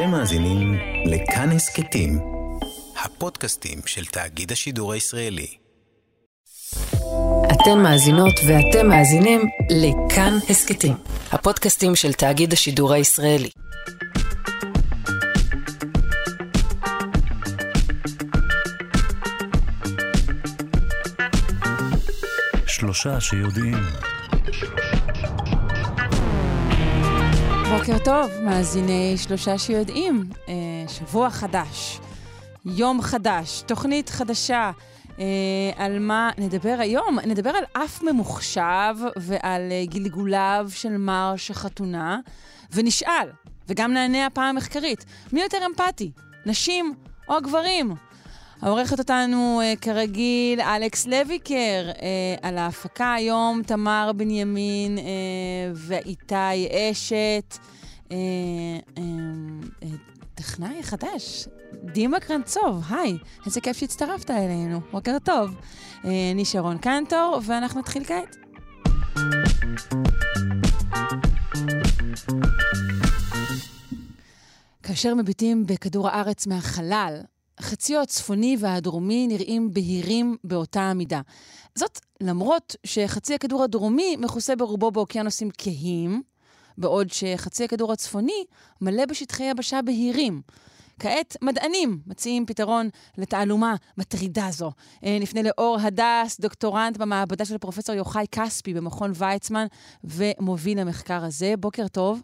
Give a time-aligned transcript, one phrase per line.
[0.00, 2.18] אתם מאזינים לכאן הסכתים,
[3.04, 5.46] הפודקאסטים של תאגיד השידור הישראלי.
[7.52, 9.40] אתן מאזינות ואתם מאזינים
[9.70, 10.94] לכאן הסכתים,
[11.32, 13.50] הפודקאסטים של תאגיד השידור הישראלי.
[22.66, 23.78] שלושה שיודעים.
[27.92, 30.24] בוקר טוב, מאזיני שלושה שיודעים.
[30.48, 30.54] אה,
[30.88, 32.00] שבוע חדש,
[32.64, 34.70] יום חדש, תוכנית חדשה.
[35.18, 35.24] אה,
[35.76, 37.18] על מה נדבר היום?
[37.26, 42.18] נדבר על אף ממוחשב ועל אה, גלגוליו של מרש החתונה,
[42.72, 43.28] ונשאל,
[43.68, 46.10] וגם נענה הפעם מחקרית, מי יותר אמפתי,
[46.46, 46.94] נשים
[47.28, 47.94] או הגברים?
[48.62, 55.04] העורכת אותנו, אה, כרגיל, אלכס לויקר, אה, על ההפקה היום, תמר בנימין אה,
[55.74, 57.58] ואיתי אשת.
[58.12, 58.16] אה,
[58.98, 59.02] אה,
[59.82, 59.88] אה,
[60.34, 65.50] טכנאי חדש, דימה קרנצוב, היי, איזה כיף שהצטרפת אלינו, בוקר טוב.
[66.04, 68.36] אני שרון קנטור, ואנחנו נתחיל כעת.
[74.82, 77.20] כאשר מביטים בכדור הארץ מהחלל,
[77.58, 81.20] החציו הצפוני והדרומי נראים בהירים באותה המידה.
[81.74, 86.22] זאת למרות שחצי הכדור הדרומי מכוסה ברובו באוקיינוסים כהים,
[86.80, 88.44] בעוד שחצי הכדור הצפוני
[88.80, 90.40] מלא בשטחי יבשה בהירים.
[91.00, 92.86] כעת מדענים מציעים פתרון
[93.18, 94.70] לתעלומה מטרידה זו.
[95.04, 99.66] אה, נפנה לאור הדס, דוקטורנט במעבדה של פרופסור יוחאי כספי במכון ויצמן
[100.04, 101.54] ומוביל המחקר הזה.
[101.58, 102.22] בוקר טוב.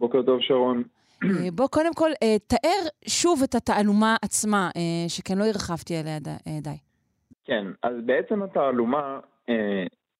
[0.00, 0.82] בוקר טוב, שרון.
[1.24, 4.70] אה, בוא קודם כל אה, תאר שוב את התעלומה עצמה,
[5.08, 6.18] שכן לא הרחבתי עליה
[6.60, 6.70] די.
[7.44, 9.18] כן, אז בעצם התעלומה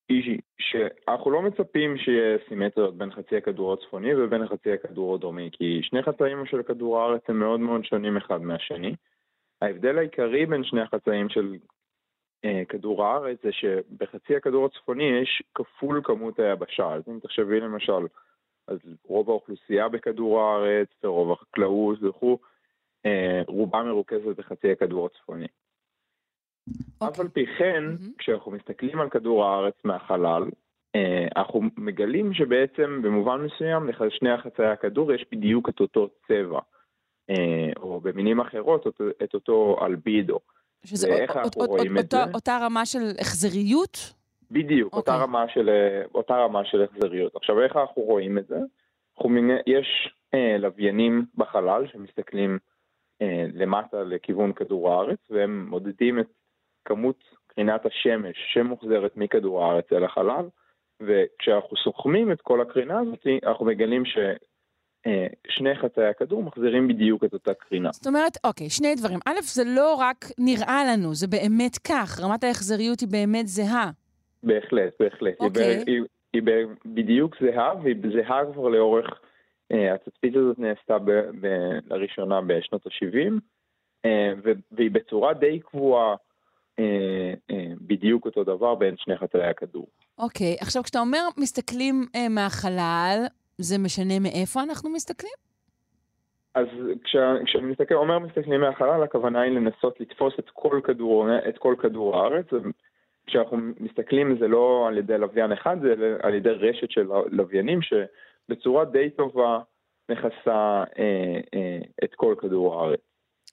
[0.09, 5.81] היא שאנחנו לא מצפים שיהיה סימטריות בין חצי הכדור הצפוני ובין חצי הכדור הדרומי, כי
[5.83, 8.95] שני חצאים של כדור הארץ הם מאוד מאוד שונים אחד מהשני.
[9.63, 11.57] ההבדל העיקרי בין שני החצאים של
[12.69, 16.93] כדור הארץ זה שבחצי הכדור הצפוני יש כפול כמות היבשה.
[16.93, 18.07] אז אם תחשבי למשל
[18.69, 22.39] אז רוב האוכלוסייה בכדור הארץ ורוב החקלאות וכו',
[23.07, 25.47] אה, רובה מרוכזת בחצי הכדור הצפוני.
[26.71, 27.05] Okay.
[27.05, 27.25] אף אוקיי.
[27.25, 28.19] על פי כן, mm-hmm.
[28.19, 30.43] כשאנחנו מסתכלים על כדור הארץ מהחלל,
[30.95, 36.61] אה, אנחנו מגלים שבעצם במובן מסוים לשני החצאי הכדור יש בדיוק את אותו צבע,
[37.31, 38.87] אה, או במינים אחרות
[39.25, 40.39] את אותו אלבידו.
[40.85, 42.17] שזה ואיך אנחנו רואים את זה?
[42.35, 44.15] אותה רמה של החזריות?
[44.51, 44.97] בדיוק, okay.
[44.97, 45.25] אותה, אוקיי.
[45.25, 45.69] רמה של,
[46.15, 47.37] אותה רמה של החזריות.
[47.37, 48.59] עכשיו, איך אנחנו רואים את זה?
[49.17, 49.31] אנחנו,
[49.67, 52.59] יש אה, לוויינים בחלל שמסתכלים
[53.23, 56.27] אה, למטה לכיוון כדור הארץ, והם מודדים את
[56.87, 57.17] כמות
[57.47, 60.49] קרינת השמש שמוחזרת מכדור הארץ אל החלל,
[61.01, 64.19] וכשאנחנו סוכמים את כל הקרינה הזאת, אנחנו מגלים ש...
[65.07, 67.91] אה, שני חצאי הכדור מחזירים בדיוק את אותה קרינה.
[67.93, 69.19] זאת אומרת, אוקיי, שני דברים.
[69.27, 73.91] א', זה לא רק נראה לנו, זה באמת כך, רמת ההחזריות היא באמת זהה.
[74.43, 75.41] בהחלט, בהחלט.
[75.41, 75.77] אוקיי.
[75.77, 76.03] היא, היא,
[76.35, 76.43] היא
[76.87, 79.07] בדיוק זהה, והיא זהה כבר לאורך,
[79.73, 81.11] uh, התצפית הזאת נעשתה ב,
[81.41, 81.47] ב,
[81.87, 83.33] לראשונה בשנות ה-70,
[84.07, 86.15] uh, והיא בצורה די קבועה
[87.81, 89.87] בדיוק אותו דבר בין שני חצאי הכדור.
[90.19, 93.25] אוקיי, עכשיו כשאתה אומר מסתכלים uh, מהחלל,
[93.59, 95.33] זה משנה מאיפה אנחנו מסתכלים?
[96.55, 96.67] אז
[97.45, 102.17] כשאני מסתכל, אומר מסתכלים מהחלל, הכוונה היא לנסות לתפוס את כל כדור, את כל כדור
[102.17, 102.47] הארץ,
[103.27, 108.85] כשאנחנו מסתכלים זה לא על ידי לוויין אחד, זה על ידי רשת של לוויינים שבצורה
[108.85, 109.59] די טובה
[110.09, 113.01] מכסה אה, אה, את כל כדור הארץ.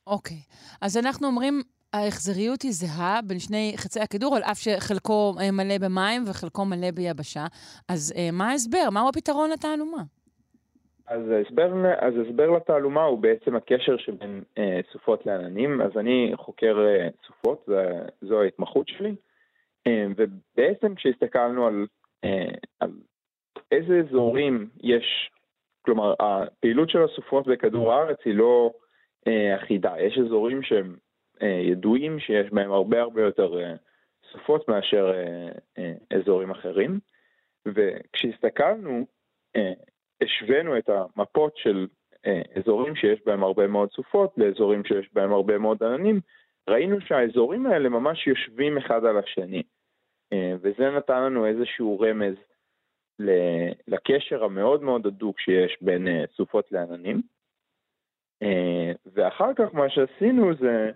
[0.07, 0.37] אוקיי,
[0.81, 1.61] אז אנחנו אומרים
[1.93, 6.91] ההחזריות היא זהה בין שני חצי הכדור, על אף שחלקו אה, מלא במים וחלקו מלא
[6.91, 7.45] ביבשה.
[7.89, 8.89] אז אה, מה ההסבר?
[8.91, 10.03] מהו הפתרון לתעלומה?
[11.07, 15.81] אז ההסבר, אז ההסבר לתעלומה הוא בעצם הקשר שבין אה, סופות לעננים.
[15.81, 17.69] אז אני חוקר אה, סופות,
[18.21, 19.15] זו ההתמחות שלי.
[19.87, 21.85] אה, ובעצם כשהסתכלנו על,
[22.23, 22.91] אה, על
[23.71, 25.31] איזה אזורים יש,
[25.81, 28.71] כלומר הפעילות של הסופות בכדור הארץ היא לא
[29.27, 30.95] אה, אחידה, יש אזורים שהם
[31.41, 33.53] ידועים שיש בהם הרבה הרבה יותר
[34.31, 35.11] סופות מאשר
[36.09, 36.99] אזורים אחרים,
[37.65, 39.05] וכשהסתכלנו
[40.21, 41.87] השווינו את המפות של
[42.55, 46.19] אזורים שיש בהם הרבה מאוד סופות לאזורים שיש בהם הרבה מאוד עננים,
[46.69, 49.63] ראינו שהאזורים האלה ממש יושבים אחד על השני.
[50.33, 52.35] אה, וזה נתן לנו איזשהו רמז
[53.87, 57.21] לקשר המאוד מאוד הדוק שיש בין אה, סופות לעננים.
[58.43, 60.91] אה, ואחר כך מה שעשינו זה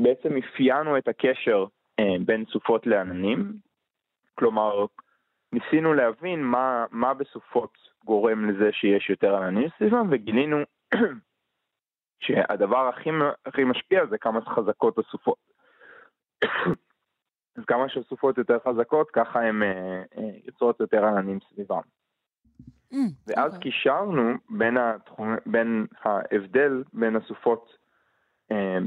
[0.00, 1.66] בעצם אפיינו את הקשר
[2.26, 3.52] בין סופות לעננים,
[4.34, 4.86] כלומר
[5.52, 10.56] ניסינו להבין מה, מה בסופות גורם לזה שיש יותר עננים סביבם וגילינו
[12.24, 13.10] שהדבר הכי,
[13.46, 15.38] הכי משפיע זה כמה חזקות הסופות.
[17.56, 21.80] אז כמה שהסופות יותר חזקות, ככה הן אה, אה, יוצרות יותר עננים סביבם.
[22.92, 22.96] Mm,
[23.26, 23.56] ואז okay.
[23.56, 23.72] אוקיי.
[23.72, 27.83] קישרנו בין, התחום, בין ההבדל בין הסופות אה,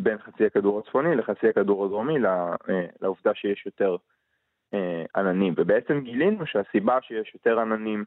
[0.04, 2.56] בין חצי הכדור הצפוני לחצי הכדור הדרומי אה,
[3.01, 3.95] לעובדה שיש יותר
[4.74, 5.54] אה, עננים.
[5.57, 8.06] ובעצם גילינו שהסיבה שיש יותר עננים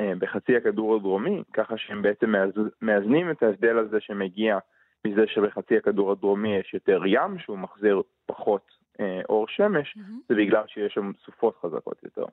[0.00, 2.34] בחצי הכדור הדרומי, ככה שהם בעצם
[2.82, 4.58] מאזנים את ההבדל הזה שמגיע
[5.06, 8.66] מזה שבחצי הכדור הדרומי יש יותר ים, שהוא מחזיר פחות
[9.28, 10.12] אור שמש, mm-hmm.
[10.28, 12.24] זה בגלל שיש שם סופות חזקות יותר.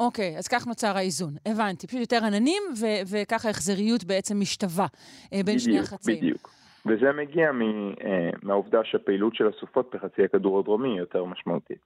[0.00, 1.34] אוקיי, mm, okay, אז כך נוצר האיזון.
[1.46, 1.86] הבנתי.
[1.86, 4.86] פשוט יותר עננים, ו- וככה החזריות בעצם משתווה
[5.32, 6.16] בין בדיוק, שני החצאים.
[6.16, 6.57] בדיוק.
[6.88, 11.78] וזה מגיע אה, מהעובדה שהפעילות של הסופות בחצי הכדור הדרומי היא יותר משמעותית.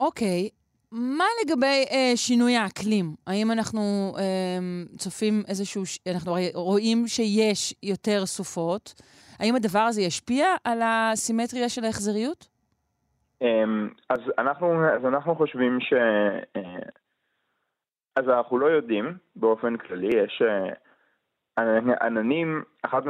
[0.00, 0.48] אוקיי,
[0.92, 3.14] מה לגבי אה, שינוי האקלים?
[3.26, 3.80] האם אנחנו
[4.18, 4.58] אה,
[4.96, 9.02] צופים איזשהו, אנחנו רואים שיש יותר סופות?
[9.40, 12.48] האם הדבר הזה ישפיע על הסימטריה של ההחזריות?
[13.42, 13.64] אה,
[14.08, 15.92] אז, אנחנו, אז אנחנו חושבים ש...
[16.56, 16.78] אה,
[18.16, 20.42] אז אנחנו לא יודעים באופן כללי, יש...
[20.42, 20.87] אה,
[22.00, 23.02] עננים, אחת,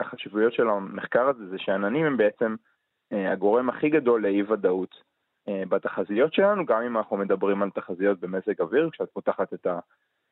[0.00, 2.54] החשיבויות של המחקר הזה זה שעננים הם בעצם
[3.12, 4.94] אה, הגורם הכי גדול לאי ודאות
[5.48, 9.66] אה, בתחזיות שלנו, גם אם אנחנו מדברים על תחזיות במזג אוויר, כשאת פותחת את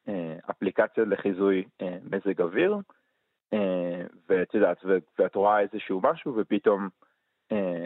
[0.07, 2.77] האפליקציה לחיזוי אה, מזג אוויר,
[4.29, 4.85] ואת יודעת,
[5.19, 6.89] ואת רואה איזשהו משהו ופתאום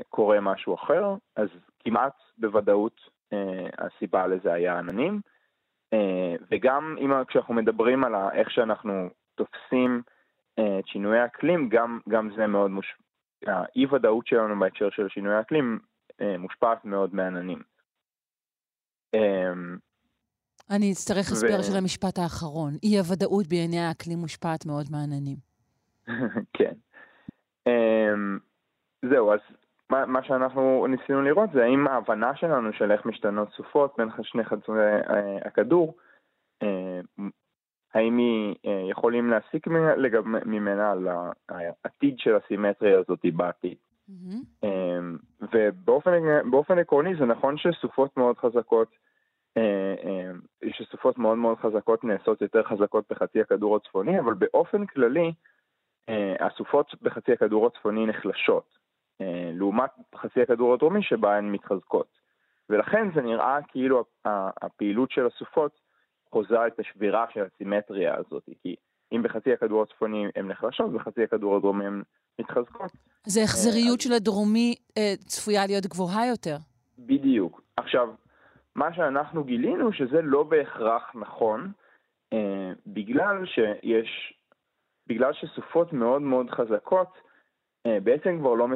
[0.08, 1.48] קורה משהו אחר, אז
[1.78, 3.00] כמעט בוודאות
[3.78, 5.20] הסיבה לזה היה עננים.
[6.50, 10.02] וגם אם כשאנחנו מדברים על איך שאנחנו תופסים
[10.58, 13.02] אה, את שינויי האקלים, גם, גם זה מאוד מושפע,
[13.46, 15.78] האי ודאות שלנו בהקשר של שינויי האקלים
[16.20, 17.62] אה, מושפעת מאוד מעננים.
[19.14, 19.76] אמ,
[20.70, 21.62] אני אצטרך הסבר ו...
[21.62, 22.72] של המשפט האחרון.
[22.82, 25.36] אי הוודאות בעיני האקלים מושפעת מאוד מעננים.
[26.58, 26.72] כן.
[27.68, 28.40] Um,
[29.02, 29.40] זהו, אז
[29.90, 34.44] מה, מה שאנחנו ניסינו לראות זה האם ההבנה שלנו של איך משתנות סופות בין שני
[34.44, 34.72] חצי
[35.44, 35.96] הכדור
[37.96, 39.66] האם היא אה, יכולים להסיק
[40.46, 41.08] ממנה על
[41.48, 43.76] העתיד של הסימטריה הזאת בעתיד.
[44.10, 44.66] Mm-hmm.
[45.52, 48.88] ובאופן עקרוני זה נכון שסופות מאוד חזקות,
[49.56, 50.30] אה,
[50.72, 55.32] שסופות מאוד מאוד חזקות נעשות יותר חזקות בחצי הכדור הצפוני, אבל באופן כללי
[56.40, 58.78] הסופות בחצי הכדור הצפוני נחלשות,
[59.52, 62.06] לעומת חצי הכדור הדרומי שבה הן מתחזקות.
[62.70, 64.04] ולכן זה נראה כאילו
[64.62, 65.85] הפעילות של הסופות
[66.30, 68.76] חוזה את השבירה של הסימטריה הזאת, כי
[69.12, 72.02] אם בחצי הכדור הצפוני הן נחלשות, בחצי הכדור הדרומי הן
[72.38, 72.92] מתחזקות.
[73.26, 76.56] אז ההחזריות של הדרומי אה, צפויה להיות גבוהה יותר.
[76.98, 77.60] בדיוק.
[77.76, 78.08] עכשיו,
[78.74, 81.72] מה שאנחנו גילינו שזה לא בהכרח נכון,
[82.32, 84.34] אה, בגלל שיש,
[85.06, 87.08] בגלל שסופות מאוד מאוד חזקות,
[87.86, 88.68] אה, בעצם כבר לא,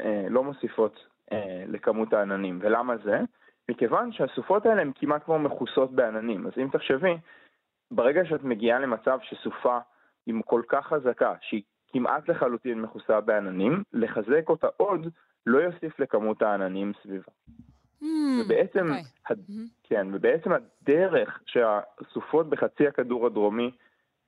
[0.00, 2.58] אה, לא מוסיפות אה, לכמות העננים.
[2.62, 3.20] ולמה זה?
[3.70, 6.46] מכיוון שהסופות האלה הן כמעט כמו מכוסות בעננים.
[6.46, 7.16] אז אם תחשבי,
[7.90, 9.78] ברגע שאת מגיעה למצב שסופה
[10.26, 15.06] היא כל כך חזקה, שהיא כמעט לחלוטין מכוסה בעננים, לחזק אותה עוד
[15.46, 17.32] לא יוסיף לכמות העננים סביבה.
[18.02, 18.04] Mm,
[18.44, 19.30] ובעצם, okay.
[19.30, 19.38] הד...
[19.38, 19.82] mm-hmm.
[19.82, 23.70] כן, ובעצם הדרך שהסופות בחצי הכדור הדרומי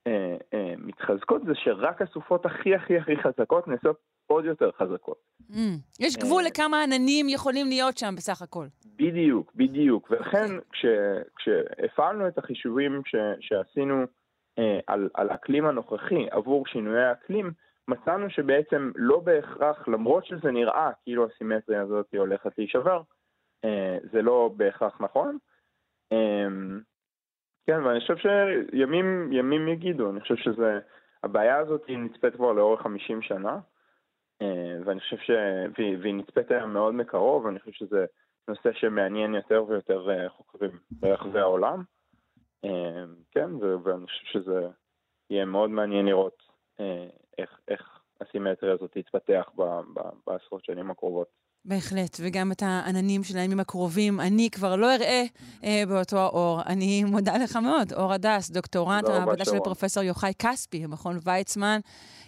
[0.07, 3.97] אה, אה, מתחזקות זה שרק הסופות הכי הכי הכי חזקות נעשות
[4.31, 5.17] עוד יותר חזקות.
[5.51, 5.55] Mm,
[5.99, 8.65] יש גבול אה, לכמה עננים יכולים להיות שם בסך הכל.
[8.95, 10.11] בדיוק, בדיוק.
[10.11, 10.85] ולכן כש,
[11.35, 14.05] כשהפעלנו את החישובים ש, שעשינו
[14.59, 17.51] אה, על, על האקלים הנוכחי עבור שינויי האקלים,
[17.87, 23.01] מצאנו שבעצם לא בהכרח, למרות שזה נראה כאילו הסימטריה הזאת הולכת להישבר,
[23.65, 25.37] אה, זה לא בהכרח נכון.
[26.11, 26.47] אה,
[27.67, 30.79] כן, ואני חושב שימים ימים יגידו, אני חושב שזה,
[31.23, 33.59] הבעיה הזאת היא נצפית כבר לאורך 50 שנה,
[34.85, 35.31] ואני חושב ש...
[35.77, 38.05] והיא, נצפית היום מאוד מקרוב, ואני חושב שזה
[38.47, 41.83] נושא שמעניין יותר ויותר אה, חוקרים ברחבי העולם.
[42.65, 43.49] אה, כן,
[43.83, 44.67] ואני חושב שזה
[45.29, 46.43] יהיה מאוד מעניין לראות
[47.37, 49.49] איך, איך הסימטריה הזאת תתפתח
[50.27, 51.40] בעשרות שנים הקרובות.
[51.65, 55.23] בהחלט, וגם את העננים של הימים הקרובים, אני כבר לא אראה
[55.63, 56.61] אה, באותו האור.
[56.65, 61.79] אני מודה לך מאוד, אור הדס, דוקטורנט המעבדה של פרופסור יוחאי כספי, במכון ויצמן,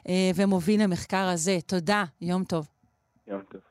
[0.08, 1.58] אה, ומוביל המחקר הזה.
[1.66, 2.68] תודה, יום טוב.
[3.28, 3.62] יום טוב.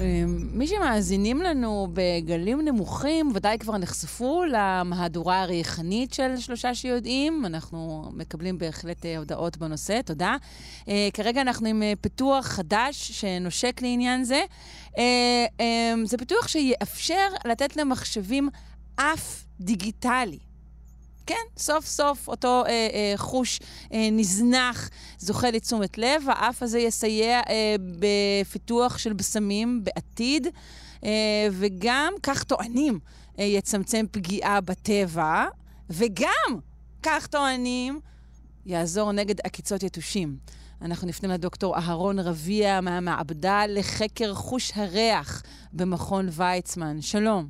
[0.00, 7.46] אמ, מי שמאזינים לנו בגלים נמוכים, ודאי כבר נחשפו למהדורה הריחנית של שלושה שיודעים.
[7.46, 10.36] אנחנו מקבלים בהחלט אה, הודעות בנושא, תודה.
[10.80, 14.42] Uh, כרגע אנחנו עם uh, פיתוח חדש שנושק לעניין זה.
[14.92, 14.98] Um,
[16.04, 18.48] זה פיתוח שיאפשר לתת למחשבים
[18.96, 20.38] אף דיגיטלי.
[21.26, 23.60] כן, סוף סוף אותו אה, אה, חוש
[23.92, 26.22] אה, נזנח זוכה לתשומת לב.
[26.26, 30.46] האף הזה יסייע אה, בפיתוח של בשמים בעתיד,
[31.04, 31.10] אה,
[31.50, 32.98] וגם, כך טוענים,
[33.38, 35.46] אה, יצמצם פגיעה בטבע,
[35.90, 36.58] וגם,
[37.02, 38.00] כך טוענים,
[38.66, 40.36] יעזור נגד עקיצות יתושים.
[40.82, 47.00] אנחנו נפנה לדוקטור אהרון רביע מהמעבדה לחקר חוש הריח במכון ויצמן.
[47.00, 47.48] שלום.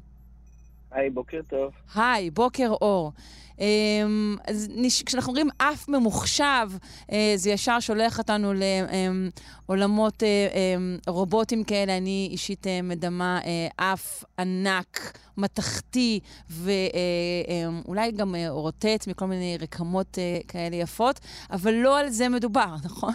[0.90, 1.72] היי, בוקר טוב.
[1.94, 3.12] היי, בוקר אור.
[3.58, 4.70] אמ, אז
[5.06, 6.68] כשאנחנו אומרים אף ממוחשב,
[7.12, 8.52] אה, זה ישר שולח אותנו
[9.68, 11.96] לעולמות אה, אמ, רובוטים כאלה.
[11.96, 13.40] אני אישית אה, מדמה
[13.76, 16.20] אף ענק, מתכתי,
[16.50, 20.18] ואולי גם רוטט מכל מיני רקמות
[20.48, 21.20] כאלה יפות,
[21.50, 23.14] אבל לא על זה מדובר, נכון?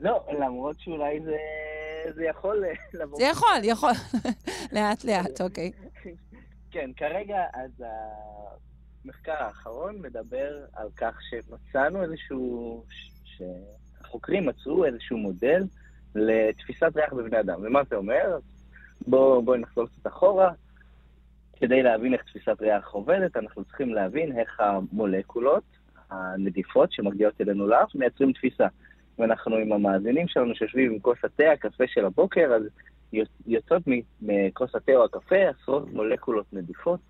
[0.00, 1.36] לא, למרות שאולי זה,
[2.14, 3.18] זה יכול לבוא...
[3.18, 3.92] זה יכול, יכול.
[4.72, 5.70] לאט-לאט, אוקיי.
[6.70, 7.84] כן, כרגע אז
[9.04, 12.84] המחקר האחרון מדבר על כך שמצאנו איזשהו,
[13.24, 15.62] שהחוקרים מצאו איזשהו מודל
[16.14, 17.60] לתפיסת ריח בבני אדם.
[17.62, 18.38] ומה זה אומר?
[19.06, 20.52] בואו בוא נחזור קצת אחורה.
[21.56, 25.64] כדי להבין איך תפיסת ריח עובדת, אנחנו צריכים להבין איך המולקולות
[26.10, 28.66] הנדיפות שמגיעות אלינו לאף מייצרים תפיסה.
[29.18, 32.62] ואנחנו עם המאזינים שלנו שיושבים עם כוס התה, הקפה של הבוקר, אז
[33.46, 33.82] יוצאות
[34.22, 37.00] מכוס התה או הקפה עשרות מולקולות נדיפות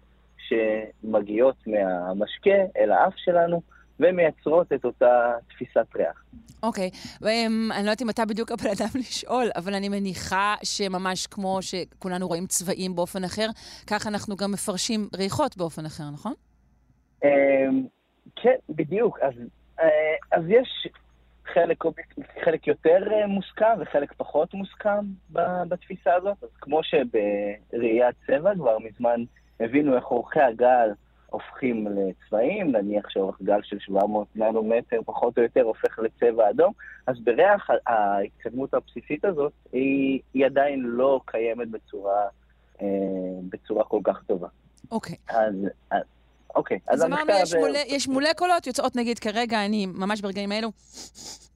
[0.48, 3.62] שמגיעות מהמשקה אל האף שלנו
[4.00, 6.24] ומייצרות את אותה תפיסת ריח.
[6.62, 7.26] אוקיי, okay.
[7.70, 12.28] אני לא יודעת אם אתה בדיוק הבן אדם לשאול, אבל אני מניחה שממש כמו שכולנו
[12.28, 13.46] רואים צבעים באופן אחר,
[13.86, 16.32] כך אנחנו גם מפרשים ריחות באופן אחר, נכון?
[17.24, 17.86] אמ,
[18.36, 19.18] כן, בדיוק.
[19.22, 19.34] אז,
[19.80, 19.86] אה,
[20.32, 20.88] אז יש
[21.54, 21.84] חלק,
[22.44, 25.04] חלק יותר אה, מוסכם וחלק פחות מוסכם
[25.68, 26.42] בתפיסה הזאת.
[26.42, 29.24] אז כמו שבראיית צבע כבר מזמן
[29.60, 30.90] הבינו איך אורכי הגל
[31.30, 36.72] הופכים לצבעים, נניח שאורך גל של 700 ננומטר פחות או יותר הופך לצבע אדום,
[37.06, 42.26] אז בריח ההתקדמות הבסיסית הזאת היא, היא עדיין לא קיימת בצורה,
[42.82, 42.86] אה,
[43.48, 44.48] בצורה כל כך טובה.
[44.90, 45.16] אוקיי.
[45.30, 45.34] Okay.
[45.34, 45.54] אז,
[45.90, 46.02] אז
[46.54, 47.70] אוקיי, אז, אז אמרנו, יש, מול...
[47.86, 50.68] יש מולקולות, יוצאות נגיד כרגע, אני ממש ברגעים האלו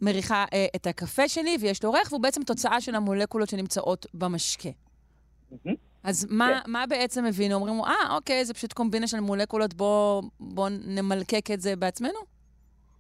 [0.03, 4.69] מריחה אה, את הקפה שלי, ויש לו ריח, והוא בעצם תוצאה של המולקולות שנמצאות במשקה.
[4.69, 5.84] Mm-hmm.
[6.05, 6.71] אז מה, כן.
[6.71, 7.55] מה בעצם הבינו?
[7.55, 12.19] אומרים, אה, אוקיי, זה פשוט קומבינה של מולקולות, בואו בוא נמלקק את זה בעצמנו?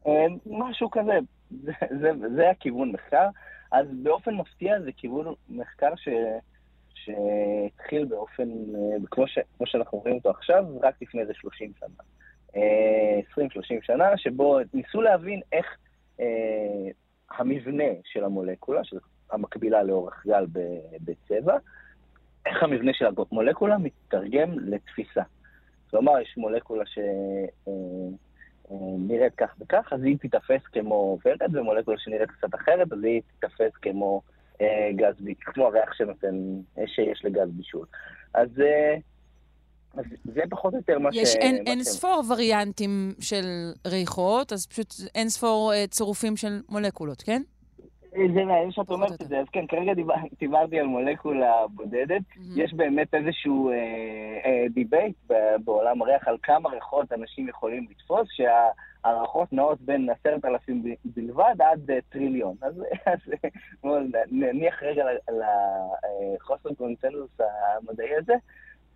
[0.06, 0.12] אה,
[0.46, 1.18] משהו כזה,
[1.50, 3.28] זה, זה, זה הכיוון מחקר.
[3.72, 6.08] אז באופן מפתיע זה כיוון מחקר ש...
[7.04, 12.04] שהתחיל באופן, אה, כמו, ש, כמו שאנחנו רואים אותו עכשיו, רק לפני איזה 30 שנה.
[12.50, 12.56] 20-30
[13.36, 15.66] אה, שנה, שבו ניסו להבין איך
[16.20, 16.26] אה,
[17.30, 20.46] המבנה של המולקולה, שזה המקבילה לאורך גל
[21.00, 21.56] בצבע,
[22.46, 25.22] איך המבנה של המולקולה מתרגם לתפיסה.
[25.90, 27.50] כלומר, יש מולקולה שנראית
[29.40, 33.72] אה, כך וכך, אז היא תיתפס כמו ורד, ומולקולה שנראית קצת אחרת, אז היא תיתפס
[33.82, 34.22] כמו
[34.60, 36.34] אה, גז, כמו הריח שנותן,
[36.86, 37.86] שיש לגז בישול.
[38.34, 38.96] אז, אה,
[39.96, 41.16] אז זה פחות או יותר מה ש...
[41.16, 47.22] יש אין, אין ספור וריאנטים של ריחות, אז פשוט אין ספור אה, צירופים של מולקולות,
[47.22, 47.42] כן?
[48.14, 52.22] זה מעניין שאת אומרת את זה, אז כן, כרגע דיבר, דיברתי על מולקולה בודדת.
[52.30, 52.40] Mm-hmm.
[52.56, 53.74] יש באמת איזשהו אה,
[54.44, 55.16] אה, debate
[55.64, 61.90] בעולם הריח על כמה ריחות אנשים יכולים לתפוס, שההערכות נעות בין עשרת אלפים בלבד עד
[61.90, 62.54] אה, טריליון.
[62.62, 62.74] אז,
[63.06, 63.18] אז
[63.82, 68.34] בואו נניח רגע לחוסר קונצנזוס המדעי הזה.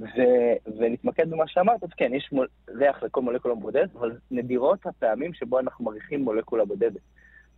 [0.00, 5.34] ו- ונתמקד במה שאמרת, אז כן, יש מול, ריח לכל מולקולה בודדת, אבל נדירות הפעמים
[5.34, 7.00] שבו אנחנו מריחים מולקולה בודדת.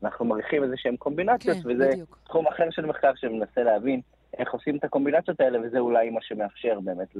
[0.05, 2.19] אנחנו מריחים איזה שהן קומבינציות, כן, וזה בדיוק.
[2.25, 4.01] תחום אחר של מחקר שמנסה להבין
[4.39, 7.17] איך עושים את הקומבינציות האלה, וזה אולי מה שמאפשר באמת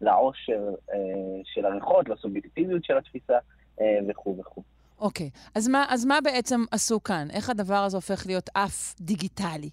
[0.00, 0.60] לעושר
[0.92, 0.96] אה,
[1.44, 3.38] של הריחות, לסובייקטיביות של התפיסה
[3.80, 4.62] אה, וכו' וכו'.
[5.00, 7.28] אוקיי, אז מה, אז מה בעצם עשו כאן?
[7.32, 9.70] איך הדבר הזה הופך להיות אף דיגיטלי?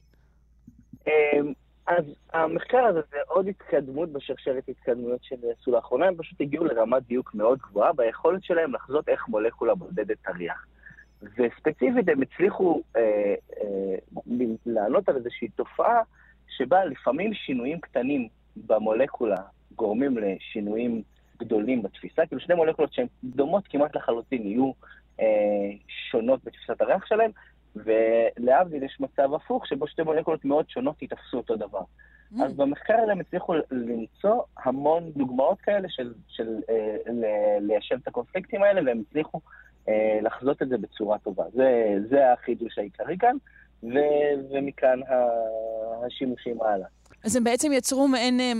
[1.07, 1.13] אה,
[1.87, 7.35] אז המחקר הזה זה עוד התקדמות בשרשרת התקדמויות שנעשו לאחרונה, הם פשוט הגיעו לרמת דיוק
[7.35, 10.65] מאוד גבוהה ביכולת שלהם לחזות איך מולקולה בודדת הריח.
[11.21, 13.01] וספציפית הם הצליחו אה,
[13.61, 13.95] אה,
[14.65, 16.01] לענות על איזושהי תופעה
[16.47, 18.27] שבה לפעמים שינויים קטנים
[18.67, 19.41] במולקולה
[19.75, 21.01] גורמים לשינויים
[21.39, 24.71] גדולים בתפיסה, כאילו שני מולקולות שהן דומות כמעט לחלוטין יהיו
[25.19, 25.25] אה,
[25.87, 27.31] שונות בתפיסת הריח שלהם,
[27.75, 31.81] ולהבדיל יש מצב הפוך שבו שתי מולקולות מאוד שונות יתפסו אותו דבר.
[31.81, 32.43] Mm.
[32.45, 38.63] אז במחקר הזה הם הצליחו למצוא המון דוגמאות כאלה של, של אה, ליישב את הקונפליקטים
[38.63, 39.41] האלה, והם הצליחו
[40.21, 41.43] לחזות את זה בצורה טובה.
[41.53, 43.35] זה, זה החידוש העיקרי כאן,
[43.83, 43.95] ו,
[44.51, 44.99] ומכאן
[46.05, 46.87] השימושים הלאה.
[47.25, 48.51] אז הם בעצם יצרו מעין אה,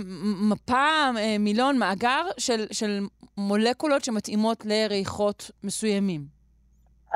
[0.50, 3.00] מפה, אה, מילון, מאגר של, של
[3.38, 6.35] מולקולות שמתאימות לריחות מסוימים.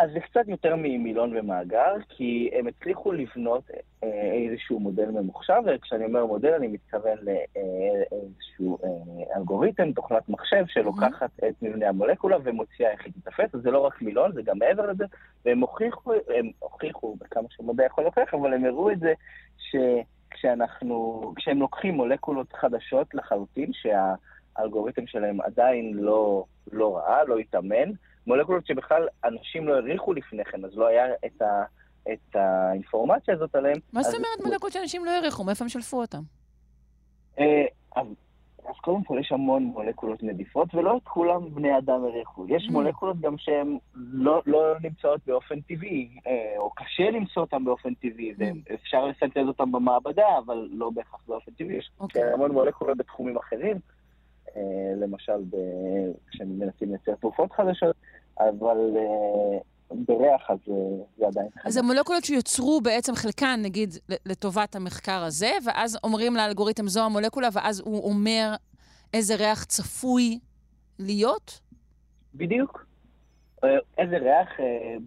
[0.01, 3.71] אז זה קצת יותר ממילון ומאגר, כי הם הצליחו לבנות
[4.05, 11.31] אה, איזשהו מודל ממוחשב, וכשאני אומר מודל אני מתכוון לאיזשהו אה, אלגוריתם, תוכנת מחשב, שלוקחת
[11.49, 14.87] את מבנה המולקולה ומוציאה איך היא תתפס, אז זה לא רק מילון, זה גם מעבר
[14.87, 15.05] לזה,
[15.45, 19.13] והם הוכיחו, הם הוכיחו, בכמה שמדע יכול להוכיח, אבל הם הראו את זה
[19.59, 27.91] שכשאנחנו, כשהם לוקחים מולקולות חדשות לחלוטין, שהאלגוריתם שלהם עדיין לא, לא ראה, לא התאמן,
[28.27, 31.65] מולקולות שבכלל אנשים לא העריכו לפני כן, אז לא היה את, ה,
[32.13, 33.79] את האינפורמציה הזאת עליהם.
[33.93, 35.45] מה זאת אומרת מולקולות שאנשים לא העריכו?
[35.45, 36.23] מאיפה הם שלפו אותם?
[37.39, 37.65] אה,
[37.97, 38.07] אז,
[38.69, 42.47] אז קודם כל יש המון מולקולות נדיפות, ולא את כולם בני אדם העריכו.
[42.49, 42.73] יש mm.
[42.73, 48.33] מולקולות גם שהן לא, לא נמצאות באופן טבעי, אה, או קשה למצוא אותן באופן טבעי,
[48.39, 48.45] mm.
[48.71, 51.77] ואפשר לסנטז אותן במעבדה, אבל לא בהכרח באופן טבעי.
[51.77, 52.03] יש okay.
[52.03, 52.33] אוקיי.
[52.33, 53.77] המון מולקולות בתחומים אחרים.
[54.57, 54.63] אה,
[54.97, 55.33] למשל
[56.31, 57.97] כשמנסים לייצר תרופות חדשות,
[58.39, 59.59] אבל אה,
[59.91, 60.59] בריח אז
[61.19, 61.67] זה עדיין חדש.
[61.67, 63.95] אז המולקולות שיוצרו בעצם חלקן, נגיד,
[64.27, 68.55] לטובת המחקר הזה, ואז אומרים לאלגוריתם זו המולקולה, ואז הוא אומר
[69.15, 70.39] איזה ריח צפוי
[70.99, 71.61] להיות?
[72.35, 72.87] בדיוק.
[73.65, 74.49] אה, איזה ריח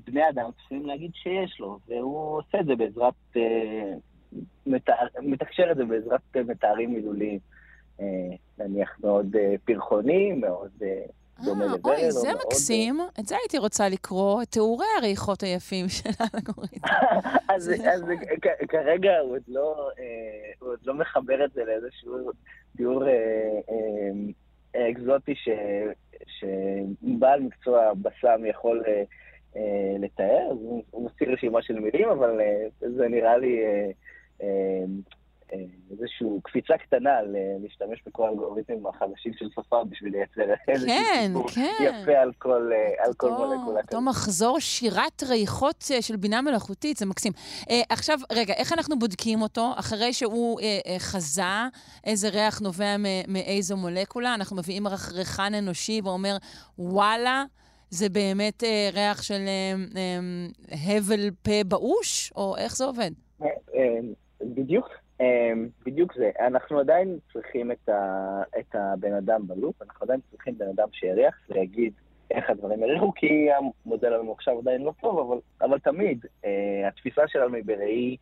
[0.05, 3.13] בני אדם צפויים להגיד שיש לו, והוא עושה את זה בעזרת,
[5.21, 7.39] מתקשר את זה בעזרת מתארים מילוליים.
[8.03, 11.03] אה, נניח מאוד אה, פרחוני, מאוד אה,
[11.45, 11.93] דומה לברר.
[11.95, 12.99] אוי, זה מקסים.
[13.19, 16.87] את זה הייתי רוצה לקרוא, את תיאורי הריחות היפים של האלגוריתם.
[17.53, 17.71] אז
[18.69, 19.89] כרגע הוא עוד לא,
[20.59, 22.31] הוא עוד לא מחבר את זה לאיזשהו
[22.77, 23.03] תיאור
[24.75, 25.33] אקזוטי
[26.25, 28.83] שבעל מקצוע בסם יכול
[29.99, 30.51] לתאר,
[30.91, 32.39] הוא מסתיר רשימה של מילים, אבל
[32.79, 33.59] זה נראה לי
[35.91, 37.09] איזושהי קפיצה קטנה
[37.61, 42.01] להשתמש בכל האלגוריתמים החדשים של שפה בשביל לייצר איזשהו כן, סיפור כן.
[42.01, 43.81] יפה על כל, על כל מולקולה.
[43.81, 47.31] אותו מחזור שירת ריחות אה, של בינה מלאכותית, זה מקסים.
[47.69, 49.71] אה, עכשיו, רגע, איך אנחנו בודקים אותו?
[49.75, 51.41] אחרי שהוא אה, אה, חזה
[52.05, 52.95] איזה ריח נובע
[53.27, 56.37] מאיזו מולקולה, אנחנו מביאים ריחן אנושי ואומר,
[56.79, 57.43] וואלה,
[57.89, 62.31] זה באמת אה, ריח של אה, אה, הבל פה באוש?
[62.35, 63.11] או איך זה עובד?
[63.41, 63.99] אה, אה,
[64.41, 65.02] בדיוק.
[65.19, 66.31] אמ, בדיוק זה.
[66.39, 71.35] אנחנו עדיין צריכים את, ה, את הבן אדם בלופ, אנחנו עדיין צריכים בן אדם שיריח
[71.49, 71.93] ויגיד
[72.31, 77.55] איך הדברים יריחו, כי המודל הממוחשב עדיין לא טוב, אבל, אבל תמיד אה, התפיסה שלנו
[77.55, 78.17] היא בראי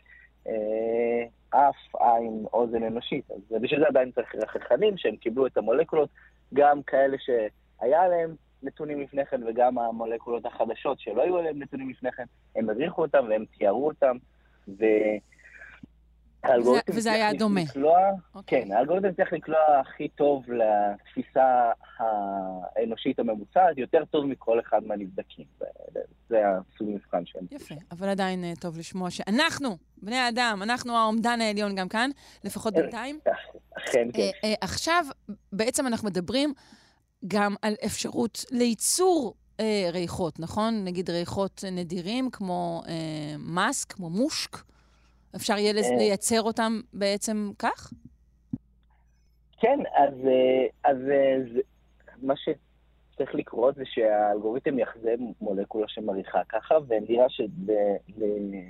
[0.47, 3.31] אה, אף, עין, אוזן אנושית.
[3.31, 6.09] אז בשביל זה עדיין צריך רחחנים שהם קיבלו את המולקולות,
[6.53, 12.11] גם כאלה שהיה עליהם נתונים לפני כן, וגם המולקולות החדשות שלא היו עליהם נתונים לפני
[12.11, 12.23] כן,
[12.55, 14.17] הם הריחו אותם והם תיארו אותם.
[14.67, 14.85] ו...
[16.43, 17.61] האלגוריתם וזה היה דומה.
[17.61, 18.35] לקלוע, okay.
[18.35, 18.65] אוקיי.
[18.65, 25.45] כן, האלגוריתם צריך לקלוע הכי טוב לתפיסה האנושית הממוצעת, יותר טוב מכל אחד מהנבדקים.
[26.29, 27.47] זה הסוג מבחן שלנו.
[27.51, 32.09] יפה, אבל עדיין אה, טוב לשמוע שאנחנו, בני האדם, אנחנו האומדן העליון גם כאן,
[32.43, 33.19] לפחות אה, בינתיים.
[33.77, 34.29] אכן, כן.
[34.43, 35.05] אה, עכשיו,
[35.53, 36.53] בעצם אנחנו מדברים
[37.27, 39.33] גם על אפשרות לייצור
[39.93, 40.83] ריחות, נכון?
[40.83, 42.81] נגיד ריחות נדירים כמו
[43.39, 44.57] מאסק, כמו מושק.
[45.35, 45.97] אפשר יהיה אה.
[45.97, 47.93] לייצר אותם בעצם כך?
[49.59, 51.59] כן, אז, אה, אז אה, זה,
[52.21, 58.65] מה שצריך לקרות זה שהאלגוריתם יחזה מולקולה שמריחה ככה, ונראה שלריח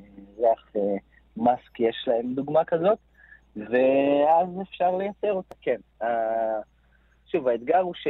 [1.37, 2.97] מאסק יש להם דוגמה כזאת,
[3.55, 5.79] ואז אפשר לייצר אותה, כן.
[7.25, 8.07] שוב, האתגר הוא ש,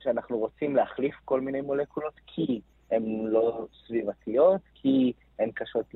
[0.00, 5.86] שאנחנו רוצים להחליף כל מיני מולקולות כי הן לא סביבתיות, כי הן קשות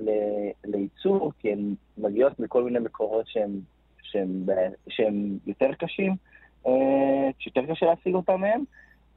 [0.64, 3.60] לייצור, כי הן מגיעות מכל מיני מקורות שהם,
[4.02, 4.46] שהם,
[4.88, 6.14] שהם יותר קשים,
[6.66, 8.64] אה, שיותר קשה להשיג אותם מהם,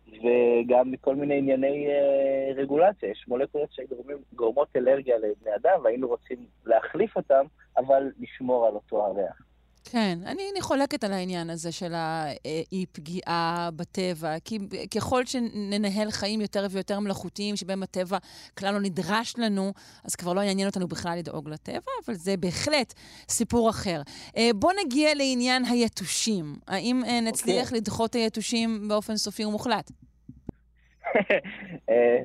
[0.08, 3.10] וגם מכל מיני ענייני אה, רגולציה.
[3.10, 7.46] יש מולקולות שגורמות אלרגיה לבני אדם, והיינו רוצים להחליף אותם,
[7.78, 9.42] אבל לשמור על אותו הריח.
[9.94, 14.60] כן, אני, אני חולקת על העניין הזה של האי-פגיעה בטבע, כי
[14.96, 18.18] ככל שננהל חיים יותר ויותר מלאכותיים, שבהם הטבע
[18.58, 22.94] כלל לא נדרש לנו, אז כבר לא יעניין אותנו בכלל לדאוג לטבע, אבל זה בהחלט
[23.30, 24.02] סיפור אחר.
[24.38, 26.46] אה, בוא נגיע לעניין היתושים.
[26.68, 27.66] האם אה, נצליח okay.
[27.66, 27.78] אוקיי.
[27.78, 29.92] לדחות היתושים באופן סופי ומוחלט?
[31.90, 32.20] אה,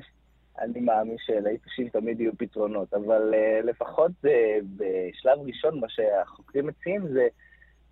[0.59, 4.11] אני מאמין שליתושים תמיד יהיו פתרונות, אבל לפחות
[4.75, 7.27] בשלב ראשון, מה שהחוקרים מציעים זה...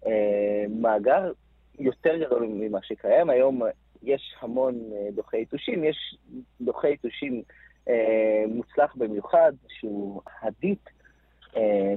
[0.06, 1.32] אה, מאגר
[1.80, 3.30] יותר גדול ממה שקיים.
[3.30, 3.62] היום
[4.04, 6.18] יש המון אה, דוחי יתושים, יש
[6.62, 7.42] דוחי יתושים
[7.90, 10.80] אה, מוצלח במיוחד, שהוא הדיפ,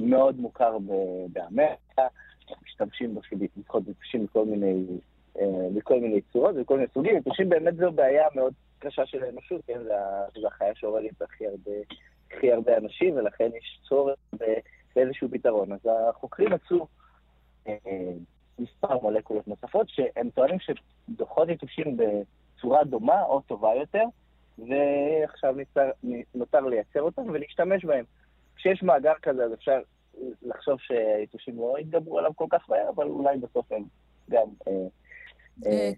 [0.00, 0.78] מאוד מוכר
[1.32, 2.06] באמריקה,
[2.64, 3.20] משתמשים בו,
[3.56, 4.86] לפחות יתושים בכל מיני,
[5.74, 7.16] בכל מיני צורות ובכל מיני סוגים.
[7.16, 9.78] יתושים באמת זו בעיה מאוד קשה של האנושות, כן?
[10.34, 11.70] זו החיה שהורגת הכי הרבה,
[12.30, 14.18] הכי הרבה אנשים, ולכן יש צורך
[14.96, 15.72] באיזשהו פתרון.
[15.72, 16.86] אז החוקרים מצאו
[18.58, 24.04] מספר מולקולות נוספות, שהם טוענים שדוחות יתושים בצורה דומה או טובה יותר,
[24.58, 25.90] ועכשיו נותר,
[26.34, 28.04] נותר לייצר אותם ולהשתמש בהם.
[28.56, 29.80] כשיש מאגר כזה, אז אפשר
[30.42, 33.82] לחשוב שהיתושים לא יתגברו עליו כל כך מהר, אבל אולי בסוף הם
[34.30, 34.46] גם...
[34.68, 34.86] אה, אה,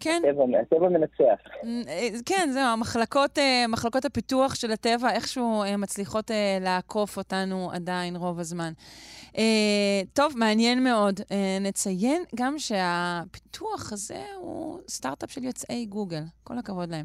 [0.00, 0.22] כן.
[0.62, 1.42] הטבע מנצח.
[1.88, 8.72] אה, כן, זהו, המחלקות, מחלקות הפיתוח של הטבע איכשהו מצליחות לעקוף אותנו עדיין רוב הזמן.
[10.12, 11.20] טוב, מעניין מאוד.
[11.60, 16.22] נציין גם שהפיתוח הזה הוא סטארט-אפ של יוצאי גוגל.
[16.44, 17.04] כל הכבוד להם.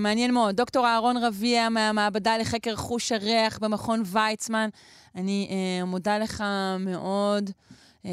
[0.00, 0.56] מעניין מאוד.
[0.56, 4.68] דוקטור אהרון רביע מהמעבדה לחקר חוש הריח במכון ויצמן.
[5.14, 5.50] אני
[5.86, 6.44] מודה לך
[6.78, 7.50] מאוד.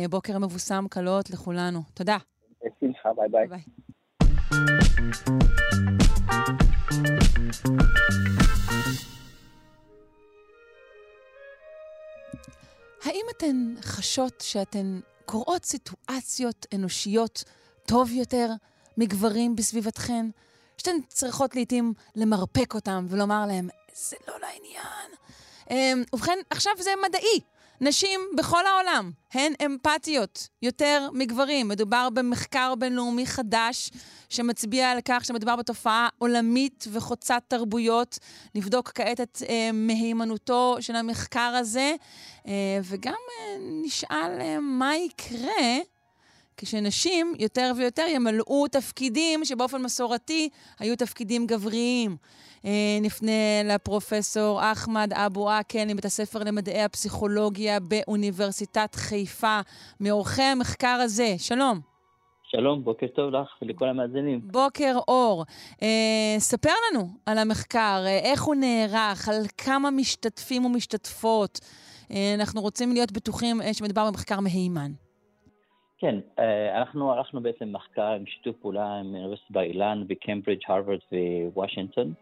[0.09, 1.81] בוקר מבוסם קלות לכולנו.
[1.93, 2.17] תודה.
[2.65, 3.47] בשמחה, ביי ביי.
[3.47, 3.61] ביי.
[13.03, 17.43] האם אתן חשות שאתן קוראות סיטואציות אנושיות
[17.85, 18.49] טוב יותר
[18.97, 20.25] מגברים בסביבתכן?
[20.77, 25.11] שאתן צריכות לעתים למרפק אותם ולומר להם, זה לא לעניין.
[25.69, 27.39] אמ, ובכן, עכשיו זה מדעי.
[27.81, 31.67] נשים בכל העולם הן אמפתיות יותר מגברים.
[31.67, 33.91] מדובר במחקר בינלאומי חדש
[34.29, 38.19] שמצביע על כך שמדובר בתופעה עולמית וחוצת תרבויות.
[38.55, 41.95] נבדוק כעת את אה, מהימנותו של המחקר הזה,
[42.47, 45.79] אה, וגם אה, נשאל אה, מה יקרה
[46.57, 52.17] כשנשים יותר ויותר ימלאו תפקידים שבאופן מסורתי היו תפקידים גבריים.
[52.65, 59.59] אה, נפנה לפרופסור אחמד אבו עקל מבית הספר למדעי הפסיכולוגיה באוניברסיטת חיפה,
[59.99, 61.33] מעורכי המחקר הזה.
[61.37, 61.79] שלום.
[62.43, 64.41] שלום, בוקר טוב לך ולכל המאזינים.
[64.43, 65.43] בוקר אור.
[65.83, 71.59] אה, ספר לנו על המחקר, אה, איך הוא נערך, על כמה משתתפים ומשתתפות.
[72.11, 74.91] אה, אנחנו רוצים להיות בטוחים אה, שמדובר במחקר מהימן.
[75.97, 80.99] כן, אה, אנחנו ערכנו בעצם מחקר עם שיתוף פעולה עם אוניברסיטת בר אילן וקמברידג', הרווארד
[81.53, 82.13] ווושינגטון.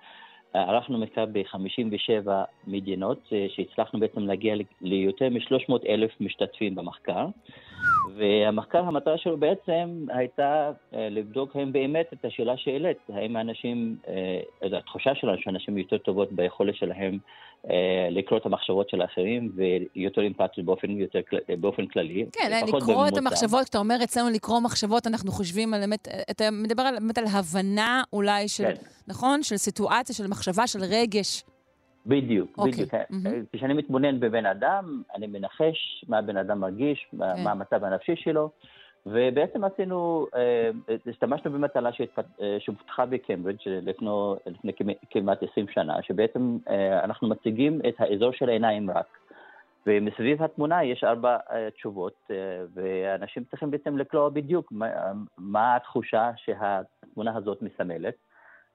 [0.53, 2.29] ערכנו מחקר ב-57
[2.67, 7.25] מדינות, אה, שהצלחנו בעצם להגיע ליותר מ-300 אלף משתתפים במחקר.
[8.17, 14.77] והמחקר, המטרה שלו בעצם הייתה אה, לבדוק האם באמת את השאלה שהעלית, האם האנשים, אה,
[14.77, 17.17] התחושה שלנו שאנשים יותר טובות ביכולת שלהם
[18.11, 21.19] לקרוא את המחשבות של האחרים ויותר אמפתיות באופן, יותר,
[21.59, 22.25] באופן כללי.
[22.31, 23.07] כן, לקרוא בממוצע.
[23.07, 27.25] את המחשבות, כשאתה אומר אצלנו לקרוא מחשבות, אנחנו חושבים על באמת, אתה מדבר באמת על
[27.33, 28.73] הבנה אולי של, כן.
[29.07, 29.43] נכון?
[29.43, 31.43] של סיטואציה, של מחשבה, של רגש.
[32.05, 32.61] בדיוק, okay.
[32.61, 32.93] אוקיי, בדיוק.
[32.93, 33.57] Mm-hmm.
[33.57, 37.17] כשאני מתבונן בבן אדם, אני מנחש מה הבן אדם מרגיש, okay.
[37.17, 38.49] מה המצב הנפשי שלו,
[39.05, 40.69] ובעצם עשינו, אה,
[41.09, 41.89] השתמשנו במטלה
[42.59, 44.09] שפותחה בקיימברידג' לפני,
[44.45, 44.71] לפני
[45.09, 46.57] כמעט 20 שנה, שבעצם
[47.03, 49.17] אנחנו מציגים את האזור של העיניים רק.
[49.87, 51.37] ומסביב התמונה יש ארבע
[51.75, 52.29] תשובות,
[52.73, 54.87] ואנשים צריכים בעצם לקלוע בדיוק מה,
[55.37, 58.13] מה התחושה שהתמונה הזאת מסמלת.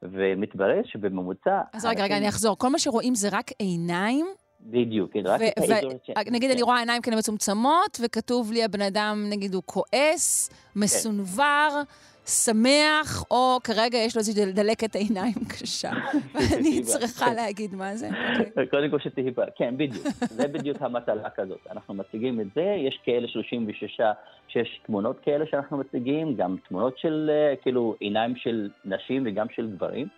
[0.02, 1.60] ומתברר שבממוצע...
[1.72, 2.58] אז רגע, רגע, אני אחזור.
[2.58, 4.26] כל מה שרואים זה רק עיניים?
[4.60, 5.92] בדיוק, כן, רק את האזור...
[6.30, 11.82] נגיד, אני רואה עיניים כאלה מצומצמות, וכתוב לי, הבן אדם, נגיד, הוא כועס, מסונבר,
[12.28, 15.90] שמח, או כרגע יש לו איזושהי דלקת עיניים קשה.
[16.34, 18.08] ואני צריכה להגיד מה זה.
[18.70, 19.30] קודם כל שתהיי...
[19.56, 20.06] כן, בדיוק.
[20.06, 21.66] זה בדיוק המטלה כזאת.
[21.70, 24.00] אנחנו מציגים את זה, יש כאלה 36,
[24.48, 29.70] שיש תמונות כאלה שאנחנו מציגים, גם תמונות של, אה, כאילו, עיניים של נשים וגם של
[29.70, 30.08] גברים.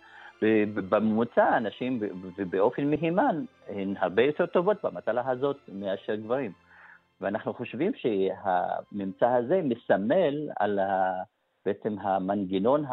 [0.43, 1.99] ובממוצע הנשים,
[2.37, 6.51] ובאופן מהימן, הן הרבה יותר טובות במטלה הזאת מאשר גברים.
[7.21, 11.13] ואנחנו חושבים שהממצא הזה מסמל על ה...
[11.65, 12.85] בעצם המנגנון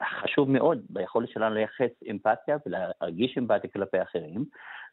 [0.00, 4.44] החשוב מאוד ביכולת שלנו לייחס אמפתיה ולהרגיש אמפתיה כלפי אחרים,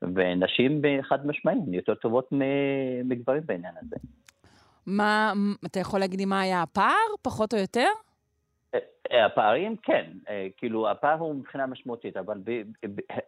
[0.01, 2.29] ונשים חד משמעית יותר טובות
[3.03, 3.95] מגברים בעניין הזה.
[4.87, 5.33] מה,
[5.65, 7.87] אתה יכול להגיד לי מה היה הפער, פחות או יותר?
[8.75, 12.41] אה, הפערים, כן, אה, כאילו הפער הוא מבחינה משמעותית, אבל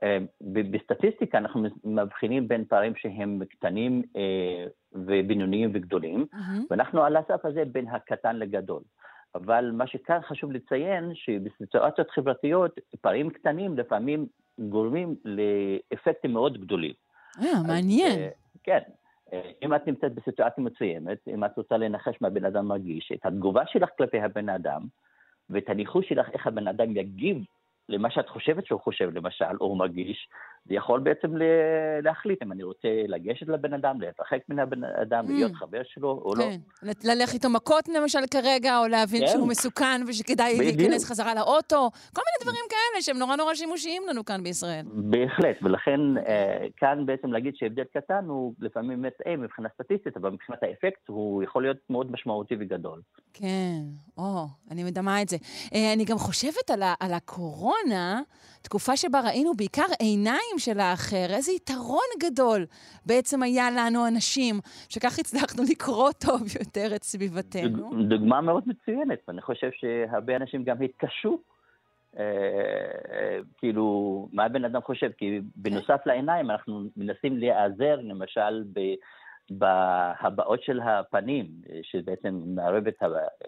[0.03, 0.17] אה,
[0.71, 4.01] בסטטיסטיקה אנחנו מבחינים בין פערים שהם קטנים
[4.93, 6.25] ובינוניים וגדולים.
[6.69, 8.81] ואנחנו על הסף הזה בין הקטן לגדול.
[9.35, 14.25] אבל מה שכאן חשוב לציין, שבסיטואציות חברתיות, פערים קטנים לפעמים
[14.59, 16.93] גורמים לאפקטים מאוד גדולים.
[17.41, 18.29] אה, מעניין.
[18.63, 18.79] כן,
[19.63, 23.63] אם את נמצאת בסיטואציה מסוימת, אם את רוצה לנחש מה בן אדם מרגיש, את התגובה
[23.67, 24.81] שלך כלפי הבן אדם,
[25.49, 27.37] ואת הניחוש שלך איך הבן אדם יגיב
[27.89, 30.29] למה שאת חושבת שהוא חושב, למשל, או מרגיש,
[30.65, 31.31] זה יכול בעצם
[32.03, 35.31] להחליט אם אני רוצה לגשת לבן אדם, להתרחק מן הבן אדם, mm.
[35.31, 36.55] להיות חבר שלו או כן.
[36.83, 36.93] לא.
[37.03, 39.27] ללכת איתו מכות למשל כרגע, או להבין כן.
[39.27, 44.25] שהוא מסוכן ושכדאי להיכנס חזרה לאוטו, כל מיני דברים כאלה שהם נורא נורא שימושיים לנו
[44.25, 44.85] כאן בישראל.
[44.93, 50.63] בהחלט, ולכן אה, כאן בעצם להגיד שהבדל קטן הוא לפעמים מטעה מבחינה סטטיסטית, אבל מבחינת
[50.63, 53.01] האפקט הוא יכול להיות מאוד משמעותי וגדול.
[53.33, 53.79] כן,
[54.17, 55.37] או, אני מדמה את זה.
[55.73, 58.21] אה, אני גם חושבת על, על הקורונה,
[58.61, 62.65] תקופה שבה ראינו בעיקר עיניים של האחר, איזה יתרון גדול
[63.05, 64.55] בעצם היה לנו אנשים,
[64.89, 67.89] שכך הצלחנו לקרוא טוב יותר את סביבתנו.
[68.09, 71.39] דוגמה מאוד מצוינת, ואני חושב שהרבה אנשים גם התקשו.
[72.17, 72.23] אה,
[73.11, 75.11] אה, כאילו, מה הבן אדם חושב?
[75.17, 78.79] כי בנוסף לעיניים אנחנו מנסים להיעזר, למשל, ב...
[79.51, 81.47] בהבעות של הפנים,
[81.83, 83.03] שבעצם מערב את,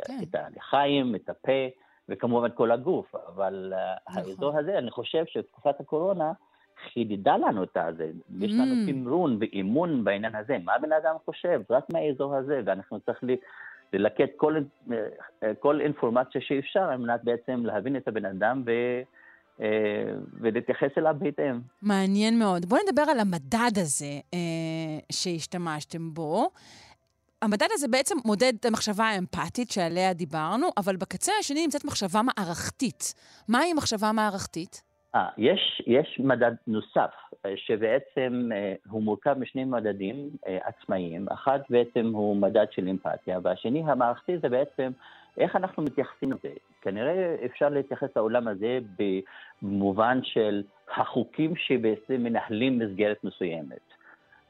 [0.08, 0.19] כן.
[0.24, 1.67] את הלחיים, את הפה,
[2.10, 3.15] וכמובן כל הגוף.
[3.15, 4.24] אבל אה, נכון.
[4.30, 6.32] האזור הזה, אני חושב שתקופת הקורונה
[6.94, 8.12] חידדה לנו את זה.
[8.12, 8.46] Mm.
[8.46, 8.91] יש לנו mm.
[8.91, 10.58] תמרון ואימון בעניין הזה.
[10.63, 11.62] מה הבן אדם חושב?
[11.70, 13.30] רק מהאזור הזה, ואנחנו צריכים
[13.94, 14.56] ללקט כל,
[15.44, 18.72] אה, כל אינפורמציה שאפשר על מנת בעצם להבין את הבן אדם ו...
[19.62, 19.67] אה,
[20.34, 21.60] ולהתייחס אליו בהתאם.
[21.82, 22.65] מעניין מאוד.
[22.65, 26.50] בואו נדבר על המדד הזה אה, שהשתמשתם בו.
[27.41, 33.13] המדד הזה בעצם מודד את המחשבה האמפתית שעליה דיברנו, אבל בקצה השני נמצאת מחשבה מערכתית.
[33.48, 34.90] מהי מחשבה מערכתית?
[35.15, 37.12] אה, יש, יש מדד נוסף,
[37.45, 41.26] אה, שבעצם אה, הוא מורכב משני מדדים אה, עצמאיים.
[41.30, 44.91] אחד בעצם הוא מדד של אמפתיה, והשני המערכתי זה בעצם
[45.38, 46.50] איך אנחנו מתייחסים לזה.
[46.82, 48.80] כנראה אפשר להתייחס לעולם הזה
[49.62, 50.63] במובן של
[50.95, 53.93] החוקים שבעצם מנהלים מסגרת מסוימת.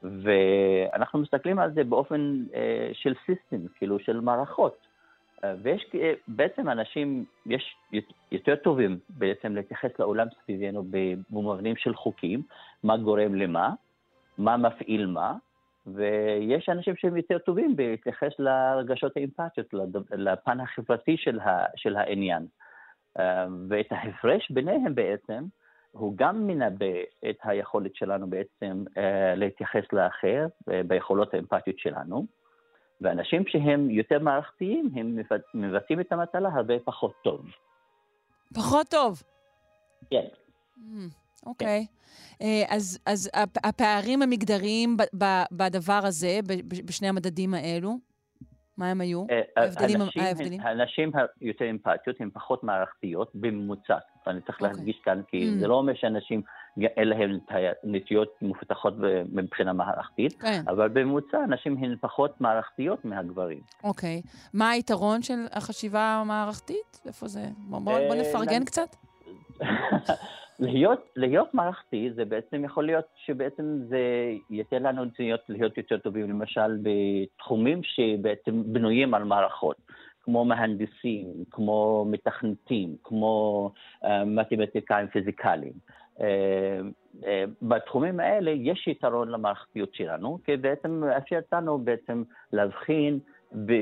[0.02, 4.91] ואנחנו מסתכלים על זה באופן אה, של סיסטם, כאילו של מערכות.
[5.44, 7.76] אה, ויש אה, בעצם אנשים, יש
[8.32, 12.42] יותר טובים בעצם להתייחס לעולם סביבנו במובנים של חוקים,
[12.82, 13.74] מה גורם למה,
[14.38, 15.34] מה מפעיל מה,
[15.86, 19.66] ויש אנשים שהם יותר טובים בהתייחס לרגשות האמפתיות,
[20.10, 22.46] לפן החברתי של, ה, של העניין.
[23.68, 25.44] ואת ההפרש ביניהם בעצם,
[25.92, 26.86] הוא גם מנבא
[27.30, 28.84] את היכולת שלנו בעצם
[29.36, 30.46] להתייחס לאחר
[30.86, 32.26] ביכולות האמפתיות שלנו,
[33.02, 35.18] ואנשים שהם יותר מערכתיים, הם
[35.54, 37.46] מבצעים את המטלה הרבה פחות טוב.
[38.54, 39.22] פחות טוב?
[40.10, 40.26] כן.
[41.46, 41.86] אוקיי.
[42.42, 43.30] אה, אז, אז
[43.64, 44.96] הפערים המגדריים
[45.52, 46.40] בדבר הזה,
[46.86, 47.98] בשני המדדים האלו,
[48.78, 49.24] מה הם היו?
[49.56, 50.00] ההבדלים?
[50.00, 53.98] האנשים, הנשים היותר אמפתיות הן פחות מערכתיות בממוצע.
[54.26, 54.60] ואני צריך.
[54.60, 54.76] אוקיי.
[54.76, 55.60] להדגיש כאן, כי mm.
[55.60, 56.42] זה לא אומר שאנשים,
[56.80, 57.38] אין להם
[57.84, 58.94] נטיות מפותחות
[59.32, 60.42] מבחינה מערכתית.
[60.42, 60.62] כן.
[60.68, 63.60] אבל בממוצע נשים הן פחות מערכתיות מהגברים.
[63.84, 64.22] אוקיי.
[64.54, 67.00] מה היתרון של החשיבה המערכתית?
[67.06, 67.44] איפה זה?
[67.68, 68.96] בוא, בוא, בוא אה, נפרגן קצת.
[70.58, 76.30] להיות, להיות מערכתי זה בעצם יכול להיות שבעצם זה ייתן לנו נטיות להיות יותר טובים,
[76.30, 79.76] למשל בתחומים שבעצם בנויים על מערכות.
[80.24, 83.70] כמו מהנדסים, כמו מתכנתים, כמו
[84.04, 85.72] uh, מתמטיקאים פיזיקליים.
[86.22, 86.24] Uh,
[87.22, 87.26] uh,
[87.62, 93.18] בתחומים האלה יש יתרון למערכתיות שלנו, כי בעצם מאפשר לנו בעצם להבחין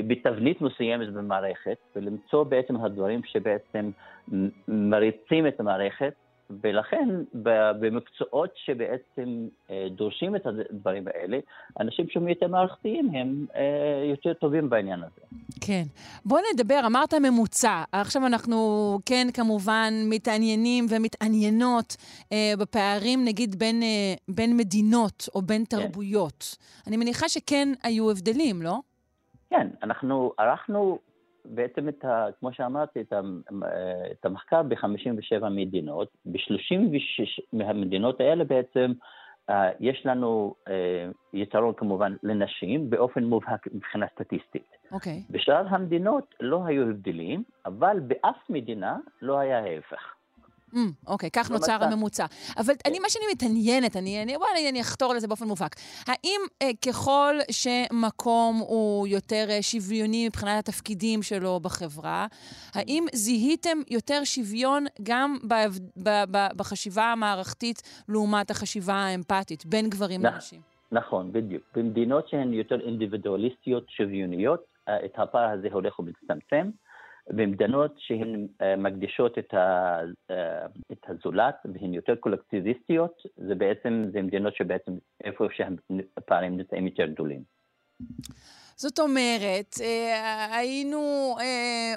[0.07, 3.91] בתבנית מסוימת במערכת ולמצוא בעצם הדברים שבעצם
[4.69, 6.15] מריצים את המערכת
[6.63, 7.09] ולכן
[7.81, 11.39] במקצועות שבעצם אה, דורשים את הדברים האלה,
[11.81, 15.21] אנשים שהם יותר מערכתיים הם אה, יותר טובים בעניין הזה.
[15.61, 15.83] כן.
[16.25, 17.83] בוא נדבר, אמרת ממוצע.
[17.93, 18.59] עכשיו אנחנו
[19.07, 21.97] כן כמובן מתעניינים ומתעניינות
[22.33, 25.77] אה, בפערים נגיד בין, אה, בין מדינות או בין כן.
[25.77, 26.57] תרבויות.
[26.57, 26.91] כן.
[26.91, 28.79] אני מניחה שכן היו הבדלים, לא?
[29.51, 30.99] כן, אנחנו ערכנו
[31.45, 33.21] בעצם, את ה, כמו שאמרתי, את, ה,
[34.13, 36.09] את המחקר ב-57 מדינות.
[36.25, 38.93] ב-36 מהמדינות האלה בעצם
[39.51, 44.77] אה, יש לנו אה, יתרון כמובן לנשים באופן מובהק מבחינה סטטיסטית.
[44.93, 45.13] אוקיי.
[45.13, 45.33] Okay.
[45.33, 50.15] בשאר המדינות לא היו הבדלים, אבל באף מדינה לא היה ההפך.
[50.75, 52.27] Mm, אוקיי, okay, כך נוצר הממוצע.
[52.57, 55.77] אבל אני, מה שאני מתעניינת, אני, אני, בוא, אני, אני אחתור לזה באופן מובהק.
[56.07, 62.27] האם אה, ככל שמקום הוא יותר אה, שוויוני מבחינת התפקידים שלו בחברה,
[62.75, 65.55] האם זיהיתם יותר שוויון גם ב,
[65.97, 70.61] ב, ב, בחשיבה המערכתית לעומת החשיבה האמפתית בין גברים לנשים?
[70.93, 71.63] נכון, בדיוק.
[71.77, 76.71] במדינות שהן יותר אינדיבידואליסטיות, שוויוניות, אה, את הפער הזה הולך ומצטמצם.
[77.31, 79.99] במדינות שהן אה, מקדישות את, ה,
[80.31, 84.93] אה, את הזולת והן יותר קולקטיביסטיות, זה בעצם, זה מדינות שבעצם
[85.25, 87.43] איפה שהפערים נמצאים יותר גדולים.
[88.77, 91.35] זאת אומרת, אה, היינו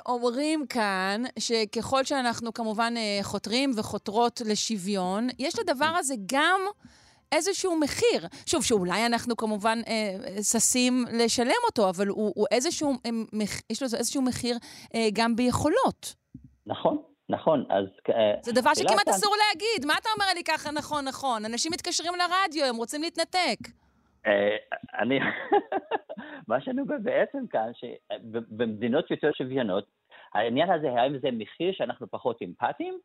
[0.06, 6.62] אומרים כאן שככל שאנחנו כמובן חותרים וחותרות לשוויון, יש לדבר הזה גם
[7.36, 8.28] איזשהו מחיר.
[8.46, 13.82] שוב, שאולי אנחנו כמובן אה, ששים לשלם אותו, אבל הוא, הוא איזשהו, אה, מח, יש
[13.82, 14.58] לו איזשהו מחיר
[14.96, 16.16] אה, גם ביכולות.
[16.66, 16.98] נכון.
[17.30, 17.86] נכון, אז...
[18.10, 19.86] אה, זה דבר שכמעט אסור להגיד.
[19.88, 21.46] מה אתה אומר לי ככה נכון, נכון?
[21.46, 23.60] אנשים מתקשרים לרדיו, הם רוצים להתנתק.
[24.28, 24.56] אה,
[25.02, 25.20] אני...
[26.50, 29.86] מה שאני אומר בעצם כאן, שבמדינות יותר שוויונות,
[30.34, 33.00] העניין הזה, האם זה מחיר שאנחנו פחות אמפתיים,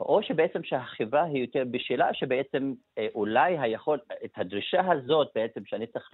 [0.00, 5.86] או שבעצם שהחברה היא יותר בשלה, שבעצם אה, אולי היכול, את הדרישה הזאת בעצם שאני
[5.86, 6.10] צריך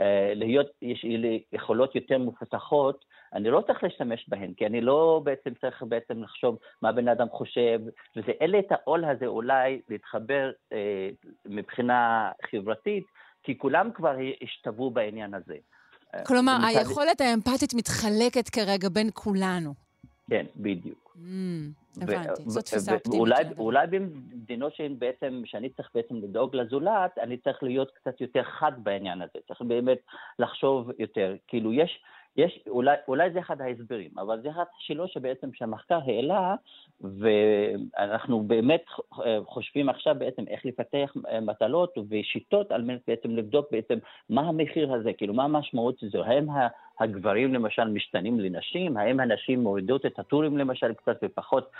[0.00, 5.20] אה, להיות, יש לי יכולות יותר מפותחות, אני לא צריך להשתמש בהן, כי אני לא
[5.24, 7.80] בעצם צריך בעצם לחשוב מה בן אדם חושב,
[8.16, 11.08] וזה אין לי את העול הזה אולי להתחבר אה,
[11.46, 13.04] מבחינה חברתית,
[13.42, 15.56] כי כולם כבר השתוו בעניין הזה.
[16.26, 19.85] כלומר, היכולת האמפתית מתחלקת כרגע בין כולנו.
[20.30, 21.16] כן, בדיוק.
[21.16, 23.58] Mm, הבנתי, זו תפיסה אופטימית.
[23.58, 28.72] אולי במדינות שהן בעצם, שאני צריך בעצם לדאוג לזולת, אני צריך להיות קצת יותר חד
[28.82, 29.98] בעניין הזה, צריך באמת
[30.38, 31.34] לחשוב יותר.
[31.48, 32.00] כאילו, יש,
[32.36, 36.54] יש, אולי, אולי זה אחד ההסברים, אבל זה אחת השאלות שבעצם שהמחקר העלה,
[37.00, 38.84] ואנחנו באמת
[39.46, 43.98] חושבים עכשיו בעצם איך לפתח מטלות ושיטות על מנת בעצם לבדוק בעצם
[44.30, 46.46] מה המחיר הזה, כאילו מה המשמעות של זה, האם
[47.00, 51.70] הגברים למשל משתנים לנשים, האם הנשים מורידות את הטורים למשל קצת ופחות,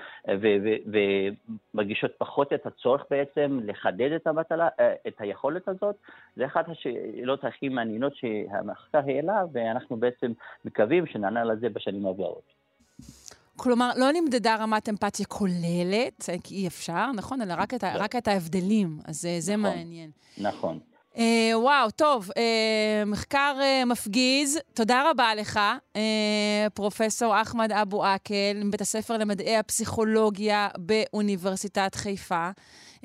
[1.75, 4.69] ומרגישות פחות את הצורך בעצם לחדד את המטלה,
[5.09, 5.97] את היכולת הזאת,
[6.37, 10.33] זה אחת השאלות הכי מעניינות שהמחקר העלה, ואנחנו בעצם
[10.65, 12.57] מקווים שנענה לזה בשנים הבאות.
[13.57, 17.43] כלומר, לא נמדדה רמת אמפתיה כוללת, כי אי אפשר, נכון?
[17.43, 17.89] אלא רק את, לא.
[17.95, 20.11] רק את ההבדלים, אז זה נכון, מעניין.
[20.39, 20.79] נכון.
[21.19, 24.59] אה, וואו, טוב, אה, מחקר אה, מפגיז.
[24.75, 25.61] תודה רבה לך,
[25.97, 32.51] אה, פרופסור אחמד אבו עקל, מבית הספר למדעי הפסיכולוגיה באוניברסיטת חיפה.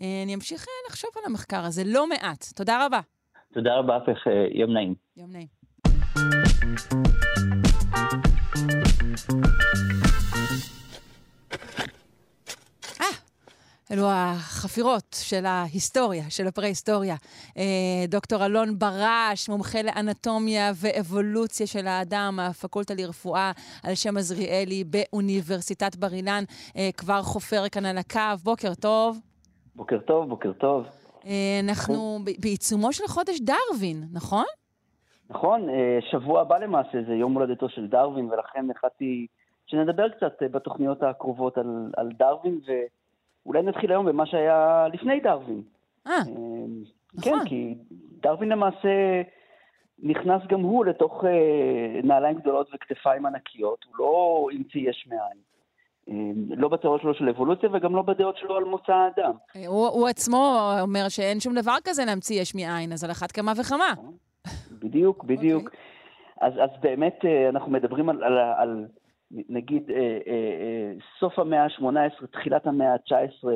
[0.02, 2.46] אה, אני אמשיך אה, לחשוב על המחקר הזה לא מעט.
[2.56, 3.00] תודה רבה.
[3.54, 4.96] תודה רבה, אפך, אה, יום נעים.
[5.18, 5.62] יום נעים.
[13.92, 17.16] אלו החפירות של ההיסטוריה, של הפרה-היסטוריה.
[17.58, 17.64] אה,
[18.08, 23.52] דוקטור אלון ברש, מומחה לאנטומיה ואבולוציה של האדם, הפקולטה לרפואה
[23.84, 26.44] על שם עזריאלי באוניברסיטת בר אילן,
[26.78, 28.38] אה, כבר חופר כאן על הקו.
[28.44, 29.18] בוקר טוב.
[29.76, 30.86] בוקר טוב, בוקר טוב.
[31.26, 34.46] אה, אנחנו בעיצומו של חודש דרווין, נכון?
[35.30, 35.68] נכון,
[36.12, 39.28] שבוע הבא למעשה זה יום הולדתו של דרווין, ולכן החלטתי
[39.66, 42.72] שנדבר קצת בתוכניות הקרובות על, על דרווין, ו...
[43.46, 45.62] אולי נתחיל היום במה שהיה לפני דרווין.
[46.08, 46.14] אה,
[47.22, 47.48] כן, נכון.
[47.48, 47.76] כי
[48.22, 49.22] דרווין למעשה
[50.00, 55.38] נכנס גם הוא לתוך אה, נעליים גדולות וכתפיים ענקיות, הוא לא המציא יש מאין.
[56.08, 59.32] אמ, לא בתיאוריות שלו של אבולוציה וגם לא בדעות שלו על מוצא האדם.
[59.56, 63.32] אה, הוא, הוא עצמו אומר שאין שום דבר כזה להמציא יש מאין, אז על אחת
[63.32, 63.94] כמה וכמה.
[64.72, 65.64] בדיוק, בדיוק.
[65.64, 65.66] Okay.
[65.66, 65.80] אוקיי.
[66.42, 68.86] אז, אז באמת אה, אנחנו מדברים על, על, על
[69.32, 73.48] נגיד אה, אה, אה, סוף המאה ה-18, תחילת המאה ה-19,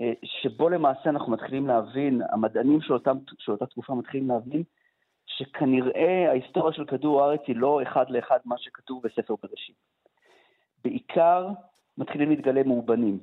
[0.00, 4.62] אה, שבו למעשה אנחנו מתחילים להבין, המדענים של, אותם, של אותה תקופה מתחילים להבין,
[5.26, 9.76] שכנראה ההיסטוריה של כדור הארץ היא לא אחד לאחד מה שכתוב בספר בראשית.
[10.84, 11.48] בעיקר
[11.98, 13.18] מתחילים להתגלה מאובנים.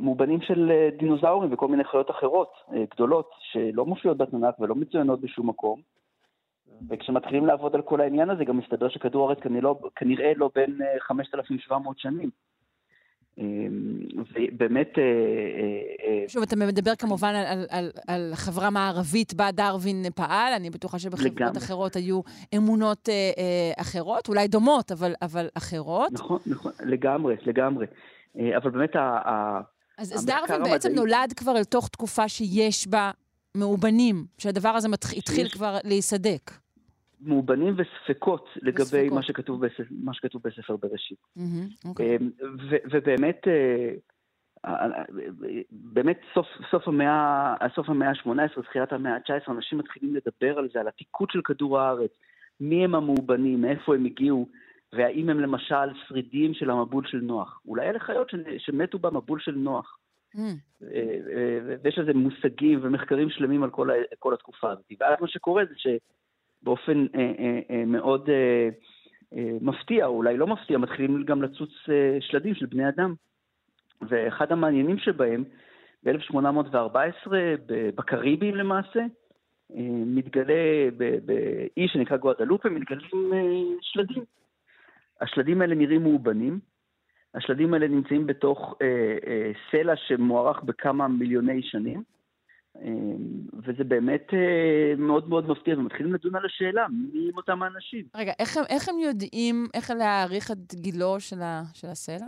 [0.00, 2.52] מאובנים של דינוזאורים וכל מיני חיות אחרות
[2.94, 5.80] גדולות שלא מופיעות בתנ"ך ולא מצוינות בשום מקום,
[6.88, 10.78] וכשמתחילים לעבוד על כל העניין הזה, גם מסתבר שכדור הארץ כנראה לא, כנראה לא בין
[11.00, 12.30] 5,700 אה, שנים.
[13.38, 14.98] אמ, ובאמת...
[14.98, 20.52] אה, אה, שוב, אתה מדבר כמובן על, על, על, על החברה המערבית בה דרווין פעל,
[20.52, 21.58] אני בטוחה שבחברות לגמרי.
[21.58, 22.20] אחרות היו
[22.56, 26.12] אמונות אה, אה, אחרות, אולי דומות, אבל, אבל אחרות.
[26.12, 27.86] נכון, נכון, לגמרי, לגמרי.
[28.56, 29.60] אבל באמת ה...
[29.98, 33.10] אז, אז דרווין בעצם נולד כבר אל תוך תקופה שיש בה
[33.56, 35.14] מאובנים, שהדבר הזה מתח...
[35.14, 36.50] התחיל כבר להיסדק.
[37.20, 39.12] מאובנים וספקות לגבי וספקות.
[39.12, 41.18] מה שכתוב, בספר, מה שכתוב בספר בראשית.
[41.38, 41.88] Mm-hmm, okay.
[41.88, 42.18] אוקיי.
[42.70, 43.94] ו- ובאמת, אה,
[44.66, 45.02] אה,
[45.70, 50.80] באמת סוף, סוף המאה, סוף המאה ה-18, תחילת המאה ה-19, אנשים מתחילים לדבר על זה,
[50.80, 52.10] על עתיקות של כדור הארץ,
[52.60, 54.48] מי הם המאובנים, מאיפה הם הגיעו,
[54.92, 57.60] והאם הם למשל שרידים של המבול של נוח.
[57.66, 59.98] אולי אלה חיות שמתו במבול של נוח.
[60.36, 60.38] Mm.
[61.82, 63.88] ויש לזה מושגים ומחקרים שלמים על כל,
[64.18, 64.84] כל התקופה הזאת.
[65.00, 65.74] ואז מה שקורה זה
[66.66, 68.68] שבאופן אה, אה, אה, מאוד אה,
[69.36, 73.14] אה, מפתיע, או אולי לא מפתיע, מתחילים גם לצוץ אה, שלדים של בני אדם.
[74.08, 75.44] ואחד המעניינים שבהם,
[76.04, 77.32] ב-1814,
[77.94, 79.00] בקריבים למעשה,
[80.06, 83.38] מתגלה באי שנקרא גואדלופה, מתגלים
[83.80, 84.24] שלדים.
[85.20, 86.58] השלדים האלה נראים מאובנים.
[87.34, 92.15] השלדים האלה נמצאים בתוך אה, אה, סלע שמוארך בכמה מיליוני שנים, אה,
[93.64, 98.04] וזה באמת אה, מאוד מאוד מפתיע, ומתחילים לדון על השאלה, מי הם אותם האנשים.
[98.16, 102.26] רגע, איך, איך הם יודעים איך להעריך את גילו של, ה, של הסלע?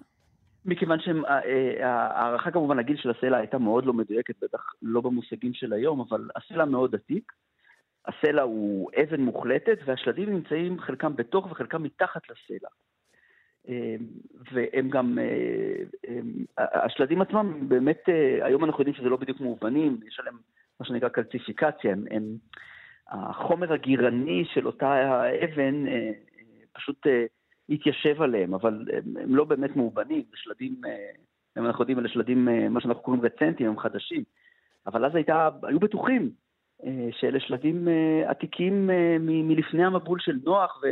[0.64, 5.72] מכיוון שההערכה אה, כמובן הגיל של הסלע הייתה מאוד לא מדויקת, בטח לא במושגים של
[5.72, 7.32] היום, אבל הסלע מאוד עתיק.
[8.06, 12.68] הסלע הוא אבן מוחלטת, והשלדים נמצאים חלקם בתוך וחלקם מתחת לסלע.
[13.68, 14.06] אמ,
[14.52, 20.00] והם גם, אה, הם, השלדים עצמם, באמת, אה, היום אנחנו יודעים שזה לא בדיוק מאובנים,
[20.06, 20.36] יש עליהם
[20.80, 22.36] מה שנקרא קלציפיקציה, הם, הם,
[23.08, 26.10] החומר הגירני של אותה אבן אה,
[26.72, 27.06] פשוט
[27.68, 30.80] התיישב עליהם, אבל הם, הם לא באמת מאובנים, זה שלדים,
[31.58, 34.22] אם אנחנו יודעים, אלה שלדים, מה שאנחנו קוראים רצנטים, הם חדשים,
[34.86, 36.30] אבל אז הייתה, היו בטוחים
[37.10, 37.88] שאלה שלדים
[38.26, 38.90] עתיקים
[39.20, 40.82] מלפני המבול של נוח,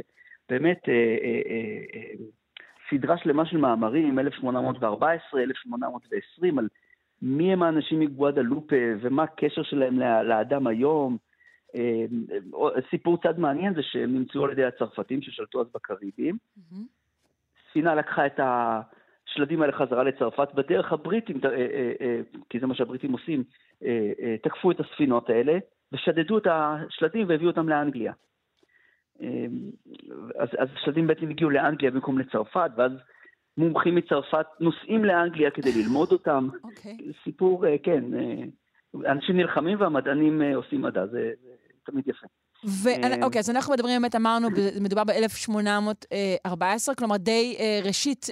[0.51, 0.81] ובאמת,
[2.91, 6.69] סדרה שלמה של מאמרים, 1814, 1820, על
[7.23, 11.17] מי הם האנשים מגואדלופה ומה הקשר שלהם לאדם היום.
[11.75, 12.05] אה,
[12.91, 16.37] סיפור צד מעניין זה שהם נמצאו על ידי הצרפתים ששלטו אז בקריבים.
[17.71, 20.49] ספינה לקחה את השלדים האלה חזרה לצרפת.
[20.55, 21.51] בדרך הבריטים, אה,
[22.01, 22.21] אה,
[22.51, 23.45] כי זה מה שהבריטים עושים,
[24.43, 25.59] תקפו את הספינות האלה
[25.93, 28.13] ושדדו את השלדים והביאו אותם לאנגליה.
[29.21, 29.71] אמ,
[30.39, 32.93] אז, אז השלדים בעצם הגיעו לאנגליה במקום לצרפת, ואז
[33.59, 36.49] מומחים מצרפת נוסעים לאנגליה כדי ללמוד אותם.
[36.53, 36.65] Okay.
[36.65, 36.97] אוקיי.
[37.25, 41.51] סיפור, אה, כן, אה, אנשים נלחמים והמדענים אה, עושים מדע, זה, זה
[41.87, 42.27] תמיד יפה.
[42.83, 44.49] ואוקיי, אז אנחנו מדברים, באמת אמרנו,
[44.81, 48.27] מדובר ב-1814, כלומר די ראשית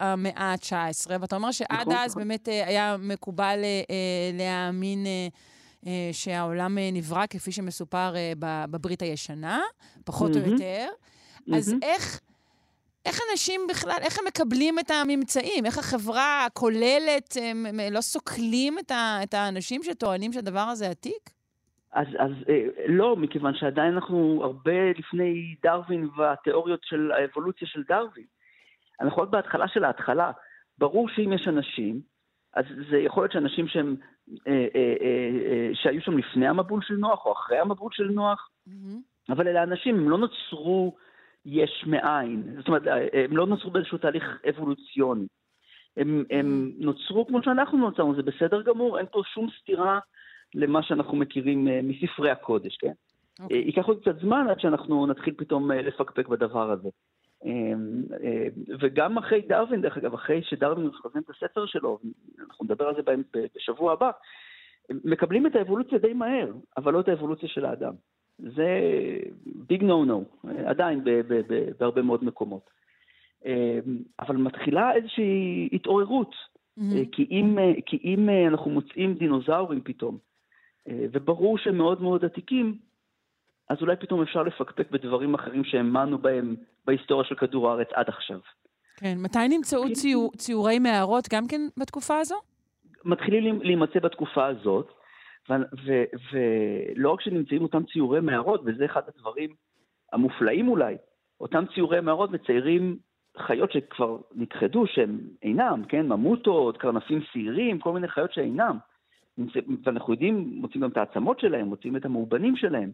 [0.00, 2.22] המאה ה-19, ואתה אומר שעד נכון, אז נכון.
[2.22, 3.58] באמת היה מקובל
[4.38, 5.28] להאמין אה,
[6.12, 8.32] שהעולם אה, נברא כפי שמסופר אה,
[8.70, 9.60] בברית הישנה,
[10.04, 10.46] פחות mm-hmm.
[10.46, 10.86] או יותר.
[10.88, 11.56] Mm-hmm.
[11.56, 12.20] אז איך...
[13.06, 15.66] איך אנשים בכלל, איך הם מקבלים את הממצאים?
[15.66, 21.30] איך החברה הכוללת, הם, הם לא סוקלים את, ה, את האנשים שטוענים שהדבר הזה עתיק?
[21.92, 22.30] אז, אז
[22.88, 28.24] לא, מכיוון שעדיין אנחנו הרבה לפני דרווין והתיאוריות של האבולוציה של דרווין.
[29.00, 30.32] אנחנו רק בהתחלה של ההתחלה.
[30.78, 32.00] ברור שאם יש אנשים,
[32.54, 34.17] אז זה יכול להיות שאנשים שהם אה, אה, אה,
[35.74, 39.32] שהיו שם לפני המבול של נוח או אחרי המבול של נוח, mm-hmm.
[39.32, 40.96] אבל אלה אנשים, הם לא נוצרו
[41.46, 45.26] יש מאין, זאת אומרת, הם לא נוצרו באיזשהו תהליך אבולוציוני.
[45.96, 49.98] הם, הם נוצרו כמו שאנחנו נוצרנו, זה בסדר גמור, אין פה שום סתירה
[50.54, 52.88] למה שאנחנו מכירים מספרי הקודש, כן?
[52.88, 53.42] Okay.
[53.42, 53.58] אוקיי.
[53.58, 56.88] ייקח עוד קצת זמן עד שאנחנו נתחיל פתאום לפקפק בדבר הזה.
[57.44, 58.46] אמ, אה,
[58.80, 61.98] וגם אחרי דרווין, דרך אגב, אחרי שדרווין מפרסם את הספר שלו,
[62.40, 63.02] אנחנו נדבר על זה
[63.56, 64.10] בשבוע הבא,
[65.04, 67.92] מקבלים את האבולוציה די מהר, אבל לא את האבולוציה של האדם.
[68.38, 68.80] זה
[69.46, 70.24] ביג נו נו,
[70.66, 71.04] עדיין
[71.78, 72.70] בהרבה מאוד מקומות.
[73.46, 76.34] אמ, אבל מתחילה איזושהי התעוררות,
[76.78, 76.82] mm-hmm.
[77.12, 80.18] כי, אם, כי אם אנחנו מוצאים דינוזאורים פתאום,
[80.88, 82.78] וברור שהם מאוד מאוד עתיקים,
[83.68, 86.56] אז אולי פתאום אפשר לפקפק בדברים אחרים שהאמנו בהם
[86.86, 88.38] בהיסטוריה של כדור הארץ עד עכשיו.
[88.96, 89.92] כן, מתי נמצאו כן.
[89.92, 92.36] ציור, ציורי מערות גם כן בתקופה הזו?
[93.04, 94.92] מתחילים להימצא בתקופה הזאת,
[96.32, 99.50] ולא רק שנמצאים אותם ציורי מערות, וזה אחד הדברים
[100.12, 100.96] המופלאים אולי,
[101.40, 102.96] אותם ציורי מערות מציירים
[103.38, 106.06] חיות שכבר נכחדו, שהם אינם, כן?
[106.06, 108.78] ממוטות, קרנפים שעירים, כל מיני חיות שאינם.
[109.84, 112.90] ואנחנו יודעים, מוצאים גם את העצמות שלהם, מוצאים את המאובנים שלהם.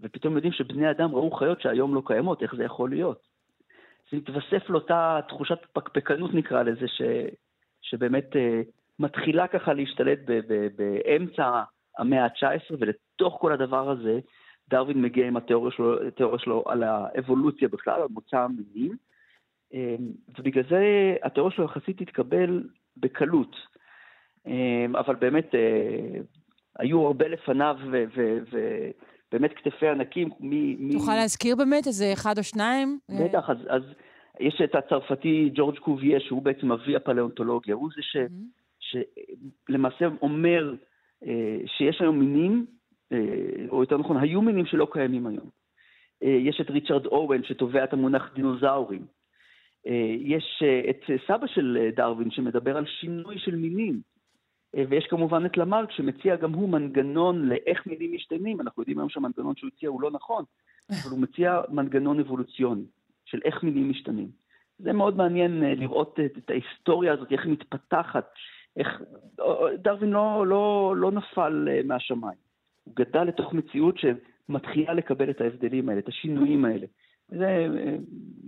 [0.00, 3.26] ופתאום יודעים שבני אדם ראו חיות שהיום לא קיימות, איך זה יכול להיות?
[4.10, 7.02] זה מתווסף לאותה תחושת פקפקנות נקרא לזה, ש,
[7.82, 11.62] שבאמת uh, מתחילה ככה להשתלט ב, ב, באמצע
[11.98, 14.20] המאה ה-19, ולתוך כל הדבר הזה,
[14.68, 18.96] דרווין מגיע עם התיאוריה שלו, התיאוריה שלו על האבולוציה בכלל, על מוצא המינים,
[19.72, 19.76] um,
[20.38, 22.62] ובגלל זה התיאוריה שלו יחסית תתקבל
[22.96, 23.56] בקלות.
[24.46, 24.50] Um,
[24.98, 26.38] אבל באמת, uh,
[26.78, 27.76] היו הרבה לפניו.
[27.90, 28.04] ו,
[28.52, 28.88] ו
[29.32, 30.28] באמת כתפי ענקים.
[30.40, 31.14] מ, תוכל.
[31.14, 32.98] להזכיר באמת איזה אחד או שניים?
[33.08, 33.82] בטח, אז, אז
[34.40, 38.98] יש את הצרפתי ג'ורג' קוביה, שהוא בעצם אבי הפלאונטולוגיה, הוא זה ש, mm-hmm.
[39.68, 40.74] שלמעשה אומר
[41.26, 42.66] אה, שיש היום מינים,
[43.12, 43.18] אה,
[43.68, 45.50] או יותר נכון, היו מינים שלא קיימים היום.
[46.22, 49.06] אה, יש את ריצ'רד אורן שתובע את המונח דינוזאורים.
[49.86, 54.00] אה, יש אה, את סבא של אה, דרווין שמדבר על שינוי של מינים.
[54.76, 59.08] אה, ויש כמובן את למרק שמציע גם הוא מנגנון לאיך מינים משתנים, אנחנו יודעים היום
[59.08, 60.44] שהמנגנון שהוא הציע הוא לא נכון,
[60.90, 62.84] אבל הוא מציע מנגנון אבולוציוני
[63.24, 64.28] של איך מינים משתנים.
[64.78, 68.32] זה מאוד מעניין אה, לראות את, את ההיסטוריה הזאת, איך היא מתפתחת,
[68.76, 69.02] איך...
[69.82, 72.38] דרווין לא, לא, לא נפל אה, מהשמיים.
[72.84, 76.86] הוא גדל לתוך מציאות שמתחילה לקבל את ההבדלים האלה, את השינויים האלה.
[77.28, 77.96] זה אה,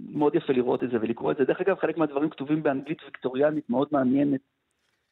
[0.09, 1.45] מאוד יפה לראות את זה ולקרוא את זה.
[1.45, 4.41] דרך אגב, חלק מהדברים כתובים באנגלית ויקטוריאנית מאוד מעניינת,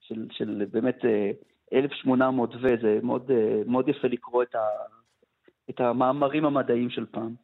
[0.08, 1.04] של, של באמת
[1.72, 4.60] 1800 אה, וזה מאוד, אה, מאוד יפה לקרוא את, ה,
[5.70, 7.34] את המאמרים המדעיים של פעם.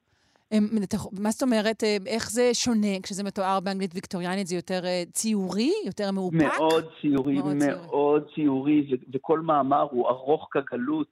[1.21, 4.47] מה זאת אומרת, איך זה שונה כשזה מתואר באנגלית ויקטוריאנית?
[4.47, 4.81] זה יותר
[5.13, 5.73] ציורי?
[5.87, 6.37] יותר מאופק?
[6.59, 11.09] מאוד ציורי, מאוד, מאוד ציורי, ציורי וכל מאמר הוא ארוך כגלות.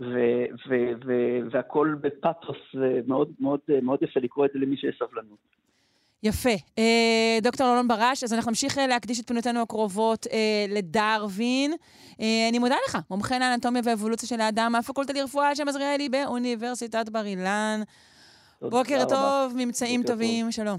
[0.00, 2.56] ו- ו- ו- והכל בפתוס,
[3.06, 5.38] מאוד, מאוד, מאוד יפה לקרוא את זה למי שיש סבלנות.
[6.22, 6.50] יפה.
[6.78, 11.74] אה, דוקטור אלון ברש, אז אנחנו נמשיך אה, להקדיש את פינותינו הקרובות אה, לדרווין.
[12.20, 17.26] אה, אני מודה לך, מומחה לאנטומיה ואבולוציה של האדם מהפקולטה לרפואה שם עזריאלי באוניברסיטת בר
[17.26, 17.82] אילן.
[18.62, 20.54] בוקר טוב, ממצאים טובים, טוב.
[20.54, 20.78] שלום.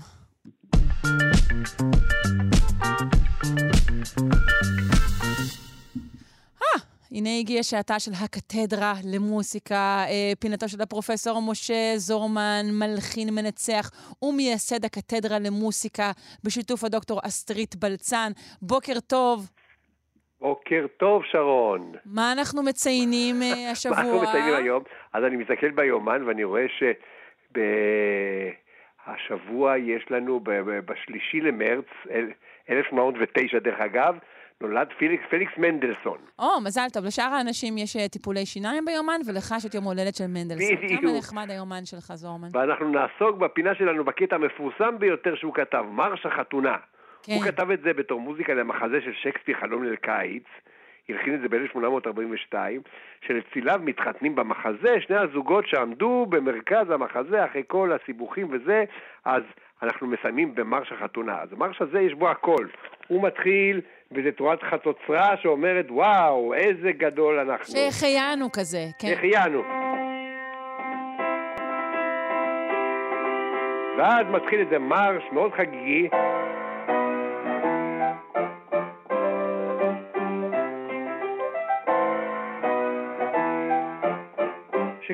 [7.13, 13.91] הנה הגיעה שעתה של הקתדרה למוסיקה, אה, פינתו של הפרופסור משה זורמן, מלחין מנצח
[14.21, 16.11] ומייסד הקתדרה למוסיקה,
[16.43, 18.31] בשיתוף הדוקטור אסטרית בלצן.
[18.61, 19.49] בוקר טוב.
[20.41, 21.91] בוקר טוב, שרון.
[22.05, 23.35] מה אנחנו מציינים
[23.71, 23.97] השבוע?
[23.97, 24.83] מה אנחנו מציינים היום?
[25.13, 26.65] אז אני מסתכל ביומן ואני רואה
[29.07, 30.39] שבשבוע יש לנו,
[30.85, 31.85] בשלישי למרץ,
[32.69, 34.15] 1809 דרך אגב,
[34.61, 36.17] נולד פליקס, פליקס מנדלסון.
[36.39, 37.05] או, oh, מזל טוב.
[37.05, 40.75] לשאר האנשים יש אה, טיפולי שיניים ביומן, ולך יש את יום הולדת של מנדלסון.
[40.75, 41.01] בדיוק.
[41.01, 42.47] כמה נחמד היומן שלך, זורמן.
[42.53, 46.77] ואנחנו נעסוק בפינה שלנו בקטע המפורסם ביותר שהוא כתב, מרש החתונה.
[47.23, 47.33] כן.
[47.33, 50.43] הוא כתב את זה בתור מוזיקה למחזה של שייקספיר חלום ליל קיץ.
[51.09, 52.55] הלחין את זה ב-1842,
[53.27, 58.83] שלצליליו מתחתנים במחזה, שני הזוגות שעמדו במרכז המחזה אחרי כל הסיבוכים וזה,
[59.25, 59.43] אז
[59.83, 61.41] אנחנו מסיימים במרש החתונה.
[61.41, 62.67] אז המרש הזה יש בו הכל.
[63.07, 67.65] הוא מתחיל וזו תורת חצוצרה שאומרת, וואו, איזה גדול אנחנו.
[67.65, 69.07] שהחיינו כזה, כן.
[69.07, 69.63] שהחיינו.
[73.97, 76.09] ואז מתחיל איזה מרש מאוד חגיגי,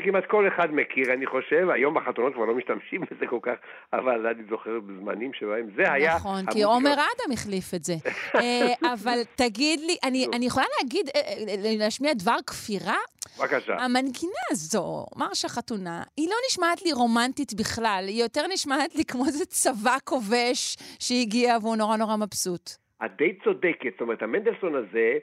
[0.08, 3.56] שכמעט כל אחד מכיר, אני חושב, היום בחתונות כבר לא משתמשים בזה כל כך,
[3.94, 6.16] אבל אני זוכר בזמנים שבהם זה היה...
[6.16, 7.94] נכון, כי עומר אדם החליף את זה.
[8.36, 9.96] אה, אבל תגיד לי,
[10.34, 12.98] אני יכולה להגיד, אה, אה, להשמיע דבר כפירה?
[13.40, 13.74] בבקשה.
[13.74, 19.26] המנגינה הזו, מרש החתונה, היא לא נשמעת לי רומנטית בכלל, היא יותר נשמעת לי כמו
[19.26, 22.70] איזה צבא כובש שהגיע והוא נורא נורא מבסוט.
[23.06, 25.18] את די צודקת, זאת אומרת, המנדלסון הזה...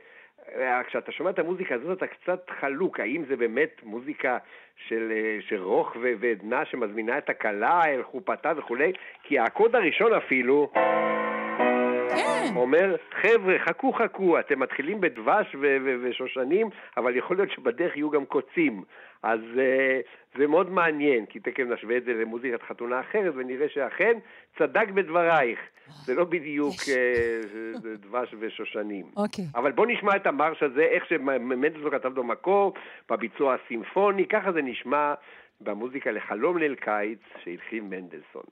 [0.86, 4.38] כשאתה שומע את המוזיקה הזאת אתה קצת חלוק, האם זה באמת מוזיקה
[4.88, 8.92] של, אה, של רוך ועדנה שמזמינה את הכלה אל חופתה וכולי?
[9.22, 10.70] כי הקוד הראשון אפילו...
[12.14, 12.56] כן.
[12.56, 15.56] אומר, חבר'ה, חכו חכו, אתם מתחילים בדבש
[16.02, 18.82] ושושנים, אבל יכול להיות שבדרך יהיו גם קוצים.
[19.24, 24.18] אז uh, זה מאוד מעניין, כי תכף נשווה את זה למוזיקת חתונה אחרת, ונראה שאכן
[24.58, 25.58] צדק בדברייך.
[26.04, 29.06] זה לא בדיוק uh, דבש ושושנים.
[29.16, 29.44] אוקיי.
[29.54, 32.74] אבל בוא נשמע את המרש הזה, איך שמנדלסון כתב לו מקור,
[33.10, 35.14] בביצוע הסימפוני, ככה זה נשמע
[35.60, 38.44] במוזיקה לחלום ליל קיץ שהלחין מנדלסון.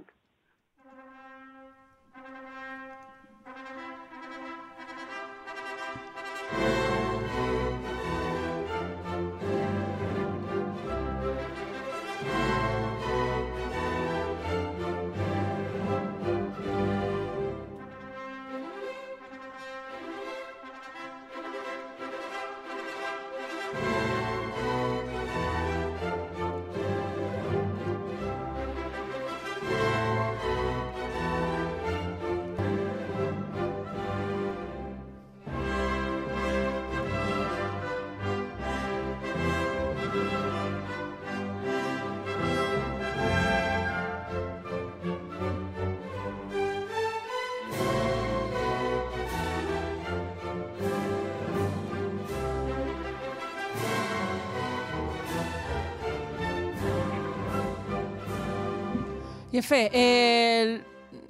[59.63, 59.75] יפה.
[59.95, 60.77] אה,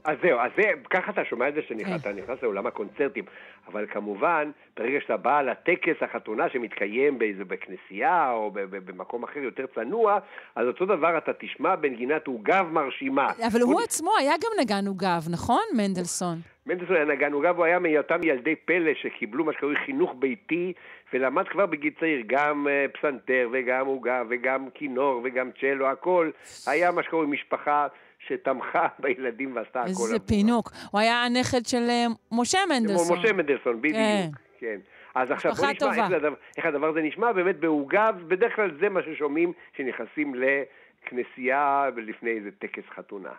[0.05, 2.16] אז זהו, אז זה, ככה אתה שומע את זה שאתה כן.
[2.16, 3.24] נכנס לעולם הקונצרטים,
[3.68, 10.18] אבל כמובן, ברגע שאתה בא לטקס החתונה שמתקיים באיזה בכנסייה או במקום אחר יותר צנוע,
[10.55, 13.26] אז אותו דבר אתה תשמע בנגינת עוגב מרשימה.
[13.53, 16.39] אבל הוא, הוא עצמו היה גם נגן עוגב, נכון, מנדלסון?
[16.66, 20.72] מנדלסון היה נגן עוגב, הוא היה מאותם ילדי פלא שקיבלו מה שקרוי חינוך ביתי,
[21.12, 26.30] ולמד כבר בגיל צעיר גם uh, פסנתר וגם עוגב וגם כינור וגם צ'לו, הכל.
[26.66, 27.87] היה מה שקרוי משפחה.
[28.27, 29.89] שתמכה בילדים ועשתה הכל.
[29.89, 30.70] איזה פינוק.
[30.91, 33.18] הוא היה הנכד של uh, משה מנדלסון.
[33.18, 34.29] משה מנדלסון, בדיוק, כן.
[34.59, 34.81] כן.
[35.14, 38.89] אז עכשיו בוא נשמע איך, הדבר, איך הדבר הזה נשמע, באמת בעוגה, בדרך כלל זה
[38.89, 43.33] מה ששומעים כשנכנסים לכנסייה ולפני איזה טקס חתונה.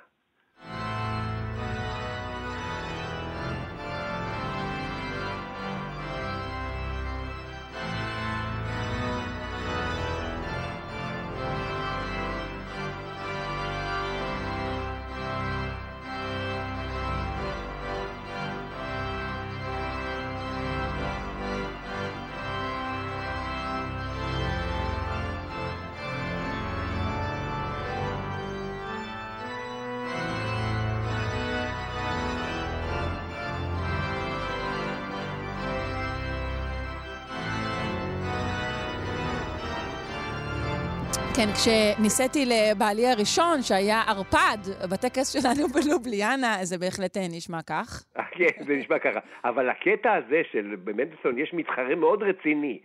[41.44, 44.58] כן, כשניסיתי לבעלי הראשון, שהיה ערפד,
[44.92, 48.04] בטקס שלנו בלובליאנה, זה בהחלט אה, נשמע כך.
[48.38, 49.20] כן, זה נשמע ככה.
[49.46, 52.80] אבל הקטע הזה של במנדלסון יש מתחרה מאוד רציני.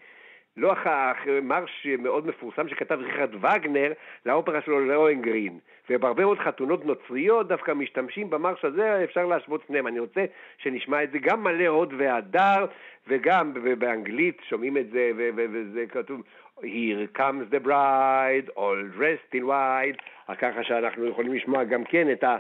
[0.57, 3.93] לא אחר מרש מאוד מפורסם שכתב ריכרד וגנר
[4.27, 5.59] לאופרה שלו לאוהנגרין.
[5.91, 9.87] ובהרבה מאוד חתונות נוצריות דווקא משתמשים במרש הזה, אפשר להשוות שניהם.
[9.87, 10.25] אני רוצה
[10.59, 12.67] שנשמע את זה גם מלא הוד והדר,
[13.09, 16.21] וגם באנגלית שומעים את זה, וזה כתוב
[16.63, 19.99] Here comes the bride, all dressed in white,
[20.39, 22.37] ככה שאנחנו יכולים לשמוע גם כן את ה...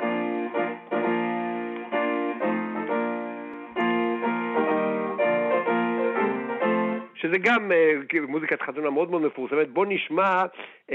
[7.14, 9.69] שזה גם uh, מוזיקת חתונה מאוד מאוד מפורסמת.
[9.69, 10.45] בואו נשמע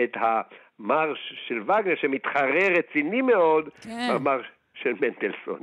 [0.04, 4.08] את המרש של וגנר שמתחרה רציני מאוד כן.
[4.16, 5.60] במרש של מנטלסון.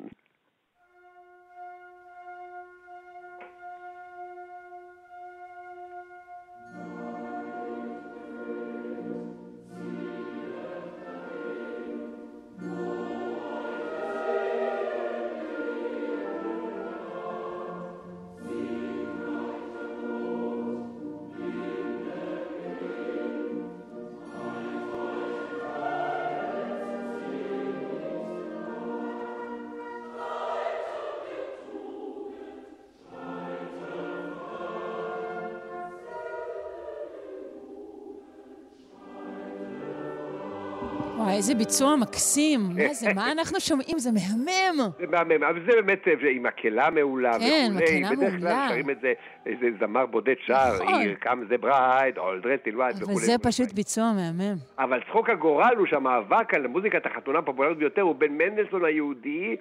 [41.41, 42.61] איזה ביצוע מקסים.
[42.61, 43.99] מה זה, מה אנחנו שומעים?
[43.99, 44.91] זה מהמם.
[44.99, 48.16] זה מהמם, אבל זה באמת עם מקהלה מעולה כן, מקהלה מעולה.
[48.16, 49.12] בדרך כלל שרים את זה,
[49.47, 50.95] איזה זמר בודד שר, נכון.
[50.94, 53.12] here comes the bride, all dressed in white וכולי.
[53.12, 54.55] אבל זה פשוט ביצוע מהמם.
[54.78, 59.57] אבל צחוק הגורל הוא שהמאבק על מוזיקת החתונה הפופולרית ביותר הוא בין מנדלסון היהודי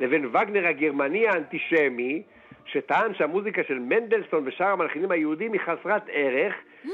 [0.00, 2.22] לבין וגנר הגרמני האנטישמי.
[2.66, 6.54] שטען שהמוזיקה של מנדלסון ושאר המלחינים היהודים היא חסרת ערך,
[6.84, 6.88] mm.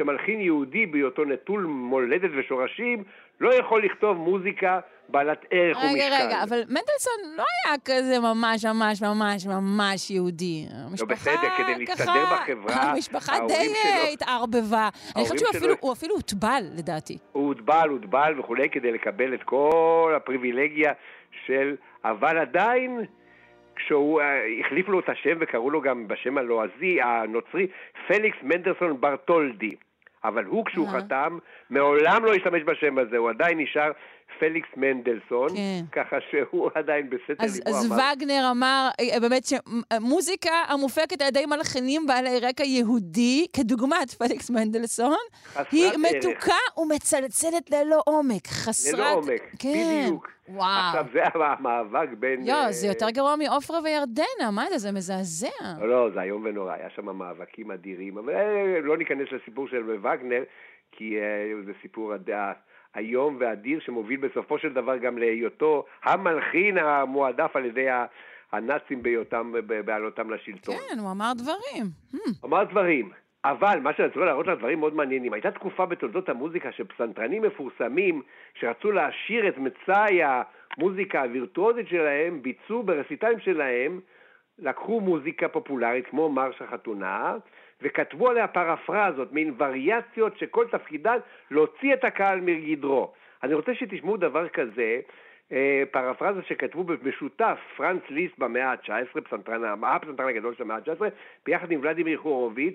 [0.00, 3.04] שמלחין יהודי בהיותו נטול מולדת ושורשים,
[3.40, 6.14] לא יכול לכתוב מוזיקה בעלת ערך רגע, ומשקל.
[6.14, 10.66] רגע, רגע, אבל מנדלסון לא היה כזה ממש ממש ממש ממש יהודי.
[11.00, 13.72] לא בסדר, כדי להסתדר בחברה, המשפחה די
[14.12, 14.88] התערבבה.
[15.16, 17.18] אני חושבת שהוא אפילו, הוא אפילו הוטבל, לדעתי.
[17.32, 20.92] הוא הוטבל, הוטבל וכולי, כדי לקבל את כל הפריבילגיה
[21.46, 21.76] של...
[22.04, 23.04] אבל עדיין...
[23.76, 27.66] כשהוא, אה, החליפו לו את השם וקראו לו גם בשם הלועזי, הנוצרי,
[28.06, 29.74] פליקס מנדלסון ברתולדי.
[30.24, 30.88] אבל הוא, כשהוא.
[30.88, 31.38] חתם,
[31.70, 33.90] מעולם לא השתמש בשם הזה, הוא עדיין נשאר
[34.38, 35.82] פליקס מנדלסון, כן.
[35.92, 37.96] ככה שהוא עדיין בסתר ליבו אז אמר.
[37.96, 44.50] אז וגנר אמר אה, באמת שמוזיקה המופקת על ידי מלחינים בעלי רקע יהודי, כדוגמת פליקס
[44.50, 45.16] מנדלסון,
[45.72, 45.96] חסרת ערך.
[45.96, 48.94] מתוקה ומצלצלת ללא עומק, חסרת...
[48.94, 50.02] ללא עומק, כן.
[50.04, 50.28] בדיוק.
[50.48, 50.68] וואו.
[50.88, 52.46] עכשיו, זה המאבק בין...
[52.46, 54.78] יו, uh, זה יותר גרוע מעופרה וירדנה, מה זה?
[54.78, 55.48] זה מזעזע.
[55.80, 58.32] לא, לא, זה איום ונורא, היה שם מאבקים אדירים, אבל
[58.82, 60.42] לא ניכנס לסיפור של וגנר,
[60.92, 61.16] כי
[61.66, 62.52] זה סיפור הדעה.
[62.96, 67.86] איום ואדיר שמוביל בסופו של דבר גם להיותו המלחין המועדף על ידי
[68.52, 69.52] הנאצים בהיותם,
[69.84, 70.74] בעלותם לשלטון.
[70.74, 71.86] כן, הוא אמר דברים.
[72.14, 72.46] Hmm.
[72.46, 73.10] אמר דברים.
[73.44, 75.32] אבל מה שאני רוצה להראות לך דברים מאוד מעניינים.
[75.32, 78.22] הייתה תקופה בתולדות המוזיקה שפסנתרנים מפורסמים
[78.54, 84.00] שרצו להעשיר את מצאי המוזיקה הווירטואוזית שלהם, ביצעו ברסיטיים שלהם,
[84.58, 87.36] לקחו מוזיקה פופולרית כמו מרש החתונה,
[87.82, 91.18] וכתבו עליה פרפרזות, מין וריאציות שכל תפקידן
[91.50, 93.12] להוציא את הקהל מגדרו.
[93.42, 95.00] אני רוצה שתשמעו דבר כזה,
[95.52, 101.02] אה, פרפרזה שכתבו במשותף פרנץ ליסט במאה ה-19, פסנתרן, הפסנתרן הגדול של המאה ה-19,
[101.46, 102.74] ביחד עם ולדימיר חורוביץ.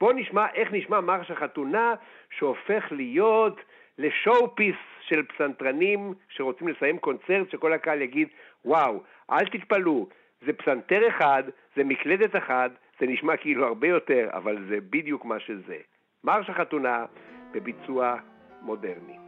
[0.00, 1.94] בואו נשמע איך נשמע מרש החתונה
[2.30, 3.60] שהופך להיות
[3.98, 8.28] לשואו פיס של פסנתרנים שרוצים לסיים קונצרט שכל הקהל יגיד,
[8.64, 10.08] וואו, אל תתפלאו,
[10.46, 11.42] זה פסנתר אחד,
[11.76, 12.70] זה מקלדת אחת,
[13.04, 15.76] זה נשמע כאילו הרבה יותר, אבל זה בדיוק מה שזה.
[16.24, 17.04] מרש החתונה
[17.52, 18.16] בביצוע
[18.62, 19.23] מודרני.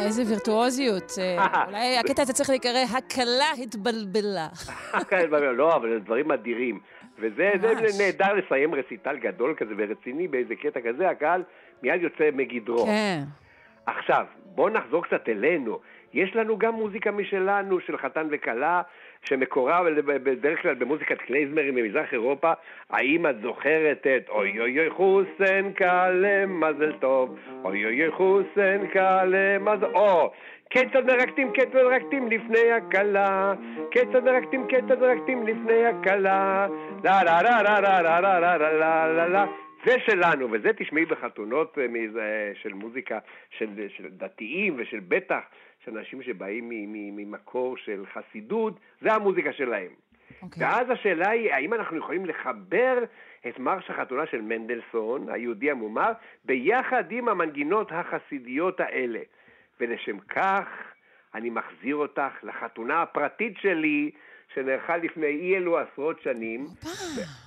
[0.00, 1.12] וואי, איזה וירטואוזיות.
[1.18, 4.48] אה, אולי הקטע הזה צריך להיקרא הקלה התבלבלה.
[5.52, 6.80] לא, אבל זה דברים אדירים.
[7.18, 7.52] וזה
[7.98, 11.42] נהדר לסיים רסיטל גדול כזה ורציני באיזה קטע כזה, הקהל
[11.82, 12.86] מיד יוצא מגדרו.
[12.86, 13.20] כן.
[13.86, 15.78] עכשיו, בואו נחזור קצת אלינו.
[16.12, 18.82] יש לנו גם מוזיקה משלנו, של חתן וכלה,
[19.22, 22.52] שמקורה בדרך כלל במוזיקת קלייזמרים ממזרח אירופה.
[22.90, 28.86] האם את זוכרת את אוי אוי אוי חוסן קלה מזל טוב, אוי אוי אוי חוסן
[28.92, 29.86] קלה מזל...
[29.94, 30.32] או,
[30.70, 33.54] כיצד מרקטים, כיצד מרקטים לפני הכלה,
[33.90, 36.66] כיצד מרקטים, כיצד מרקטים לפני הכלה,
[37.04, 39.46] לה לה לה לה לה לה לה לה לה לה לה
[39.84, 41.78] זה שלנו, וזה תשמעי בחתונות
[42.54, 43.18] של מוזיקה
[43.58, 45.40] של, של דתיים ושל בטח
[45.84, 46.68] של אנשים שבאים
[47.16, 49.88] ממקור של חסידות, זה המוזיקה שלהם.
[49.90, 50.42] Okay.
[50.42, 50.62] אוקיי.
[50.62, 52.98] ואז השאלה היא, האם אנחנו יכולים לחבר
[53.48, 56.12] את מרש החתונה של מנדלסון, היהודי המומר,
[56.44, 59.20] ביחד עם המנגינות החסידיות האלה.
[59.80, 60.66] ולשם כך,
[61.34, 64.10] אני מחזיר אותך לחתונה הפרטית שלי,
[64.54, 66.66] שנערכה לפני אי אלו עשרות שנים,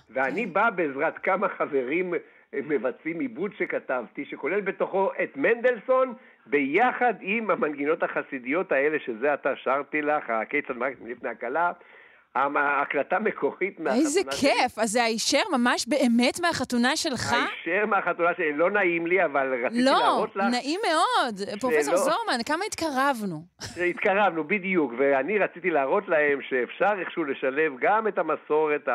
[0.09, 2.13] ואני בא בעזרת כמה חברים
[2.53, 6.13] מבצעים עיבוד שכתבתי, שכולל בתוכו את מנדלסון,
[6.45, 11.71] ביחד עם המנגינות החסידיות האלה, שזה עתה שרתי לך, הכיצד מערכת מלפני הכלה.
[12.35, 14.19] ההקלטה מקורית מהחתונה שלי.
[14.19, 17.33] איזה כיף, אז זה הישר ממש באמת מהחתונה שלך?
[17.33, 20.43] הישר מהחתונה שלי, לא נעים לי, אבל רציתי לא, להראות לך...
[20.43, 21.59] לא, נעים מאוד.
[21.59, 23.43] פרופסור זורמן, כמה התקרבנו.
[23.89, 28.87] התקרבנו, בדיוק, ואני רציתי להראות להם שאפשר איכשהו לשלב גם את המסורת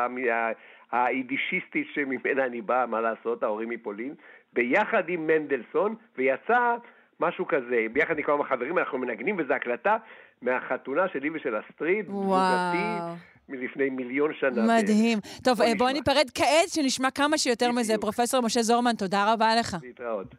[0.91, 4.13] היידישיסטית שממנה אני בא, מה לעשות, ההורים מפולין,
[4.53, 6.75] ביחד עם מנדלסון, ויצא
[7.19, 9.97] משהו כזה, ביחד עם כמה חברים אנחנו מנגנים, וזו הקלטה
[10.41, 12.77] מהחתונה שלי ושל אסטריד, זוגתי.
[13.49, 14.79] מלפני מיליון שנה.
[14.79, 15.19] מדהים.
[15.43, 17.97] טוב, בואו ניפרד כעת, שנשמע כמה שיותר מזה.
[18.01, 19.77] פרופסור משה זורמן, תודה רבה לך.
[19.83, 20.35] להתראות.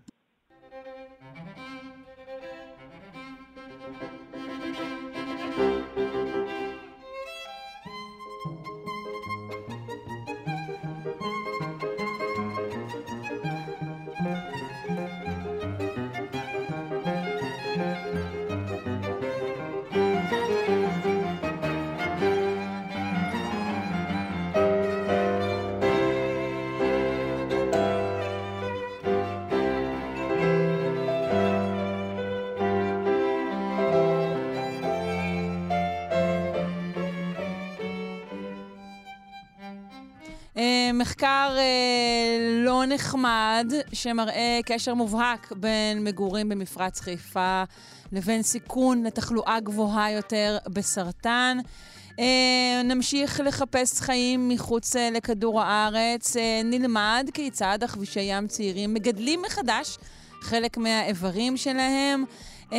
[41.21, 47.63] מחקר אה, לא נחמד שמראה קשר מובהק בין מגורים במפרץ חיפה
[48.13, 51.59] לבין סיכון לתחלואה גבוהה יותר בסרטן.
[52.19, 56.37] אה, נמשיך לחפש חיים מחוץ אה, לכדור הארץ.
[56.37, 59.99] אה, נלמד כיצד הכבישי ים צעירים מגדלים מחדש
[60.41, 62.25] חלק מהאיברים שלהם.
[62.73, 62.79] אה,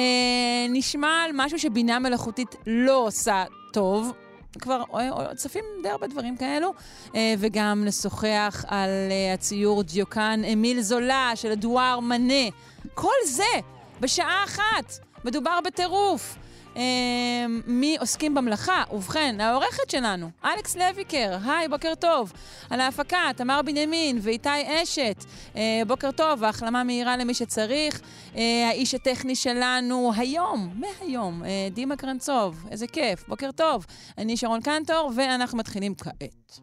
[0.70, 4.12] נשמע על משהו שבינה מלאכותית לא עושה טוב,
[4.60, 6.74] כבר אה, צפים די הרבה דברים כאלו,
[7.16, 12.50] אה, וגם נשוחח על אה, הציור דיוקן אמיל זולה של אדואר מנה.
[12.94, 13.60] כל זה
[14.02, 15.12] בשעה אחת.
[15.26, 16.38] מדובר בטירוף.
[16.76, 18.84] אמ, מי עוסקים במלאכה?
[18.92, 22.34] ובכן, העורכת שלנו, אלכס לויקר, היי, בוקר טוב.
[22.70, 24.50] על ההפקה, תמר בנימין ואיתי
[24.84, 28.02] אשת, אה, בוקר טוב, והחלמה מהירה למי שצריך.
[28.36, 33.86] אה, האיש הטכני שלנו היום, מהיום, אה, דימה קרנצוב, איזה כיף, בוקר טוב.
[34.18, 36.60] אני שרון קנטור, ואנחנו מתחילים כעת.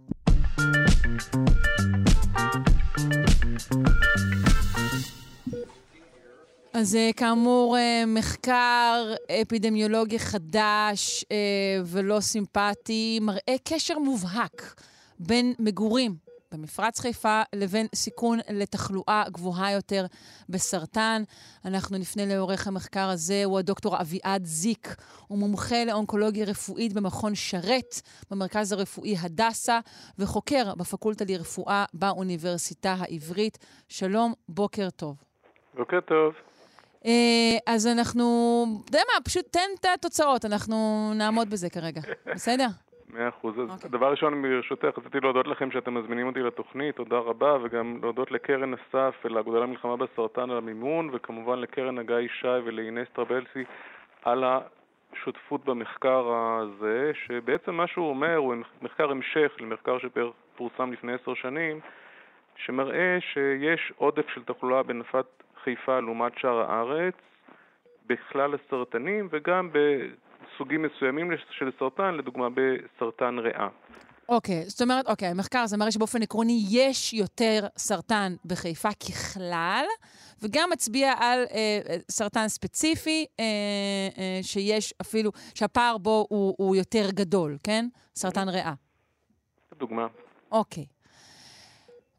[6.74, 11.36] אז אה, כאמור, אה, מחקר אפידמיולוגי חדש אה,
[11.84, 14.74] ולא סימפטי מראה קשר מובהק
[15.18, 16.14] בין מגורים
[16.52, 20.06] במפרץ חיפה לבין סיכון לתחלואה גבוהה יותר
[20.48, 21.22] בסרטן.
[21.64, 24.94] אנחנו נפנה לעורך המחקר הזה, הוא הדוקטור אביעד זיק.
[25.26, 27.94] הוא מומחה לאונקולוגיה רפואית במכון שרת,
[28.30, 29.80] במרכז הרפואי הדסה,
[30.18, 33.58] וחוקר בפקולטה לרפואה באוניברסיטה העברית.
[33.88, 35.16] שלום, בוקר טוב.
[35.74, 36.47] בוקר טוב.
[37.06, 38.24] אה, אז אנחנו,
[38.84, 40.76] אתה יודע מה, פשוט תן את התוצאות, אנחנו
[41.14, 42.00] נעמוד בזה כרגע,
[42.34, 42.66] בסדר?
[43.10, 43.54] מאה אחוז.
[43.58, 43.72] אז okay.
[43.72, 43.90] אוקיי.
[43.90, 48.74] דבר ראשון, ברשותך, רציתי להודות לכם שאתם מזמינים אותי לתוכנית, תודה רבה, וגם להודות לקרן
[48.74, 53.64] אסף ולאגודה למלחמה בסרטן על המימון, וכמובן לקרן הגיא ישי ולאינס טרבלסי
[54.22, 61.34] על השותפות במחקר הזה, שבעצם מה שהוא אומר הוא מחקר המשך למחקר שפורסם לפני עשר
[61.34, 61.80] שנים,
[62.56, 65.37] שמראה שיש עודף של תחלואה בנפת
[65.68, 67.14] חיפה לעומת שאר הארץ,
[68.06, 73.68] בכלל הסרטנים וגם בסוגים מסוימים של סרטן, לדוגמה בסרטן ריאה.
[74.28, 79.84] אוקיי, זאת אומרת, אוקיי, המחקר הזה מראה שבאופן עקרוני יש יותר סרטן בחיפה ככלל,
[80.42, 83.44] וגם מצביע על אה, אה סרטן ספציפי אה,
[84.18, 87.86] אה, שיש אפילו, שהפער בו הוא, הוא יותר גדול, כן?
[88.14, 88.72] סרטן ריאה.
[89.78, 90.06] דוגמה.
[90.52, 90.86] אוקיי.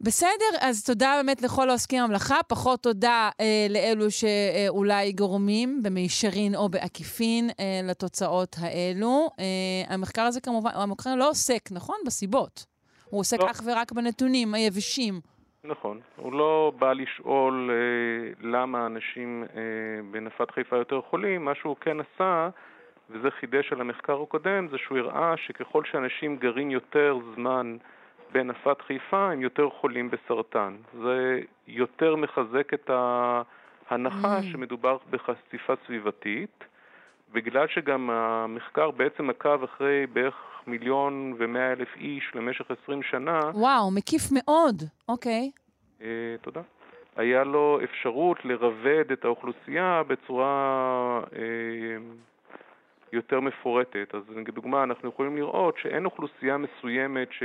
[0.01, 6.69] בסדר, אז תודה באמת לכל העוסקים במלאכה, פחות תודה אה, לאלו שאולי גורמים במישרין או
[6.69, 9.29] בעקיפין אה, לתוצאות האלו.
[9.39, 11.95] אה, המחקר הזה כמובן, המחקר לא עוסק, נכון?
[12.05, 12.65] בסיבות.
[13.09, 13.51] הוא עוסק לא.
[13.51, 15.13] אך ורק בנתונים היבשים.
[15.63, 15.99] נכון.
[16.15, 19.61] הוא לא בא לשאול אה, למה אנשים אה,
[20.11, 22.49] בנפת חיפה יותר חולים, מה שהוא כן עשה,
[23.09, 27.77] וזה חידש על המחקר הקודם, זה שהוא הראה שככל שאנשים גרים יותר זמן
[28.31, 30.75] בנפת חיפה הם יותר חולים בסרטן.
[31.01, 34.43] זה יותר מחזק את ההנחה mm.
[34.43, 36.63] שמדובר בחשיפה סביבתית,
[37.31, 40.35] בגלל שגם המחקר בעצם עקב אחרי בערך
[40.67, 43.39] מיליון ומאה אלף איש למשך עשרים שנה.
[43.53, 45.51] וואו, מקיף מאוד, אוקיי.
[45.99, 46.03] Uh,
[46.41, 46.61] תודה.
[47.15, 51.35] היה לו אפשרות לרבד את האוכלוסייה בצורה uh,
[53.13, 54.15] יותר מפורטת.
[54.15, 57.43] אז לדוגמה, אנחנו יכולים לראות שאין אוכלוסייה מסוימת ש...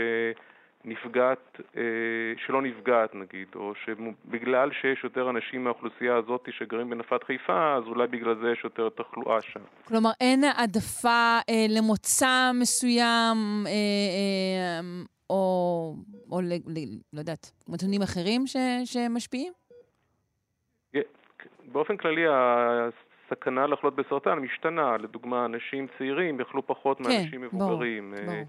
[0.84, 1.82] נפגעת, אה,
[2.46, 8.06] שלא נפגעת נגיד, או שבגלל שיש יותר אנשים מהאוכלוסייה הזאת שגרים בנפת חיפה, אז אולי
[8.06, 9.60] בגלל זה יש יותר תחלואה שם.
[9.84, 14.80] כלומר, אין העדפה אה, למוצא מסוים, אה, אה,
[15.30, 15.94] או,
[16.30, 16.78] או ל, ל,
[17.12, 19.52] לא יודעת, נתונים אחרים ש, שמשפיעים?
[21.72, 24.96] באופן כללי, הסכנה לחלות בסרטן משתנה.
[24.96, 28.14] לדוגמה, אנשים צעירים יאכלו פחות כן, מאנשים מבוגרים.
[28.16, 28.44] ברור, ברור.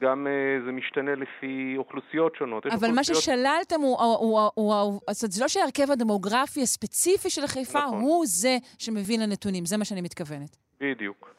[0.00, 2.66] גם uh, זה משתנה לפי אוכלוסיות שונות.
[2.66, 2.96] אבל אוכלוסיות...
[2.96, 7.78] מה ששללתם הוא, הוא, הוא, הוא, הוא, זאת זה לא שההרכב הדמוגרפי הספציפי של חיפה
[7.78, 8.00] נכון.
[8.00, 10.56] הוא זה שמביא לנתונים, זה מה שאני מתכוונת.
[10.80, 11.34] בדיוק.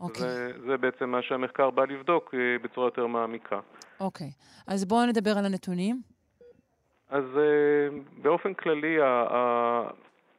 [0.00, 0.22] אוקיי.
[0.22, 3.60] זה, זה בעצם מה שהמחקר בא לבדוק uh, בצורה יותר מעמיקה.
[4.00, 4.30] אוקיי,
[4.66, 6.00] אז בואו נדבר על הנתונים.
[7.08, 9.82] אז uh, באופן כללי, ה, ה,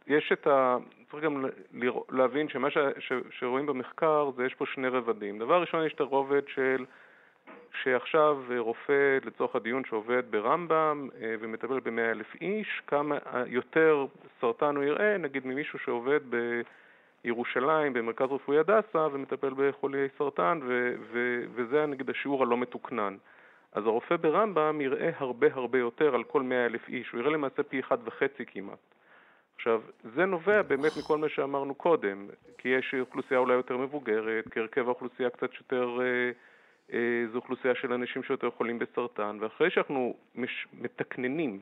[0.07, 0.77] יש את ה...
[1.11, 1.45] צריך גם
[2.11, 5.39] להבין שמה ש, ש, שרואים במחקר זה יש פה שני רבדים.
[5.39, 6.85] דבר ראשון, יש את הרובד של
[7.83, 14.05] שעכשיו אה, רופא, לצורך הדיון, שעובד ברמב"ם אה, ומטפל ב אלף איש, כמה אה, יותר
[14.41, 16.19] סרטן הוא יראה, נגיד ממישהו שעובד
[17.23, 23.17] בירושלים, במרכז רפואי הדסה, ומטפל בחולי סרטן, ו- ו- וזה נגיד השיעור הלא מתוקנן.
[23.73, 27.63] אז הרופא ברמב"ם יראה הרבה הרבה יותר על כל מאה אלף איש, הוא יראה למעשה
[27.63, 28.79] פי אחד וחצי כמעט.
[29.55, 29.81] עכשיו,
[30.15, 34.85] זה נובע באמת מכל מה שאמרנו קודם, כי יש אוכלוסייה אולי יותר מבוגרת, כי הרכב
[34.85, 35.99] האוכלוסייה קצת יותר...
[36.01, 36.31] אה,
[37.31, 40.67] זו אוכלוסייה של אנשים שיותר חולים בסרטן, ואחרי שאנחנו מש...
[40.73, 41.59] מתקננים,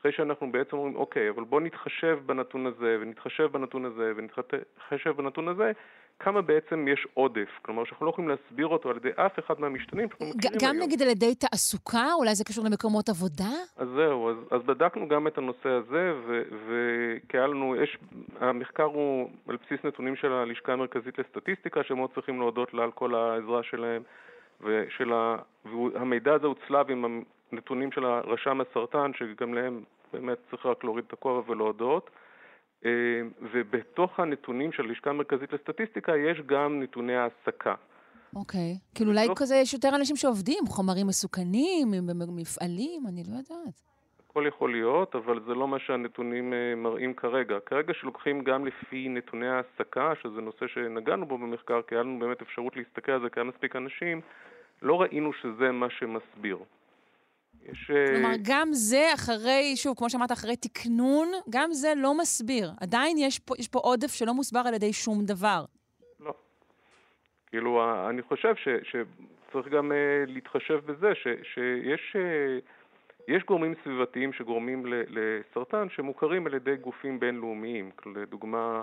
[0.00, 5.48] אחרי שאנחנו בעצם אומרים, אוקיי, אבל בואו נתחשב בנתון הזה, ונתחשב בנתון הזה, ונתחשב בנתון
[5.48, 5.72] הזה,
[6.18, 7.48] כמה בעצם יש עודף.
[7.62, 10.82] כלומר, שאנחנו לא יכולים להסביר אותו על ידי אף אחד מהמשתנים שאנחנו מכירים גם היום.
[10.82, 12.12] נגיד על ידי תעסוקה?
[12.18, 13.50] אולי זה קשור למקומות עבודה?
[13.76, 16.12] אז זהו, אז, אז בדקנו גם את הנושא הזה,
[16.66, 17.98] וכי היה לנו, יש,
[18.40, 23.14] המחקר הוא על בסיס נתונים של הלשכה המרכזית לסטטיסטיקה, שמאוד צריכים להודות לה על כל
[23.14, 24.02] העזרה שלהם.
[24.60, 29.82] והמידע הזה הוצלב עם הנתונים של הרשם הסרטן, שגם להם
[30.12, 32.10] באמת צריך רק להוריד את הכובע ולהודות.
[32.84, 32.90] אה,
[33.52, 37.74] ובתוך הנתונים של הלשכה המרכזית לסטטיסטיקה יש גם נתוני העסקה.
[38.36, 38.74] אוקיי.
[38.74, 38.94] Okay.
[38.94, 41.88] כאילו אולי כזה יש יותר אנשים שעובדים, חומרים מסוכנים,
[42.36, 43.93] מפעלים, אני לא יודעת.
[44.34, 47.60] הכל יכול להיות, אבל זה לא מה שהנתונים אה, מראים כרגע.
[47.66, 52.42] כרגע שלוקחים גם לפי נתוני העסקה, שזה נושא שנגענו בו במחקר, כי היה לנו באמת
[52.42, 54.20] אפשרות להסתכל על זה, כי היה מספיק אנשים,
[54.82, 56.58] לא ראינו שזה מה שמסביר.
[57.62, 57.90] יש...
[57.90, 62.70] אה, כלומר, גם זה אחרי, שוב, כמו שאמרת, אחרי תקנון, גם זה לא מסביר.
[62.80, 65.64] עדיין יש פה, יש פה עודף שלא מוסבר על ידי שום דבר.
[66.20, 66.34] לא.
[67.46, 72.16] כאילו, אני חושב ש, שצריך גם uh, להתחשב בזה ש, שיש...
[72.16, 72.83] Uh,
[73.28, 77.90] יש גורמים סביבתיים שגורמים לסרטן שמוכרים על ידי גופים בינלאומיים.
[78.16, 78.82] לדוגמה,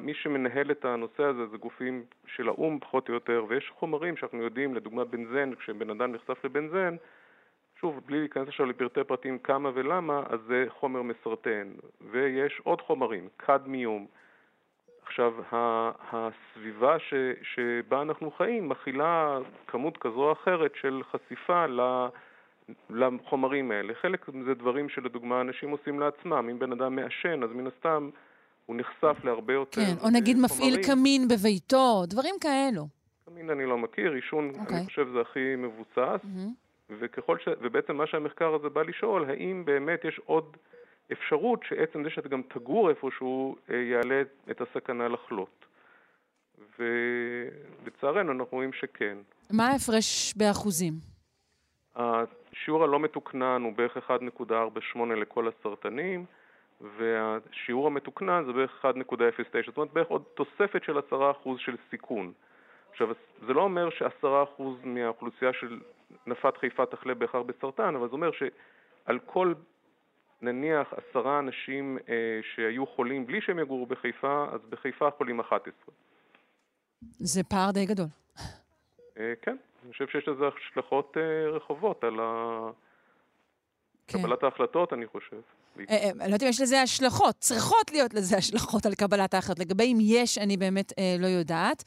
[0.00, 4.42] מי שמנהל את הנושא הזה זה גופים של האו"ם פחות או יותר, ויש חומרים שאנחנו
[4.42, 6.96] יודעים, לדוגמה בנזן, כשבן אדם נחשף לבנזן,
[7.80, 11.68] שוב, בלי להיכנס עכשיו לפרטי פרטים כמה ולמה, אז זה חומר מסרטן.
[12.10, 14.06] ויש עוד חומרים, קדמיום.
[15.02, 15.34] עכשיו,
[16.12, 21.80] הסביבה ש, שבה אנחנו חיים מכילה כמות כזו או אחרת של חשיפה ל...
[22.90, 23.94] לחומרים האלה.
[23.94, 26.48] חלק זה דברים שלדוגמה אנשים עושים לעצמם.
[26.50, 28.10] אם בן אדם מעשן, אז מן הסתם
[28.66, 30.44] הוא נחשף להרבה יותר כן, או נגיד חומרים.
[30.44, 32.86] מפעיל קמין בביתו, דברים כאלו.
[33.24, 34.54] קמין אני לא מכיר, עישון, okay.
[34.54, 34.84] אני אוקיי.
[34.84, 36.24] חושב זה הכי מבוסס.
[36.24, 36.94] Mm-hmm.
[36.98, 37.48] וככל ש...
[37.60, 40.56] ובעצם מה שהמחקר הזה בא לשאול, האם באמת יש עוד
[41.12, 45.64] אפשרות שעצם זה שאתה גם תגור איפשהו אה, יעלה את הסכנה לחלות.
[46.78, 49.18] ולצערנו אנחנו רואים שכן.
[49.50, 50.94] מה ההפרש באחוזים?
[52.52, 56.24] השיעור הלא מתוקנן הוא בערך 1.48 לכל הסרטנים,
[56.80, 61.12] והשיעור המתוקנן זה בערך 1.09, זאת אומרת בערך עוד תוספת של 10%
[61.58, 62.32] של סיכון.
[62.90, 63.08] עכשיו,
[63.46, 65.80] זה לא אומר ש-10% מהאוכלוסייה של
[66.26, 69.54] נפת חיפה תחלה בהכרח בסרטן, אבל זה אומר שעל כל
[70.42, 75.72] נניח עשרה אנשים אה, שהיו חולים בלי שהם יגורו בחיפה, אז בחיפה חולים 11.
[77.00, 78.06] זה פער די גדול.
[79.18, 82.20] אה, כן, אני חושב שיש לזה השלכות אה, רחובות על.
[84.10, 84.18] כן.
[84.18, 85.36] קבלת ההחלטות, אני חושב.
[85.78, 89.34] אה, אה, אני לא יודעת אם יש לזה השלכות, צריכות להיות לזה השלכות על קבלת
[89.34, 89.58] ההחלטות.
[89.58, 91.84] לגבי אם יש, אני באמת אה, לא יודעת.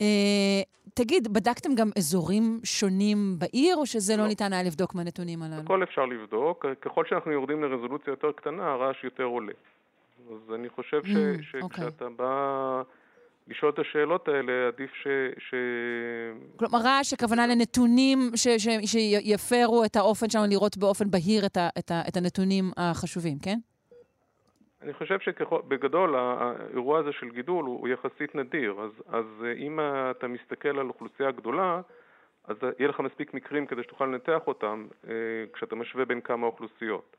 [0.00, 0.62] אה,
[0.94, 5.62] תגיד, בדקתם גם אזורים שונים בעיר, או שזה לא, לא ניתן היה לבדוק מהנתונים הללו?
[5.62, 6.66] הכל אפשר לבדוק.
[6.80, 9.52] ככל שאנחנו יורדים לרזולוציה יותר קטנה, הרעש יותר עולה.
[10.30, 12.16] אז אני חושב ש, mm, שכשאתה אוקיי.
[12.16, 12.82] בא
[13.48, 15.06] לשאול את השאלות האלה, עדיף ש...
[15.38, 15.54] ש...
[16.56, 21.68] כלומר, רעש הכוונה לנתונים ש, ש, שיפרו את האופן שלנו לראות באופן בהיר את, ה,
[21.78, 23.58] את, ה, את הנתונים החשובים, כן?
[24.82, 29.78] אני חושב שבגדול האירוע הזה של גידול הוא, יחסית נדיר, אז, אז אה, אם
[30.10, 31.80] אתה מסתכל על אוכלוסייה גדולה,
[32.44, 35.12] אז יהיה לך מספיק מקרים כדי שתוכל לנתח אותם אה,
[35.52, 37.16] כשאתה משווה בין כמה אוכלוסיות.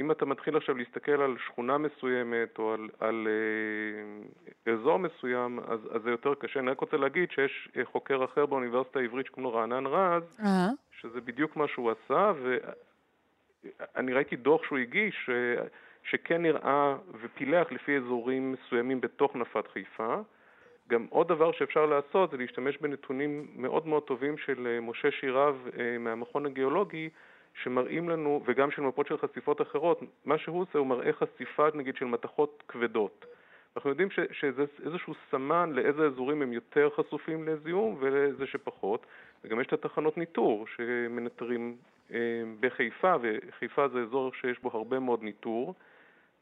[0.00, 3.28] אם אתה מתחיל עכשיו להסתכל על שכונה מסוימת או על, על
[4.66, 6.60] אה, אזור מסוים, אז, אז זה יותר קשה.
[6.60, 11.00] אני רק רוצה להגיד שיש אה, חוקר אחר באוניברסיטה העברית שקוראים לו רענן רז, uh-huh.
[11.00, 15.64] שזה בדיוק מה שהוא עשה, ואני ראיתי דוח שהוא הגיש, אה,
[16.10, 20.16] שכן נראה ופילח לפי אזורים מסוימים בתוך נפת חיפה.
[20.88, 25.68] גם עוד דבר שאפשר לעשות זה להשתמש בנתונים מאוד מאוד טובים של משה שירב
[26.00, 27.08] מהמכון הגיאולוגי,
[27.62, 31.96] שמראים לנו, וגם של מפות של חשיפות אחרות, מה שהוא עושה הוא מראה חשיפה נגיד
[31.96, 33.24] של מתכות כבדות.
[33.76, 39.06] אנחנו יודעים ש, שזה איזשהו סמן לאיזה אזורים הם יותר חשופים לזיהום ולאיזה שפחות,
[39.44, 41.76] וגם יש את התחנות ניטור שמנטרים
[42.12, 42.18] אה,
[42.60, 45.74] בחיפה, וחיפה זה אזור שיש בו הרבה מאוד ניטור.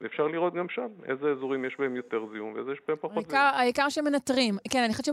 [0.05, 3.44] ואפשר לראות גם שם איזה אזורים יש בהם יותר זיהום ואיזה יש בהם פחות זיהום.
[3.55, 4.55] העיקר שמנטרים.
[4.70, 5.07] כן, אני חושבת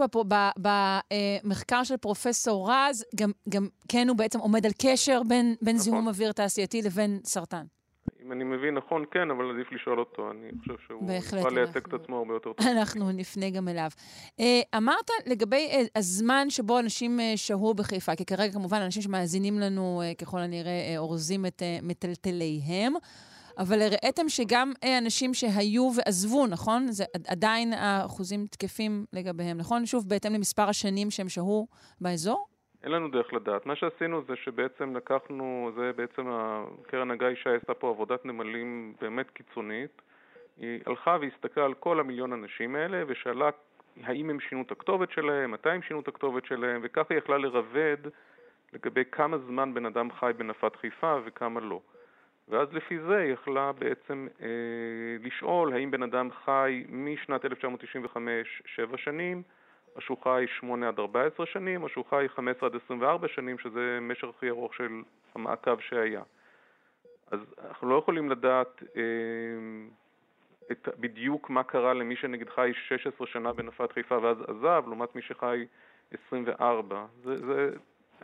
[1.43, 5.77] שבמחקר של פרופסור רז, גם, גם כן הוא בעצם עומד על קשר בין, בין נכון.
[5.77, 7.63] זיהום אוויר תעשייתי לבין סרטן.
[8.25, 10.31] אם אני מבין נכון, כן, אבל עדיף לשאול אותו.
[10.31, 12.67] אני חושב שהוא יוכל לייצג את עצמו הרבה יותר טוב.
[12.77, 13.89] אנחנו נפנה גם אליו.
[14.39, 19.59] אה, אמרת לגבי אה, הזמן שבו אנשים אה, שהו בחיפה, כי כרגע כמובן אנשים שמאזינים
[19.59, 22.93] לנו ככל הנראה אורזים את מטלטליהם.
[23.61, 26.87] אבל הראיתם שגם אה, אנשים שהיו ועזבו, נכון?
[26.87, 29.85] זה עדיין האחוזים תקפים לגביהם, נכון?
[29.85, 31.67] שוב, בהתאם למספר השנים שהם שהו
[32.01, 32.47] באזור?
[32.83, 33.65] אין לנו דרך לדעת.
[33.65, 36.23] מה שעשינו זה שבעצם לקחנו, זה בעצם
[36.87, 40.01] קרן הגיא שי עשתה פה עבודת נמלים באמת קיצונית.
[40.57, 43.49] היא הלכה והסתכלה על כל המיליון אנשים האלה ושאלה
[44.03, 47.37] האם הם שינו את הכתובת שלהם, מתי הם שינו את הכתובת שלהם, וככה היא יכלה
[47.37, 47.97] לרבד
[48.73, 51.81] לגבי כמה זמן בן אדם חי בנפת חיפה וכמה לא.
[52.51, 54.47] ואז לפי זה היא יכלה בעצם אה,
[55.19, 59.43] לשאול האם בן אדם חי משנת 1995 7 שנים,
[59.95, 63.99] או שהוא חי 8 עד 14 שנים, או שהוא חי 15 עד 24 שנים, שזה
[64.01, 65.01] משך הכי ארוך של
[65.35, 66.21] המעקב שהיה.
[67.31, 69.01] אז אנחנו לא יכולים לדעת אה,
[70.71, 75.21] את, בדיוק מה קרה למי שנגיד חי 16 שנה בנפת חיפה ואז עזב, לעומת מי
[75.21, 75.65] שחי
[76.27, 77.05] 24.
[77.23, 77.69] זה, זה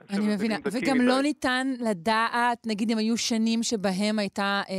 [0.10, 4.76] אני מבינה, וגם לא ניתן לדעת, נגיד אם היו שנים שבהם הייתה, אה,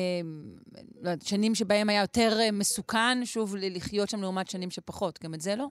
[1.03, 5.41] לא שנים שבהם היה יותר אה, מסוכן, שוב, לחיות שם לעומת שנים שפחות, גם את
[5.41, 5.67] זה לא?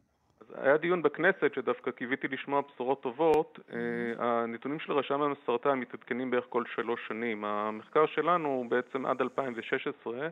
[0.55, 3.59] היה דיון בכנסת שדווקא קיוויתי לשמוע בשורות טובות.
[3.59, 3.73] Mm-hmm.
[4.19, 7.45] הנתונים של רשם הסרטן מתעדכנים בערך כל שלוש שנים.
[7.45, 10.27] המחקר שלנו הוא בעצם עד 2016, אה,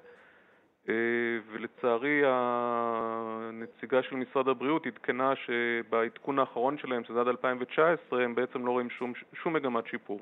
[1.52, 8.72] ולצערי הנציגה של משרד הבריאות עדכנה שבעדכון האחרון שלהם, שזה עד 2019, הם בעצם לא
[8.72, 9.14] רואים שום,
[9.44, 10.20] שום מגמת שיפור.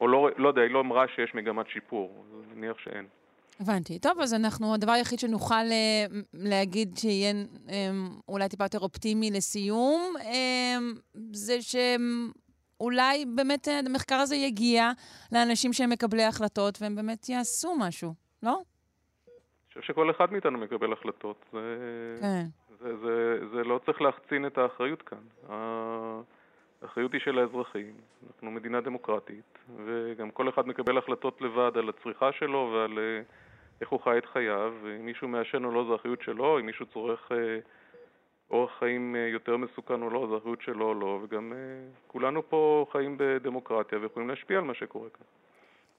[0.00, 3.06] או לא, לא יודע, היא לא אמרה שיש מגמת שיפור, אז אני מניח שאין.
[3.60, 3.98] הבנתי.
[3.98, 7.32] טוב, אז אנחנו, הדבר היחיד שנוכל uh, להגיד שיהיה
[7.66, 7.70] um,
[8.28, 14.90] אולי טיפה יותר אופטימי לסיום, um, זה שאולי באמת המחקר הזה יגיע
[15.32, 18.60] לאנשים שהם מקבלי החלטות והם באמת יעשו משהו, לא?
[19.80, 21.44] חושב שכל אחד מאיתנו מקבל החלטות.
[21.52, 21.76] זה,
[22.20, 22.46] כן.
[22.80, 25.52] זה, זה, זה לא צריך להחצין את האחריות כאן.
[26.82, 27.94] האחריות היא של האזרחים.
[28.26, 33.22] אנחנו מדינה דמוקרטית, וגם כל אחד מקבל החלטות לבד על הצריכה שלו ועל אה,
[33.80, 34.74] איך הוא חי את חייו.
[34.84, 37.58] אם מישהו מעשן או לא, זו אחריות שלו, אם מישהו צורך אה,
[38.50, 41.52] אורח חיים אה, יותר מסוכן או לא, זו אחריות שלו או לא, וגם
[42.06, 45.26] כולנו פה חיים בדמוקרטיה ויכולים להשפיע על מה שקורה כאן.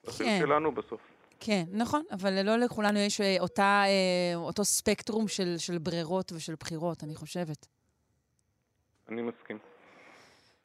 [0.02, 0.10] כן.
[0.10, 1.00] אחריות שלנו בסוף.
[1.40, 6.54] כן, נכון, אבל לא לכולנו יש אה, אותה, אה, אותו ספקטרום של, של ברירות ושל
[6.60, 7.66] בחירות, אני חושבת.
[9.08, 9.58] אני מסכים.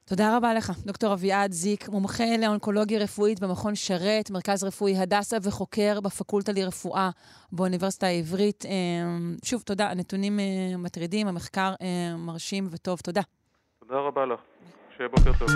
[0.05, 5.99] תודה רבה לך, דוקטור אביעד זיק, מומחה לאונקולוגיה רפואית במכון שרת, מרכז רפואי הדסה וחוקר
[6.01, 7.09] בפקולטה לרפואה
[7.51, 8.65] באוניברסיטה העברית.
[9.45, 10.39] שוב, תודה, הנתונים
[10.77, 11.73] מטרידים, המחקר
[12.17, 13.21] מרשים וטוב, תודה.
[13.79, 14.39] תודה רבה לך,
[14.97, 15.49] שיהיה בוקר טוב.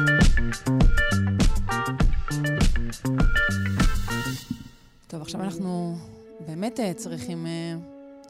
[5.07, 5.95] טוב, עכשיו אנחנו
[6.39, 7.45] באמת צריכים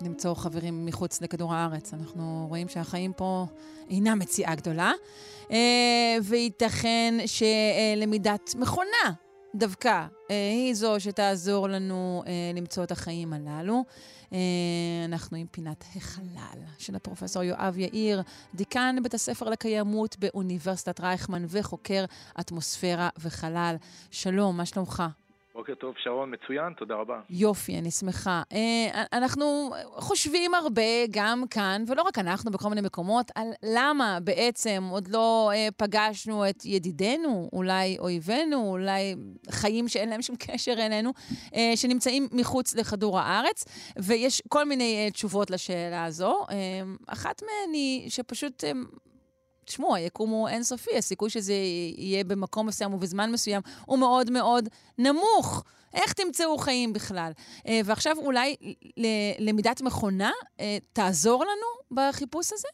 [0.01, 1.93] למצוא חברים מחוץ לכדור הארץ.
[1.93, 3.45] אנחנו רואים שהחיים פה
[3.89, 4.91] אינם מציאה גדולה,
[5.51, 9.13] אה, וייתכן שלמידת מכונה
[9.55, 13.84] דווקא אה, היא זו שתעזור לנו אה, למצוא את החיים הללו.
[15.05, 18.21] אנחנו עם פינת החלל של הפרופסור יואב יאיר,
[18.55, 22.05] דיקן בית הספר לקיימות באוניברסיטת רייכמן וחוקר
[22.39, 23.75] אטמוספירה וחלל.
[24.11, 25.03] שלום, מה שלומך?
[25.58, 27.20] בוקר טוב, שרון, מצוין, תודה רבה.
[27.30, 28.41] יופי, אני שמחה.
[28.53, 30.82] אה, אנחנו חושבים הרבה,
[31.12, 36.49] גם כאן, ולא רק אנחנו, בכל מיני מקומות, על למה בעצם עוד לא אה, פגשנו
[36.49, 39.16] את ידידינו, אולי אויבינו, אולי
[39.49, 41.14] חיים שאין להם שום קשר אלינו,
[41.55, 43.66] אה, שנמצאים מחוץ לכדור הארץ,
[43.99, 46.45] ויש כל מיני תשובות לשאלה הזו.
[47.08, 48.64] אחת מהן היא שפשוט
[49.68, 51.53] תשמעו, היקום הוא אינסופי, הסיכוי שזה
[51.97, 55.63] יהיה במקום מסוים ובזמן מסוים הוא מאוד מאוד נמוך.
[55.93, 57.32] איך תמצאו חיים בכלל?
[57.68, 58.55] אה, ועכשיו אולי
[59.39, 62.68] למידת מכונה אה, תעזור לנו בחיפוש הזה?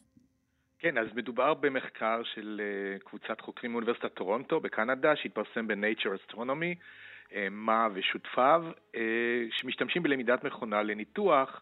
[0.78, 6.74] כן, אז מדובר במחקר של אה, קבוצת חוקרים מאוניברסיטת טורונטו בקנדה, שהתפרסם ב-Nature Astronomy,
[7.50, 8.64] מה ושותפיו,
[9.50, 11.60] שמשתמשים בלמידת מכונה לניתוח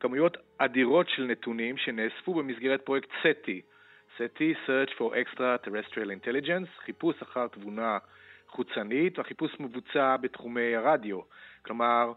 [0.00, 3.60] כמויות אדירות של נתונים שנאספו במסגרת פרויקט SETI,
[4.18, 7.98] SETI, Search for Extraterrestrial Intelligence, חיפוש אחר תבונה
[8.48, 11.20] חוצנית, והחיפוש מבוצע בתחומי הרדיו,
[11.62, 12.12] כלומר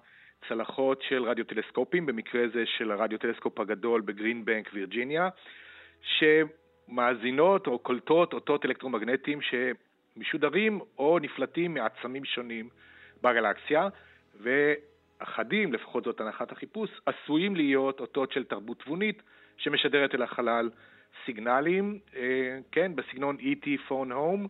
[0.47, 5.30] צלחות של רדיוטלסקופים, במקרה זה של הרדיוטלסקופ הגדול בגרינבנק, וירג'יניה,
[6.02, 12.70] שמאזינות או קולטות אותות אלקטרומגנטיים שמשודרים או נפלטים מעצמים שונים
[13.22, 13.88] בגלקסיה,
[14.41, 19.22] ואחדים, לפחות זאת הנחת החיפוש, עשויים להיות אותות של תרבות תבונית
[19.58, 20.70] שמשדרת אל החלל
[21.26, 24.47] סיגנלים, אה, כן, בסגנון ET Phone Home,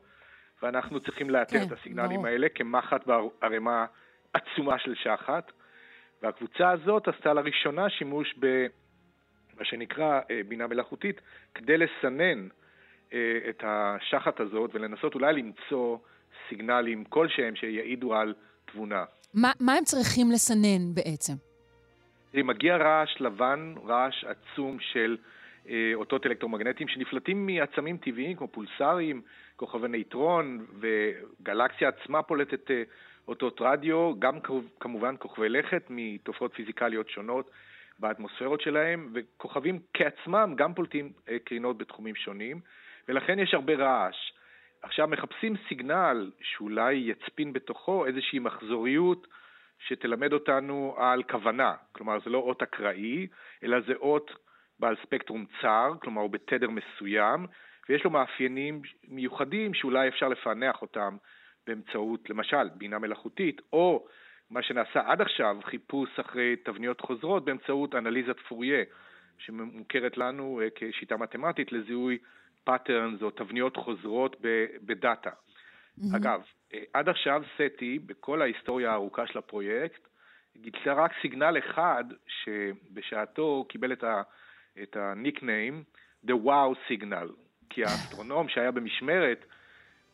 [0.62, 2.28] ואנחנו צריכים לאתר כן, את הסיגנלים ברור.
[2.28, 3.86] האלה כמחט בערימה
[4.34, 5.52] עצומה של שחת.
[6.22, 11.22] והקבוצה הזאת עשתה לראשונה שימוש במה שנקרא אה, בינה מלאכותית
[11.56, 12.48] כדי לסנן
[13.14, 15.98] אה, את השחת הזאת ולנסות אולי למצוא
[16.50, 18.34] סיגנלים כלשהם שיעידו על
[18.66, 19.04] תבונה.
[19.34, 21.34] מה, מה הם צריכים לסנן בעצם?
[22.34, 25.18] מגיע רעש לבן, רעש עצום של
[25.96, 29.22] אותות אלקטרומגנטיים שנפלטים מעצמים טבעיים כמו פולסרים,
[29.56, 32.84] כוכבי נייטרון, וגלקסיה עצמה פולטת אה,
[33.28, 34.40] אותות רדיו, גם
[34.80, 37.52] כמובן כוכבי לכת מתופעות פיזיקליות שונות
[38.00, 42.60] באטמוספירות שלהם, וכוכבים כעצמם גם פולטים אה, קרינות בתחומים שונים,
[43.08, 44.32] ולכן יש הרבה רעש.
[44.82, 49.28] עכשיו מחפשים סיגנל שאולי יצפין בתוכו איזושהי מחזוריות
[49.88, 51.74] שתלמד אותנו על כוונה.
[51.92, 53.28] כלומר, זה לא אות אקראי,
[53.64, 54.32] אלא זה אות
[54.80, 57.48] בעל ספקטרום צר, כלומר הוא בתדר מסוים,
[57.90, 61.18] ויש לו מאפיינים מיוחדים שאולי אפשר לפענח אותם
[61.68, 64.08] באמצעות, למשל, בינה מלאכותית, או
[64.50, 68.84] מה שנעשה עד עכשיו, חיפוש אחרי תבניות חוזרות באמצעות אנליזת פורייה,
[69.38, 72.18] שמוכרת לנו אה, כשיטה מתמטית לזיהוי
[72.64, 74.36] patterns או תבניות חוזרות
[74.82, 75.30] ב data.
[75.30, 76.18] Mm-hmm.
[76.18, 76.42] אגב,
[76.74, 80.08] אה, עד עכשיו סטי, בכל ההיסטוריה הארוכה של הפרויקט,
[80.58, 84.22] גיצה רק סיגנל אחד שבשעתו קיבל את ה...
[84.84, 85.84] את הניקניים
[86.26, 87.32] The Wow Signal,
[87.70, 89.46] כי האסטרונום שהיה במשמרת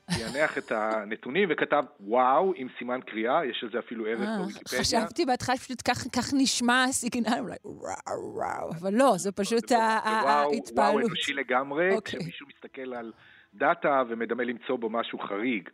[0.05, 4.79] פענח את הנתונים וכתב וואו עם סימן קריאה, יש לזה אפילו ערך אה, בוויקיפדיה.
[4.79, 5.81] חשבתי בהתחלה שפשוט
[6.13, 10.71] כך נשמע הסיגנל, אולי וואו וואו, אבל לא, זה פשוט ההתפעלות.
[10.75, 12.19] וואו אנושי לגמרי, אוקיי.
[12.19, 13.11] כשמישהו מסתכל על
[13.57, 15.69] דאטה ומדמה למצוא בו משהו חריג,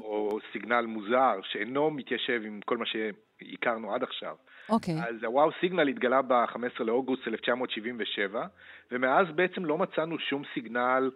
[0.00, 4.36] או סיגנל מוזר שאינו מתיישב עם כל מה שהכרנו עד עכשיו.
[4.68, 5.00] אוקיי.
[5.00, 5.08] Okay.
[5.08, 8.46] אז הוואו סיגנל התגלה ב-15 לאוגוסט 1977,
[8.92, 11.10] ומאז בעצם לא מצאנו שום סיגנל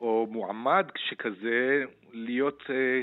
[0.00, 3.02] או מועמד שכזה להיות אה,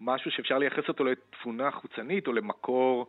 [0.00, 3.06] משהו שאפשר לייחס אותו לתפונה חוצנית או למקור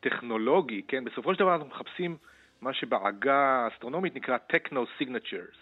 [0.00, 1.04] טכנולוגי, כן?
[1.04, 2.16] בסופו של דבר אנחנו מחפשים
[2.60, 5.56] מה שבעגה האסטרונומית נקרא techno signatures,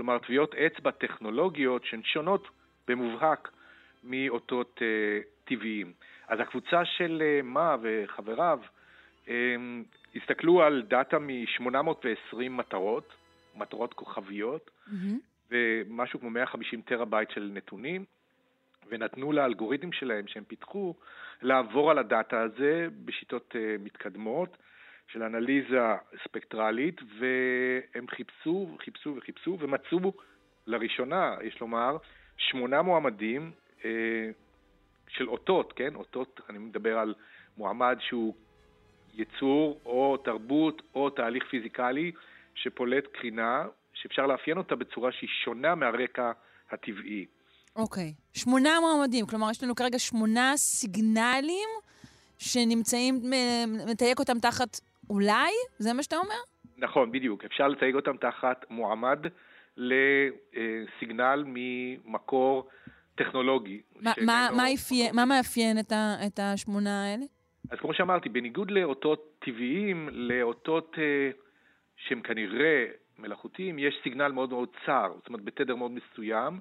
[0.00, 2.48] כלומר טביעות אצבע טכנולוגיות שהן שונות
[2.88, 3.50] במובהק
[4.04, 5.92] מאותות אה, טבעיים.
[6.28, 8.58] אז הקבוצה של אה, מה וחבריו
[9.26, 9.84] הם
[10.16, 13.12] הסתכלו על data מ-820 מטרות,
[13.56, 15.50] מטרות כוכביות, mm-hmm.
[15.50, 18.04] ומשהו כמו 150 טראבייט של נתונים,
[18.88, 20.94] ונתנו לאלגוריתם שלהם שהם פיתחו
[21.42, 24.56] לעבור על ה data הזה בשיטות uh, מתקדמות
[25.12, 25.78] של אנליזה
[26.24, 30.12] ספקטרלית, והם חיפשו, חיפשו וחיפשו, ומצאו
[30.66, 31.96] לראשונה, יש לומר,
[32.36, 33.50] שמונה מועמדים
[35.08, 35.94] של אותות, כן?
[35.94, 37.14] אותות, אני מדבר על
[37.56, 38.34] מועמד שהוא
[39.14, 42.12] יצור או תרבות או תהליך פיזיקלי
[42.54, 46.32] שפולט קרינה, שאפשר לאפיין אותה בצורה שהיא שונה מהרקע
[46.70, 47.26] הטבעי.
[47.76, 48.14] אוקיי.
[48.16, 48.40] Okay.
[48.40, 51.68] שמונה מועמדים, כלומר יש לנו כרגע שמונה סיגנלים
[52.38, 53.20] שנמצאים,
[53.86, 54.80] מתייק אותם תחת
[55.10, 55.50] אולי?
[55.78, 56.40] זה מה שאתה אומר?
[56.76, 57.44] נכון, בדיוק.
[57.44, 59.18] אפשר לתייג אותם תחת מועמד
[59.76, 62.68] לסיגנל ממקור
[63.14, 63.80] טכנולוגי.
[64.00, 64.48] מה.
[65.12, 67.24] מה מאפיין את, ה, את השמונה האלה?
[67.70, 71.30] אז כמו שאמרתי, בניגוד לאותות טבעיים, לאותות אה,
[71.96, 72.84] שהם כנראה
[73.18, 76.60] מלאכותיים, יש סיגנל מאוד מאוד צר, זאת אומרת בתדר מאוד מסוים,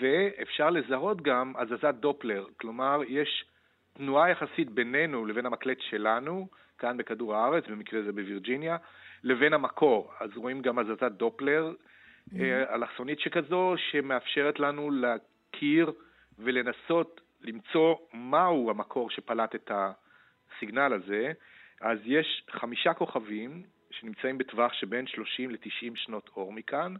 [0.00, 3.44] ואפשר לזהות גם הזזת דופלר, כלומר יש
[3.92, 6.48] תנועה יחסית בינינו לבין המקלט שלנו,
[6.78, 8.76] כאן בכדור הארץ, במקרה זה בווירג'יניה,
[9.22, 10.12] לבין המקור.
[10.20, 12.40] אז רואים גם הזזת דופלר mm-hmm.
[12.40, 15.92] אה, אלכסונית שכזו, שמאפשרת לנו להכיר
[16.38, 21.32] ולנסות למצוא מהו המקור שפלט את הסיגנל הזה.
[21.80, 26.94] אז יש חמישה כוכבים שנמצאים בטווח שבין 30 ל-90 שנות אור מכאן,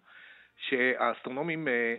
[0.56, 1.94] שהאסטרונומים אה,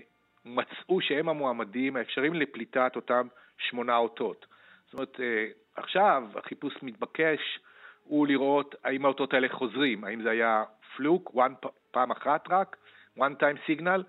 [0.45, 3.27] מצאו שהם המועמדים האפשריים לפליטת אותם
[3.57, 4.45] שמונה אותות.
[4.85, 5.45] זאת אומרת, אה,
[5.75, 7.59] עכשיו החיפוש מתבקש
[8.03, 10.63] הוא לראות האם האותות האלה חוזרים, האם זה היה
[10.97, 12.77] פלוק, one, פעם אחת רק,
[13.19, 14.01] one time signal,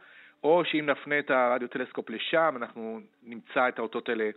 [0.45, 4.31] או שאם נפנה את הרדיוטלסקופ לשם, אנחנו נמצא את האותות האלה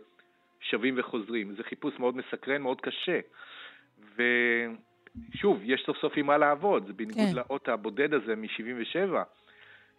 [0.60, 1.54] שווים וחוזרים.
[1.54, 3.20] זה חיפוש מאוד מסקרן, מאוד קשה.
[4.16, 7.36] ושוב, יש סוף סוף עם מה לעבוד, זה בניגוד כן.
[7.36, 9.16] לאות הבודד הזה מ-77.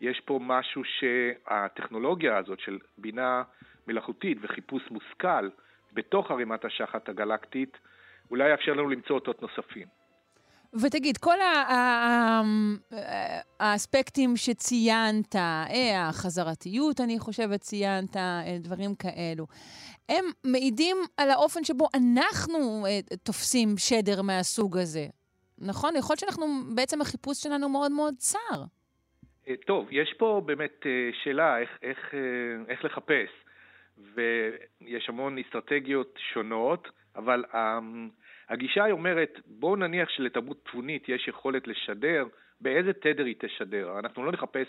[0.02, 3.44] יש פה משהו שהטכנולוגיה הזאת של בינה
[3.88, 5.50] מלאכותית וחיפוש מושכל
[5.94, 7.78] בתוך ערימת השחת הגלקטית,
[8.32, 9.88] אולי יאפשר לנו למצוא אותות נוספים.
[10.74, 11.38] ותגיד, כל
[13.60, 19.48] האספקטים שציינת, אה, החזרתיות, אני חושבת, ציינת, אה, דברים כאלו,
[20.10, 25.06] הם מעידים על האופן שבו אנחנו אה, תופסים שדר מהסוג הזה.
[25.58, 25.96] נכון?
[25.96, 26.46] יכול להיות שאנחנו,
[26.76, 28.64] בעצם החיפוש שלנו מאוד מאוד צר.
[29.68, 30.86] טוב, יש פה באמת
[31.24, 31.98] שאלה איך, איך,
[32.68, 33.30] איך לחפש,
[34.14, 37.44] ויש המון אסטרטגיות שונות, אבל
[38.50, 42.26] הגישה היא אומרת, בואו נניח שלתרבות תבונית יש יכולת לשדר,
[42.62, 44.00] באיזה תדר היא תשדר.
[44.00, 44.68] אנחנו לא נחפש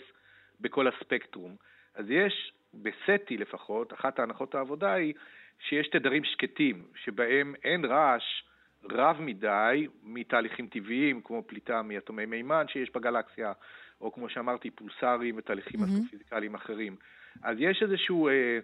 [0.61, 1.55] בכל הספקטרום.
[1.95, 5.13] אז יש, בסטי לפחות, אחת ההנחות העבודה היא
[5.59, 8.43] שיש תדרים שקטים, שבהם אין רעש
[8.83, 13.53] רב מדי מתהליכים טבעיים, כמו פליטה מאטומי מימן שיש בגלקסיה,
[14.01, 15.83] או כמו שאמרתי, פולסרים ותהליכים mm-hmm.
[15.83, 16.95] אסטרופיזיקליים אחרים.
[17.43, 18.27] אז יש איזשהו...
[18.27, 18.59] אה,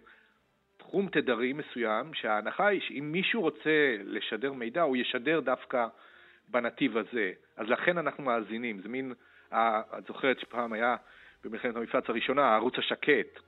[0.90, 5.88] תחום תדרים מסוים, שההנחה היא שאם מישהו רוצה לשדר מידע, הוא ישדר דווקא
[6.48, 7.32] בנתיב הזה.
[7.57, 8.82] אז לכן אנחנו מאזינים.
[8.82, 9.14] זה מין,
[9.53, 10.95] את זוכרת שפעם היה
[11.44, 13.40] במלחמת המפרץ הראשונה, הערוץ השקט.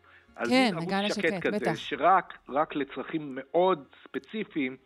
[0.50, 1.76] כן, הגל השקט, כזה, בטח.
[1.76, 4.78] שרק רק לצרכים מאוד ספציפיים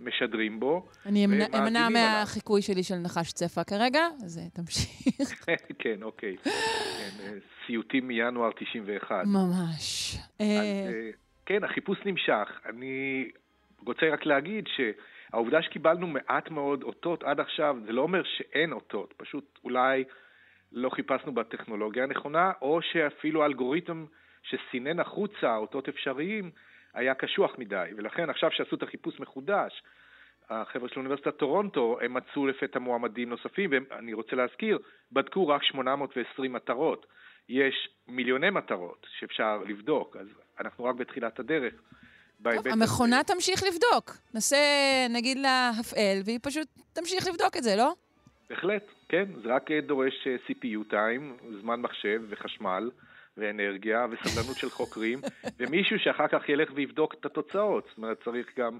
[0.00, 0.88] משדרים בו.
[1.06, 5.44] אני אמנע מהחיקוי שלי של נחש צפה כרגע, אז תמשיך.
[5.78, 6.36] כן, אוקיי.
[6.44, 6.50] כן,
[7.20, 7.32] אה,
[7.66, 9.24] סיוטים מינואר 91.
[9.26, 10.16] ממש.
[11.52, 12.60] כן, החיפוש נמשך.
[12.66, 13.28] אני
[13.86, 19.14] רוצה רק להגיד שהעובדה שקיבלנו מעט מאוד אותות עד עכשיו, זה לא אומר שאין אותות,
[19.16, 20.04] פשוט אולי
[20.72, 24.04] לא חיפשנו בטכנולוגיה הנכונה, או שאפילו האלגוריתם
[24.42, 26.50] שסינן החוצה אותות אפשריים
[26.94, 29.82] היה קשוח מדי, ולכן עכשיו שעשו את החיפוש מחודש,
[30.50, 34.78] החבר'ה של אוניברסיטת טורונטו, הם מצאו לפתע מועמדים נוספים, ואני רוצה להזכיר,
[35.12, 37.06] בדקו רק 820 מטרות.
[37.48, 41.74] יש מיליוני מטרות שאפשר לבדוק, אז אנחנו רק בתחילת הדרך.
[42.42, 43.34] טוב, המכונה הזה.
[43.34, 44.16] תמשיך לבדוק.
[44.34, 44.56] נסה,
[45.10, 47.92] נגיד לה, הפעל, והיא פשוט תמשיך לבדוק את זה, לא?
[48.50, 49.24] בהחלט, כן.
[49.42, 52.90] זה רק דורש אה, CPU time, זמן מחשב וחשמל
[53.36, 55.20] ואנרגיה וסבלנות של חוקרים,
[55.58, 57.86] ומישהו שאחר כך ילך ויבדוק את התוצאות.
[57.88, 58.78] זאת אומרת, צריך גם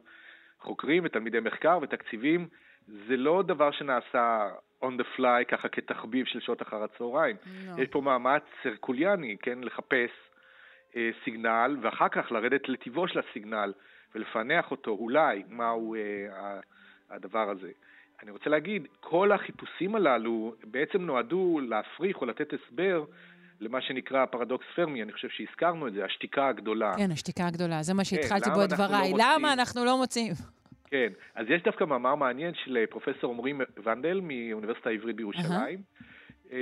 [0.61, 2.49] חוקרים ותלמידי מחקר ותקציבים.
[2.89, 4.49] זה לא דבר שנעשה
[4.85, 7.37] on the fly, ככה כתחביב של שעות אחר הצהריים.
[7.37, 7.81] No.
[7.81, 10.32] יש פה מאמץ סרקוליאני, כן, לחפש אה,
[11.25, 13.73] סיגנל, ואחר כך לרדת לטיבו של הסיגנל
[14.15, 16.01] ולפענח אותו, אולי, מהו אה,
[17.11, 17.71] הדבר הזה.
[18.23, 23.05] אני רוצה להגיד, כל החיפושים הללו בעצם נועדו להפריך או לתת הסבר
[23.61, 26.93] למה שנקרא פרדוקס פרמי, אני חושב שהזכרנו את זה, השתיקה הגדולה.
[26.97, 29.13] כן, השתיקה הגדולה, זה מה כן, שהתחלתי כן, בו את דבריי.
[29.13, 30.33] לא למה אנחנו לא מוצאים?
[30.91, 33.53] כן, אז יש דווקא מאמר מעניין של אה, פרופסור עמרי
[33.85, 36.05] ונדל מאוניברסיטה העברית בירושלים, uh-huh.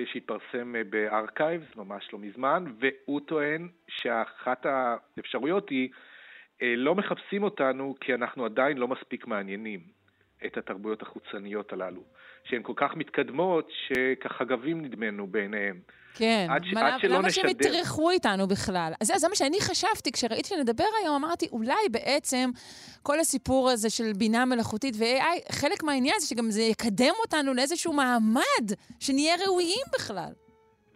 [0.04, 5.90] שהתפרסם ב archives ממש לא מזמן, והוא טוען שאחת האפשרויות היא,
[6.62, 9.80] לא מחפשים אותנו כי אנחנו עדיין לא מספיק מעניינים.
[10.46, 12.04] את התרבויות החוצניות הללו,
[12.44, 15.80] שהן כל כך מתקדמות, שככה גבים נדמנו בעיניהם.
[16.14, 16.74] כן, עד, ש...
[16.76, 17.42] עד שלא למה נשדר...
[17.42, 18.92] שהם יטרחו איתנו בכלל?
[19.00, 22.50] אז זה, זה מה שאני חשבתי, כשראיתי שנדבר היום, אמרתי, אולי בעצם
[23.02, 27.92] כל הסיפור הזה של בינה מלאכותית ו-AI, חלק מהעניין זה שגם זה יקדם אותנו לאיזשהו
[27.92, 28.66] מעמד,
[29.00, 30.32] שנהיה ראויים בכלל.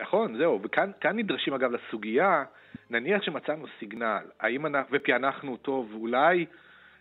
[0.01, 2.45] נכון, זהו, וכאן נדרשים אגב לסוגיה,
[2.91, 6.47] נניח שמצאנו סיגנל, האם אנחנו, ופענחנו אותו, ואולי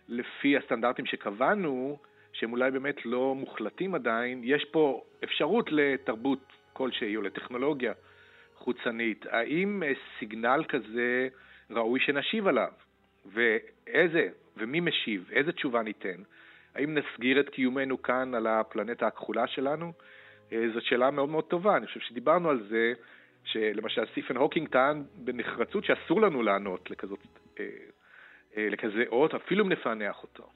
[0.08, 1.98] לפי הסטנדרטים שקבענו,
[2.32, 7.92] שהם אולי באמת לא מוחלטים עדיין, יש פה אפשרות לתרבות כלשהי או לטכנולוגיה
[8.56, 9.26] חוצנית.
[9.30, 9.82] האם
[10.18, 11.28] signal כזה
[11.70, 12.72] ראוי שנשיב עליו?
[13.26, 15.30] ואיזה, ומי משיב?
[15.32, 16.22] איזה תשובה ניתן?
[16.74, 19.92] האם נסגיר את קיומנו כאן על הפלנטה הכחולה שלנו?
[20.52, 21.76] אה, זאת שאלה מאוד מאוד טובה.
[21.76, 22.92] אני חושב שדיברנו על זה,
[23.44, 27.18] שלמשל סטיפן הוקינג טען בנחרצות שאסור לנו לענות לכזאת,
[27.60, 27.64] אה,
[28.56, 30.50] אה, לכזה אות, אפילו אם נפענח אותו.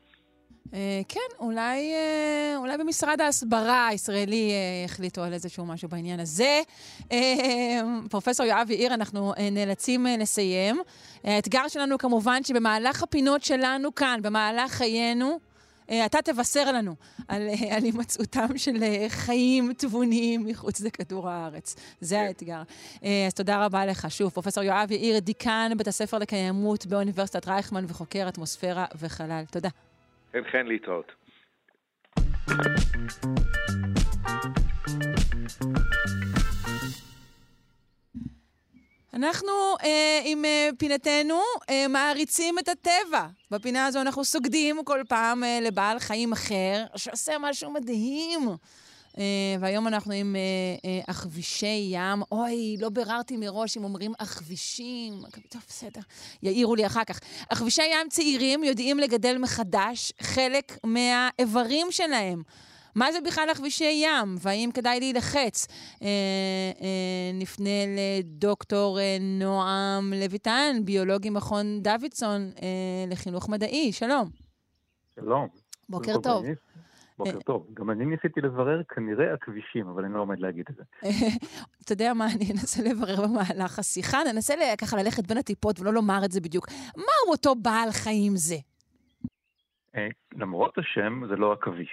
[0.74, 6.60] אה, כן, אולי, אה, אולי במשרד ההסברה הישראלי אה, החליטו על איזשהו משהו בעניין הזה.
[8.10, 10.80] פרופסור יואב יאיר, אנחנו נאלצים לסיים.
[11.24, 15.38] האתגר שלנו כמובן שבמהלך הפינות שלנו כאן, במהלך חיינו,
[16.06, 16.94] אתה תבשר לנו
[17.28, 21.76] על, על הימצאותם של חיים תבוניים מחוץ לכדור הארץ.
[22.00, 22.20] זה כן.
[22.20, 22.62] האתגר.
[23.02, 24.06] אז תודה רבה לך.
[24.08, 29.44] שוב, פרופסור יואב יאיר, דיקן בית הספר לקיימות באוניברסיטת רייכמן וחוקר אטמוספירה וחלל.
[29.50, 29.87] תודה.
[30.32, 31.12] חן חן להתראות.
[39.14, 39.52] אנחנו
[39.84, 41.40] אה, עם אה, פינתנו
[41.70, 43.26] אה, מעריצים את הטבע.
[43.50, 48.40] בפינה הזו אנחנו סוגדים כל פעם אה, לבעל חיים אחר, שעושה משהו מדהים.
[49.18, 49.24] אה,
[49.60, 50.36] והיום אנחנו עם
[51.06, 52.22] עכבישי אה, אה, ים.
[52.32, 55.14] אוי, לא ביררתי מראש אם אומרים עכבישים.
[55.48, 56.00] טוב, בסדר,
[56.42, 57.20] יעירו לי אחר כך.
[57.50, 62.42] עכבישי ים צעירים יודעים לגדל מחדש חלק מהאיברים שלהם.
[62.94, 65.66] מה זה בכלל עכבישי ים, והאם כדאי להילחץ?
[66.02, 66.06] אה,
[66.80, 72.50] אה, נפנה לדוקטור אה, נועם לויטן, ביולוגי מכון דוידסון
[73.08, 73.92] לחינוך מדעי.
[73.92, 74.28] שלום.
[75.14, 75.48] שלום.
[75.88, 76.44] בוקר טוב.
[77.18, 77.66] בוקר אה, טוב.
[77.74, 80.82] גם אני ניסיתי לברר כנראה הכבישים, אבל אני לא עומד להגיד את זה.
[81.84, 86.20] אתה יודע מה, אני אנסה לברר במהלך השיחה, ננסה ככה ללכת בין הטיפות ולא לומר
[86.24, 86.68] את זה בדיוק.
[86.96, 88.56] מהו אותו בעל חיים זה?
[89.96, 91.90] אה, למרות השם, זה לא עכביש.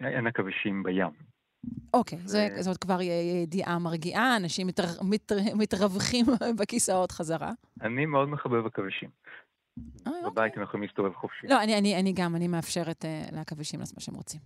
[0.00, 1.32] אין עכבישים בים.
[1.94, 2.18] אוקיי,
[2.60, 2.98] זאת כבר
[3.42, 4.66] ידיעה מרגיעה, אנשים
[5.54, 6.26] מתרווחים
[6.58, 7.52] בכיסאות חזרה.
[7.82, 9.08] אני מאוד מחבב עכבישים.
[10.06, 10.52] אה, בבית אוקיי.
[10.56, 11.46] הם יכולים להסתובב חופשי.
[11.46, 14.40] לא, אני, אני, אני גם, אני מאפשרת uh, לעכבישים לעשות מה שהם רוצים.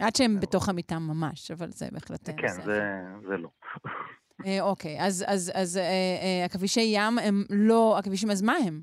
[0.00, 2.28] עד שהם בתוך המיטה ממש, אבל זה בהחלט...
[2.28, 2.82] אה, כן, זה,
[3.28, 3.48] זה לא.
[4.60, 5.80] אוקיי, אז, אז, אז
[6.44, 8.80] עכבישי ים הם לא עכבישים, אז מה הם?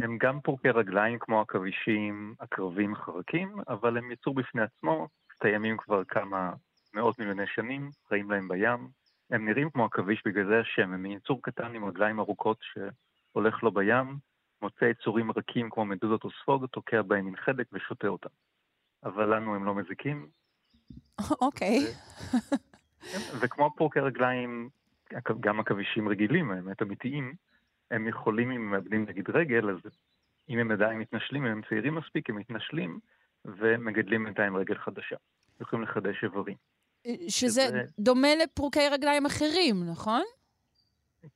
[0.00, 5.08] הם גם פורקי רגליים כמו עכבישים, עקרבים חרקים, אבל הם יצור בפני עצמו,
[5.40, 6.52] קיימים כבר כמה
[6.94, 8.88] מאות מיליוני שנים, חיים להם בים.
[9.30, 13.72] הם נראים כמו עכביש בגלל זה השם, הם יצור קטן עם רגליים ארוכות שהולך לו
[13.72, 14.18] בים,
[14.64, 18.28] מוצא יצורים רכים כמו מדוזות או ספוג, תוקע בהם עם חדק ושותה אותם.
[19.04, 20.28] אבל לנו הם לא מזיקים.
[21.46, 21.78] אוקיי.
[23.40, 24.68] וכמו פורקי רגליים,
[25.40, 27.34] גם עכבישים רגילים, האמת אמיתיים,
[27.90, 29.76] הם יכולים, אם הם מאבדים נגיד רגל, אז
[30.48, 32.98] אם הם עדיין מתנשלים, אם הם צעירים מספיק, הם מתנשלים
[33.44, 35.16] ומגדלים בינתיים רגל חדשה.
[35.60, 36.56] יכולים לחדש איברים.
[37.06, 40.22] שזה, שזה דומה לפורקי רגליים אחרים, נכון?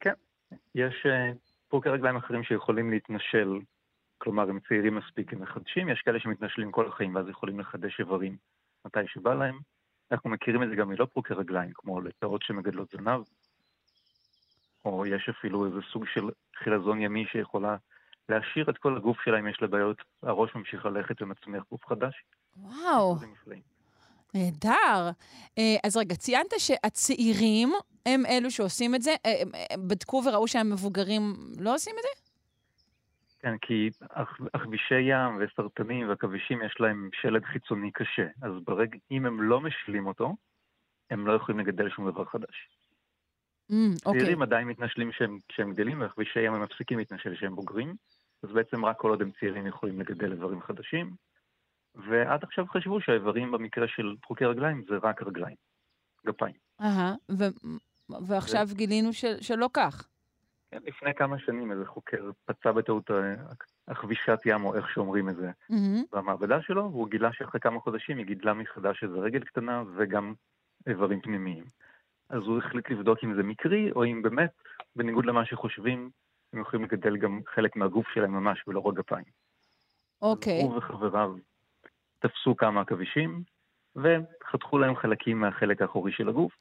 [0.01, 0.13] כן.
[0.75, 1.07] יש
[1.69, 3.61] פורקי רגליים אחרים שיכולים להתנשל,
[4.19, 8.37] כלומר הם צעירים מספיק, הם מחדשים, יש כאלה שמתנשלים כל החיים ואז יכולים לחדש איברים
[8.85, 9.59] מתי שבא להם.
[10.13, 13.21] אנחנו מכירים את זה גם מלא פורקי רגליים, כמו לטאות שמגדלות זנב,
[14.85, 17.77] או יש אפילו איזה סוג של חילזון ימי שיכולה
[18.29, 22.25] להשאיר את כל הגוף שלה אם יש לה בעיות, הראש ממשיך ללכת ומצמיח גוף חדש.
[22.57, 23.17] וואו.
[24.35, 25.11] נהדר.
[25.59, 27.73] אה, אז רגע, ציינת שהצעירים
[28.07, 29.15] הם אלו שעושים את זה?
[29.27, 31.23] אה, הם בדקו וראו שהמבוגרים
[31.61, 32.29] לא עושים את זה?
[33.41, 33.91] כן, כי
[34.53, 40.07] עכבישי ים וסרטנים ועכבישים יש להם שלד חיצוני קשה, אז ברגע, אם הם לא משלים
[40.07, 40.37] אותו,
[41.11, 42.69] הם לא יכולים לגדל שום דבר חדש.
[43.71, 43.75] Mm,
[44.07, 44.21] אוקיי.
[44.21, 45.11] צעירים עדיין מתנשלים
[45.49, 47.95] כשהם גדלים, ועכבישי ים הם מפסיקים להתנשל כשהם בוגרים,
[48.43, 51.11] אז בעצם רק כל עוד הם צעירים יכולים לגדל איברים חדשים.
[51.95, 55.57] ועד עכשיו חשבו שהאיברים במקרה של חוקי רגליים זה רק רגליים,
[56.27, 56.55] גפיים.
[56.81, 57.15] אהה,
[58.27, 58.75] ועכשיו ו...
[58.75, 59.25] גילינו ש...
[59.41, 60.09] שלא כך.
[60.71, 63.11] כן, לפני כמה שנים איזה חוקר פצע בטעות
[63.89, 66.17] הכבישת אה, ים, או איך שאומרים את זה, mm-hmm.
[66.17, 70.35] במעבדה שלו, והוא גילה שאחרי כמה חודשים היא גידלה מחדש איזה רגל קטנה וגם
[70.87, 71.65] איברים פנימיים.
[72.31, 74.51] אז הוא החליט לבדוק אם זה מקרי, או אם באמת,
[74.97, 76.11] בניגוד למה שחושבים,
[76.53, 79.25] הם יכולים לגדל גם חלק מהגוף שלהם ממש, ולא רק גפיים.
[80.23, 80.63] אוקיי.
[80.63, 81.35] הוא וחבריו
[82.19, 83.43] תפסו כמה עכבישים
[83.97, 86.53] וחתכו להם חלקים מהחלק האחורי של הגוף.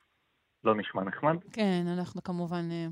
[0.63, 1.35] לא נשמע נחמד.
[1.53, 2.87] כן, אנחנו כמובן אה,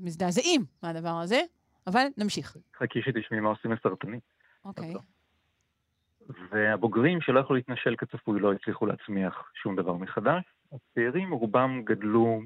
[0.00, 1.40] מזדעזעים מהדבר הזה,
[1.86, 2.56] אבל נמשיך.
[2.76, 4.20] חכי שתשמעי מה עושים לסרטנים.
[4.64, 4.94] אוקיי.
[6.50, 10.42] והבוגרים שלא יכלו להתנשל כצפוי לא הצליחו להצמיח שום דבר מחדש.
[10.72, 12.40] הצעירים רובם גדלו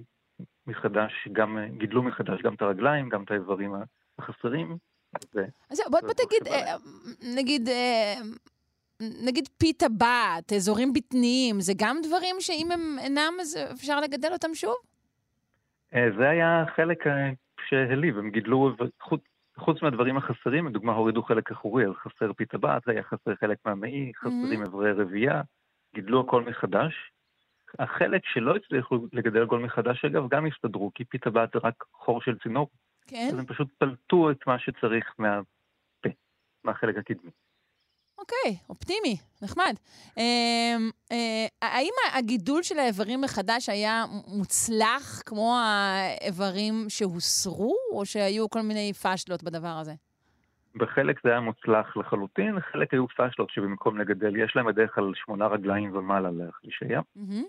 [0.66, 3.74] מחדש, גם, גידלו מחדש גם את הרגליים, גם את האיברים
[4.18, 4.76] החסרים.
[5.70, 6.76] אז בוא, בוא תגיד, אה,
[7.36, 8.14] נגיד, אה,
[9.00, 14.54] נגיד פיתה בת, אזורים בטניים, זה גם דברים שאם הם אינם, אז אפשר לגדל אותם
[14.54, 14.74] שוב?
[15.94, 17.04] אה, זה היה חלק
[17.68, 19.20] שהעליב, הם גידלו, חוץ,
[19.58, 24.12] חוץ מהדברים החסרים, לדוגמה הורידו חלק אחורי, אז חסר פיתה בת, היה חסר חלק מהמעי,
[24.16, 24.68] חסרים mm-hmm.
[24.68, 25.42] אברי רבייה,
[25.94, 26.94] גידלו הכל מחדש.
[27.78, 32.20] החלק שלא הצליחו לגדל הכל מחדש, אגב, גם הסתדרו, כי פיתה בת זה רק חור
[32.20, 32.68] של צינור.
[33.06, 33.28] כן.
[33.32, 36.08] אז הם פשוט פלטו את מה שצריך מהפה,
[36.64, 37.30] מהחלק הקדמי.
[38.18, 39.74] אוקיי, אופטימי, נחמד.
[40.18, 40.76] אה,
[41.12, 44.04] אה, האם הגידול של האיברים מחדש היה
[44.38, 49.92] מוצלח כמו האיברים שהוסרו, או שהיו כל מיני פאשלות בדבר הזה?
[50.74, 55.46] בחלק זה היה מוצלח לחלוטין, חלק היו פאשלות שבמקום לגדל, יש להם בדרך כלל שמונה
[55.46, 57.44] רגליים ומעלה להחלישיה, mm-hmm.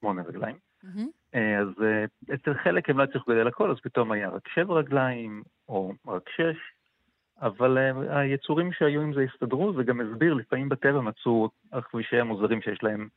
[0.00, 0.56] שמונה רגליים.
[0.84, 1.36] Mm-hmm.
[1.36, 5.42] אז uh, אצל חלק הם לא הצליחו לגדל הכל, אז פתאום היה רק שבע רגליים,
[5.68, 6.56] או רק שש,
[7.40, 12.62] אבל uh, היצורים שהיו עם זה הסתדרו, זה גם הסביר, לפעמים בטבע מצאו הכבישי המוזרים
[12.62, 13.08] שיש להם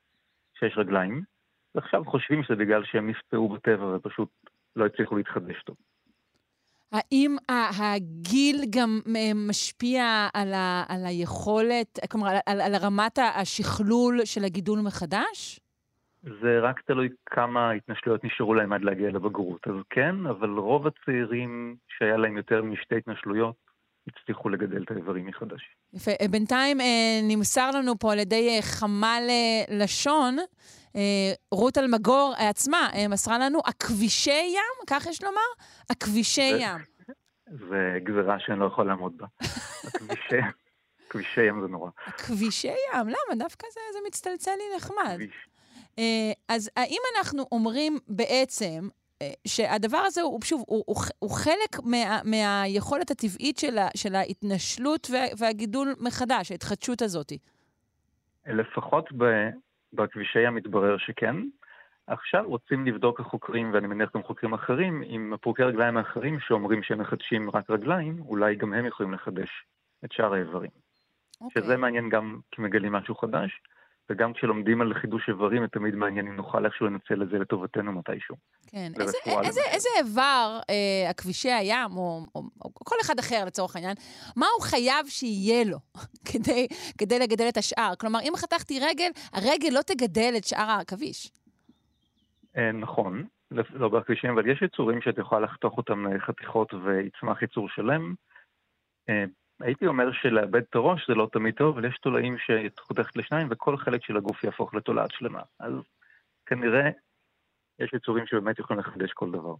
[0.60, 1.22] שש רגליים,
[1.76, 4.30] ועכשיו חושבים שזה בגלל שהם נספאו בטבע ופשוט
[4.76, 5.76] לא הצליחו להתחדש טוב.
[6.92, 9.00] האם הגיל גם
[9.50, 15.60] משפיע על, ה, על היכולת, כלומר, על, על רמת השכלול של הגידול מחדש?
[16.24, 19.68] זה רק תלוי כמה התנשלויות נשארו להם עד להגיע לבגרות.
[19.68, 23.56] אז כן, אבל רוב הצעירים שהיה להם יותר משתי התנשלויות,
[24.08, 25.62] הצליחו לגדל את האיברים מחדש.
[25.94, 26.12] יפה.
[26.22, 29.24] אה, בינתיים אה, נמסר לנו פה על ידי אה, חמ"ל
[29.70, 30.38] לשון,
[31.52, 35.40] רות אלמגור עצמה מסרה לנו, הכבישי ים, כך יש לומר?
[35.90, 36.78] הכבישי ים.
[37.48, 39.28] זה גזירה שאני לא יכול לעמוד בה.
[39.88, 40.42] הכבישי...
[41.10, 41.90] כבישי ים זה נורא.
[42.18, 43.08] כבישי ים?
[43.08, 43.36] למה?
[43.36, 45.16] דווקא זה, זה מצטלצל לי נחמד.
[45.16, 45.48] כביש.
[46.50, 48.88] אז האם אנחנו אומרים בעצם
[49.48, 55.08] שהדבר הזה הוא שוב, הוא, הוא, הוא חלק מה, מהיכולת הטבעית של, ה, של ההתנשלות
[55.12, 57.34] וה, והגידול מחדש, ההתחדשות הזאת.
[58.48, 59.50] לפחות ב,
[59.94, 61.36] בכבישי ים מתברר שכן.
[62.08, 67.02] עכשיו רוצים לבדוק החוקרים, ואני מניח גם חוקרים אחרים, עם הפורקי רגליים האחרים שאומרים שהם
[67.02, 69.50] מחדשים רק רגליים, אולי גם הם יכולים לחדש
[70.06, 70.70] את שאר האיברים.
[70.70, 71.46] Okay.
[71.46, 71.64] אוקיי.
[71.64, 73.62] שזה מעניין גם כי מגלים משהו חדש.
[74.10, 77.92] וגם כשלומדים על חידוש איברים, זה תמיד מעניין אם נוכל איכשהו לנצל את זה לטובתנו
[77.92, 78.36] מתישהו.
[78.68, 78.92] כן.
[79.00, 83.96] איזה, איזה, איזה איבר, אה, הכבישי הים, או, או, או כל אחד אחר לצורך העניין,
[84.36, 85.78] מה הוא חייב שיהיה לו
[86.32, 86.68] כדי,
[86.98, 87.94] כדי לגדל את השאר?
[88.00, 91.32] כלומר, אם חתכתי רגל, הרגל לא תגדל את שאר העכביש.
[92.58, 98.14] אה, נכון, לא בכבישים, אבל יש יצורים שאת יכולה לחתוך אותם לחתיכות ויצמח יצור שלם.
[99.60, 103.78] הייתי אומר שלאבד את הראש זה לא תמיד טוב, אבל יש תולעים שחותכת לשניים וכל
[103.78, 105.42] חלק של הגוף יהפוך לתולעת שלמה.
[105.60, 105.74] אז
[106.46, 106.90] כנראה
[107.80, 109.56] יש יצורים שבאמת יכולים לחדש כל דבר.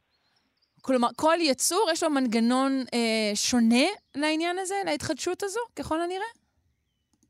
[0.82, 6.32] כלומר, כל יצור יש לו מנגנון אה, שונה לעניין הזה, להתחדשות הזו, ככל הנראה?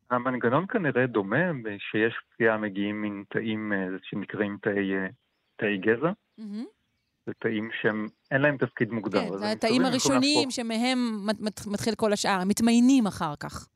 [0.09, 1.51] המנגנון כנראה דומה,
[1.91, 5.07] שיש פציעה מגיעים מן תאים אה, שנקראים תאי, אה,
[5.55, 6.11] תאי גזע.
[6.39, 6.65] Mm-hmm.
[7.25, 9.29] זה תאים שהם, אין להם תפקיד מוגדר.
[9.29, 10.97] כן, זה התאים הראשוניים שמהם
[11.67, 13.67] מתחיל כל השאר, הם מתמיינים אחר כך.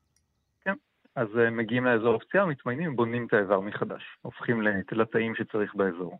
[0.64, 0.74] כן,
[1.14, 4.02] אז אה, מגיעים לאזור הפציעה, מתמיינים, בונים את האיבר מחדש.
[4.22, 4.62] הופכים
[4.92, 6.18] לתאים שצריך באזור.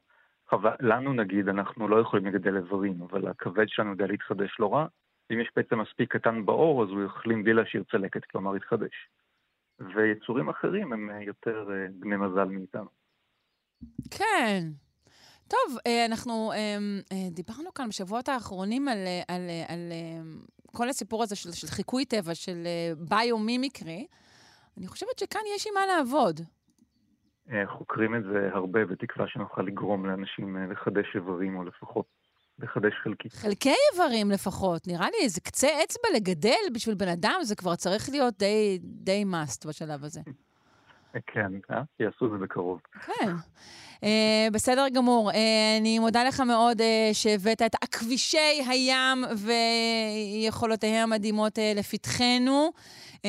[0.80, 4.86] לנו נגיד, אנחנו לא יכולים לגדל איברים, אבל הכבד שלנו יודע להתחדש לא רע.
[5.32, 9.08] אם יש פצע מספיק קטן בעור, אז הוא יחלים בלי להשאיר צלקת, כלומר יתחדש.
[9.80, 12.88] ויצורים אחרים הם אה, יותר אה, בני מזל מאיתנו.
[14.10, 14.62] כן,
[15.48, 16.58] טוב, אה, אנחנו אה,
[17.12, 18.98] אה, דיברנו כאן בשבועות האחרונים על,
[19.28, 19.92] על, על
[20.76, 22.66] כל הסיפור הזה של, של חיקוי טבע, של
[22.98, 24.06] ביומימיקרי.
[24.78, 26.40] אני חושבת שכאן יש עם מה לעבוד.
[27.66, 32.06] חוקרים את זה הרבה, בתקווה שנוכל לגרום לאנשים לחדש איברים, או לפחות
[32.58, 33.30] לחדש חלקי.
[33.30, 34.86] חלקי איברים לפחות.
[34.86, 39.24] נראה לי איזה קצה אצבע לגדל בשביל בן אדם, זה כבר צריך להיות די, די
[39.32, 40.20] must בשלב הזה.
[41.26, 41.82] כן, אה?
[42.00, 42.80] יעשו את זה בקרוב.
[43.06, 43.32] כן.
[44.00, 44.00] Uh,
[44.52, 45.30] בסדר גמור.
[45.30, 45.34] Uh,
[45.80, 49.24] אני מודה לך מאוד uh, שהבאת את הכבישי הים
[50.44, 52.70] ויכולותיהם המדהימות uh, לפתחנו.
[53.16, 53.20] Uh,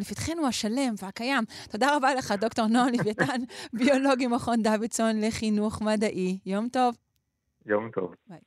[0.00, 1.44] לפתחנו השלם והקיים.
[1.70, 3.40] תודה רבה לך, דוקטור נועה לוויתן,
[3.78, 6.38] ביולוגי מכון דוידסון לחינוך מדעי.
[6.46, 6.94] יום טוב.
[7.66, 8.14] יום טוב.
[8.28, 8.38] ביי.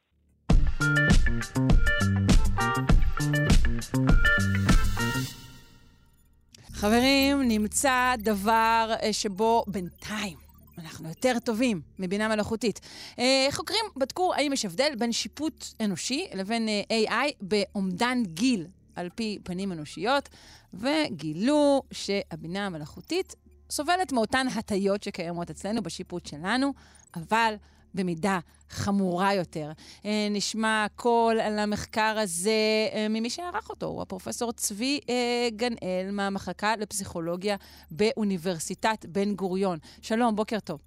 [6.81, 10.37] חברים, נמצא דבר אה, שבו בינתיים
[10.77, 12.79] אנחנו יותר טובים מבינה מלאכותית.
[13.19, 19.39] אה, חוקרים בדקו האם יש הבדל בין שיפוט אנושי לבין AI באומדן גיל על פי
[19.43, 20.29] פנים אנושיות,
[20.73, 23.35] וגילו שהבינה המלאכותית
[23.69, 26.73] סובלת מאותן הטיות שקיימות אצלנו בשיפוט שלנו,
[27.15, 27.55] אבל
[27.95, 28.39] במידה
[28.69, 29.71] חמורה יותר.
[30.05, 32.51] אה, נשמע קול על המחקר הזה
[32.93, 37.55] אה, ממי שערך אותו, הוא הפרופסור צבי אה, גנאל מהמחלקה לפסיכולוגיה
[37.91, 39.77] באוניברסיטת בן גוריון.
[40.01, 40.79] שלום, בוקר טוב.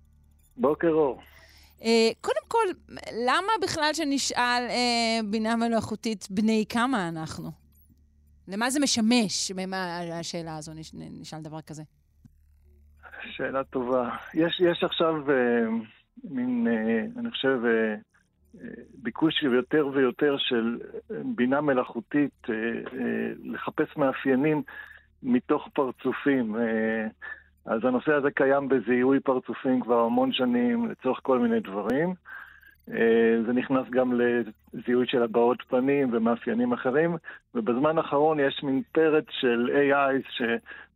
[0.56, 1.20] בוקר אור.
[2.20, 2.66] קודם כל,
[3.26, 4.62] למה בכלל שנשאל
[5.24, 7.50] בינה מלאכותית בני כמה אנחנו?
[8.48, 9.52] למה זה משמש?
[10.12, 11.82] השאלה הזו, נשאל דבר כזה.
[13.30, 14.08] שאלה טובה.
[14.34, 15.14] יש, יש עכשיו
[16.24, 17.94] מין, אה, אני חושב, אה,
[18.60, 20.78] אה, ביקוש יותר ויותר של
[21.10, 22.46] בינה מלאכותית
[23.44, 24.62] לחפש מאפיינים
[25.22, 26.56] מתוך פרצופים.
[27.66, 32.14] אז הנושא הזה קיים בזיהוי פרצופים כבר המון שנים לצורך כל מיני דברים.
[33.46, 37.16] זה נכנס גם לזיהוי של הבעות פנים ומאפיינים אחרים,
[37.54, 40.28] ובזמן האחרון יש מין פרץ של AI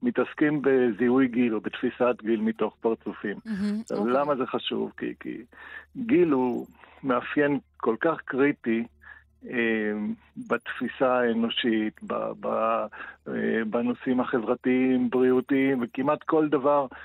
[0.02, 3.36] שמתעסקים בזיהוי גיל או בתפיסת גיל מתוך פרצופים.
[3.36, 4.08] Mm-hmm, okay.
[4.08, 4.92] למה זה חשוב?
[4.96, 5.42] כי, כי
[5.96, 6.66] גיל הוא
[7.04, 8.84] מאפיין כל כך קריטי
[9.46, 9.92] אה,
[10.48, 16.96] בתפיסה האנושית, ב, ב, אה, בנושאים החברתיים, בריאותיים, וכמעט כל דבר אה,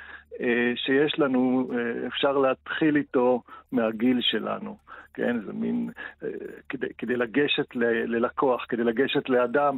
[0.76, 3.42] שיש לנו, אה, אפשר להתחיל איתו
[3.72, 4.78] מהגיל שלנו.
[5.14, 5.90] כן, זה מין,
[6.24, 6.30] אה,
[6.70, 7.84] כדי, כדי לגשת ל,
[8.16, 9.78] ללקוח, כדי לגשת לאדם,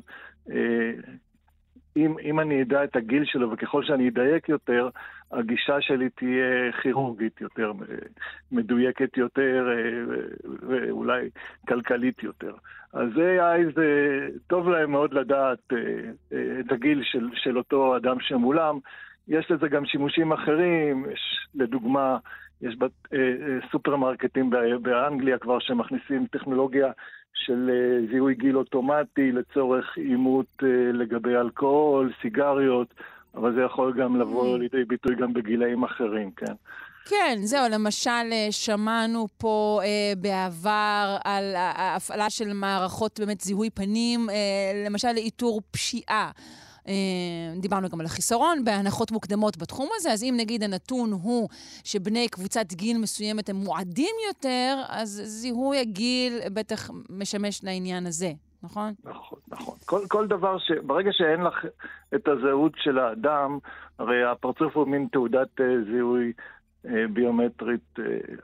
[1.98, 4.90] אם, אם אני אדע את הגיל שלו, וככל שאני אדייק יותר,
[5.32, 7.72] הגישה שלי תהיה כירורגית יותר,
[8.52, 9.68] מדויקת יותר,
[10.62, 11.30] ואולי
[11.68, 12.54] כלכלית יותר.
[12.94, 13.88] אז AI זה
[14.48, 15.74] טוב להם מאוד לדעת
[16.60, 18.80] את הגיל של, של אותו אדם שמולם.
[19.28, 22.18] יש לזה גם שימושים אחרים, יש לדוגמה,
[22.62, 24.50] יש בת, אה, אה, סופרמרקטים
[24.82, 26.92] באנגליה כבר שמכניסים טכנולוגיה
[27.34, 32.94] של אה, זיהוי גיל אוטומטי לצורך אימות אה, לגבי אלכוהול, סיגריות,
[33.36, 34.60] אבל זה יכול גם לבוא mm.
[34.60, 36.54] לידי ביטוי גם בגילאים אחרים, כן.
[37.10, 44.30] כן, זהו, למשל, אה, שמענו פה אה, בעבר על ההפעלה של מערכות באמת זיהוי פנים,
[44.30, 44.36] אה,
[44.86, 46.32] למשל לאיתור פשיעה.
[46.88, 46.94] אה,
[47.60, 51.50] דיברנו גם על החיסרון בהנחות מוקדמות בתחום הזה, אז אם נגיד הנתון הוא
[51.84, 58.32] שבני קבוצת גיל מסוימת הם מועדים יותר, אז זיהוי הגיל בטח משמש לעניין הזה.
[58.64, 58.94] נכון?
[59.04, 59.76] נכון, נכון.
[59.86, 60.72] כל, כל דבר ש...
[60.86, 61.66] ברגע שאין לך
[62.16, 63.58] את הזהות של האדם,
[64.00, 66.32] הרי הפרצוף הוא מין תעודת uh, זיהוי אה,
[67.14, 68.04] ביומטרית אה,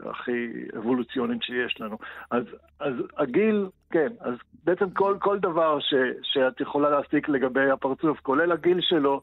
[0.09, 0.47] הכי
[0.77, 1.97] אבולוציונית שיש לנו.
[2.31, 2.43] אז,
[2.80, 5.93] אז הגיל, כן, אז בעצם כל, כל דבר ש,
[6.23, 9.22] שאת יכולה להסיק לגבי הפרצוף, כולל הגיל שלו,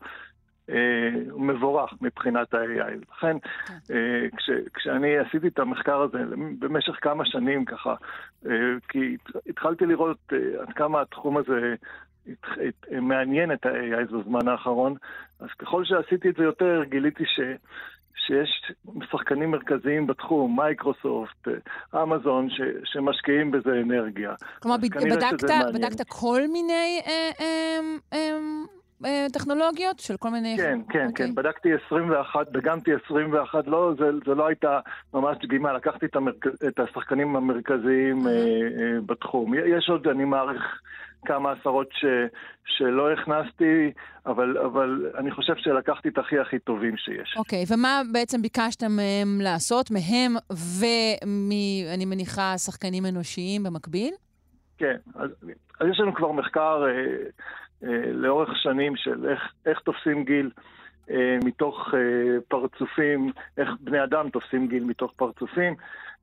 [0.70, 3.12] אה, הוא מבורך מבחינת ה-AI.
[3.12, 3.94] לכן, כן.
[4.36, 6.18] כש, כשאני עשיתי את המחקר הזה
[6.58, 7.94] במשך כמה שנים ככה,
[8.88, 9.16] כי
[9.46, 11.74] התחלתי לראות עד כמה התחום הזה
[13.00, 14.94] מעניין את ה-AI בזמן האחרון,
[15.40, 17.40] אז ככל שעשיתי את זה יותר, גיליתי ש...
[18.26, 18.72] שיש
[19.10, 21.48] שחקנים מרכזיים בתחום, מייקרוסופט,
[21.94, 24.34] אמזון, ש, שמשקיעים בזה אנרגיה.
[24.62, 27.80] כלומר, בדקת, בדקת כל מיני אה, אה,
[28.12, 28.38] אה,
[29.04, 30.56] אה, טכנולוגיות של כל מיני...
[30.56, 31.08] כן, כן, okay.
[31.08, 31.26] אוקיי.
[31.26, 34.80] כן, בדקתי 21, דגמתי 21, לא, זה, זה לא הייתה
[35.14, 36.46] ממש דגימה, לקחתי את, המרכ...
[36.68, 38.28] את השחקנים המרכזיים mm-hmm.
[38.28, 39.54] אה, אה, בתחום.
[39.54, 40.80] יש עוד, אני מעריך,
[41.26, 42.04] כמה עשרות ש,
[42.64, 43.92] שלא הכנסתי,
[44.26, 47.34] אבל, אבל אני חושב שלקחתי את הכי הכי טובים שיש.
[47.36, 50.36] אוקיי, okay, ומה בעצם ביקשת מהם לעשות, מהם
[50.80, 51.50] ומ...
[51.94, 54.14] אני מניחה, שחקנים אנושיים במקביל?
[54.78, 55.30] כן, אז,
[55.80, 56.90] אז יש לנו כבר מחקר אה,
[57.88, 60.50] אה, לאורך שנים של איך, איך תופסים גיל.
[61.10, 65.74] אה, מתוך אה, פרצופים, איך בני אדם תופסים גיל מתוך פרצופים.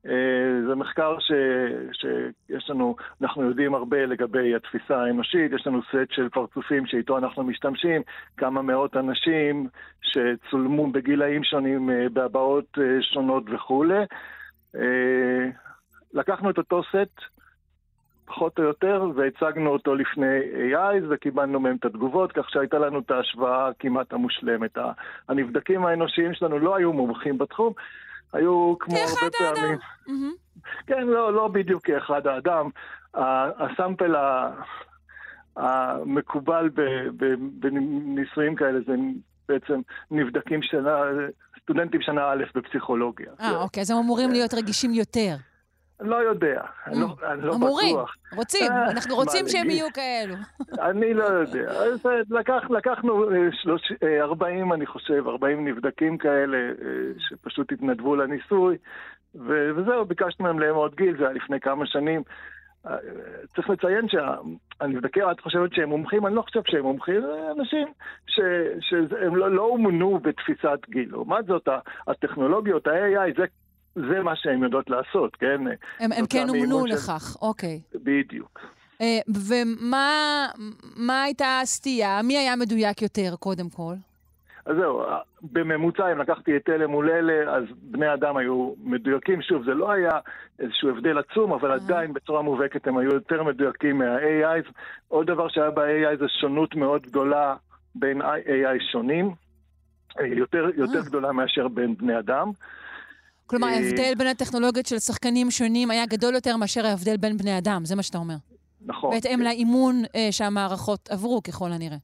[0.06, 1.32] אה, זה מחקר ש,
[1.92, 7.44] שיש לנו, אנחנו יודעים הרבה לגבי התפיסה האנושית, יש לנו סט של פרצופים שאיתו אנחנו
[7.44, 8.02] משתמשים,
[8.38, 9.68] כמה מאות אנשים
[10.02, 14.04] שצולמו בגילאים שונים בהבעות שונות וכולי.
[16.14, 17.22] לקחנו את אותו סט,
[18.26, 20.40] פחות או יותר, והצגנו אותו לפני
[20.72, 24.78] AI וקיבלנו מהם את התגובות, כך שהייתה לנו את ההשוואה כמעט המושלמת.
[25.30, 27.74] הנבדקים האנושיים שלנו לא היו מומחים בתחום,
[28.36, 29.78] היו כמו הרבה פעמים...
[30.88, 32.70] כן, לא, לא בדיוק כאחד האדם.
[33.60, 34.16] הסאמפל
[35.56, 36.70] המקובל
[37.40, 38.94] בניסויים כאלה זה
[39.50, 39.82] בעצם
[40.12, 41.02] נבדקים שנה,
[41.62, 43.32] סטודנטים שנה א' בפסיכולוגיה.
[43.40, 45.36] אה, אוקיי, אז הם אמורים להיות רגישים יותר.
[46.00, 48.16] לא יודע, אני לא, אני לא אמורים, בטוח.
[48.36, 49.70] רוצים, אה, אנחנו רוצים שהם?
[49.70, 50.36] יהיו כאלו.
[50.90, 51.72] אני לא יודע.
[51.72, 56.58] אז אה, לקח, לקחנו אה, שלוש, אה, 40, אני חושב, 40 נבדקים כאלה,
[57.18, 58.78] שפשוט התנדבו לניסוי,
[59.36, 62.24] וזהו, ביקשנו מהם לאמוד גיל, זה היה לפני כמה שנים.
[63.56, 66.28] צריך לציין שהנבדקים, את חושבת שהם מומחים?
[66.28, 67.88] אני לא חושב שהם מומחים, זה אנשים
[68.28, 68.40] ש-
[68.80, 71.10] שהם לא, לא אומנו בתפיסת גיל.
[71.12, 71.68] לעומת זאת,
[72.08, 73.44] הטכנולוגיות, ה-AI, זה,
[73.96, 75.62] זה מה שהם יודעות לעשות, כן?
[76.00, 77.80] הם, הם כן אומנו של- לכך, אוקיי.
[77.96, 78.60] בדיוק.
[79.02, 80.46] אה, ומה
[80.96, 82.22] מה הייתה הסטייה?
[82.24, 83.94] מי היה מדויק יותר, קודם כל?
[84.66, 85.04] אז זהו,
[85.42, 89.42] בממוצע, אם לקחתי את אלה מול אלה, אז בני אדם היו מדויקים.
[89.42, 90.12] שוב, זה לא היה
[90.60, 94.72] איזשהו הבדל עצום, אבל עדיין בצורה מובהקת הם היו יותר מדויקים מה-AIs.
[95.08, 97.56] עוד דבר שהיה ב-AI זה שונות מאוד גדולה
[97.96, 99.32] בין AI שונים,
[100.20, 102.52] אה, יותר, יותר גדולה מאשר בין בני אדם.
[103.48, 107.58] כלומר, אה, ההבדל בין הטכנולוגיות של שחקנים שונים היה גדול יותר מאשר ההבדל בין בני
[107.58, 108.36] אדם, זה מה שאתה אומר.
[108.86, 109.12] נכון.
[109.12, 111.98] בהתאם לאימון אה, שהמערכות עברו, ככל הנראה.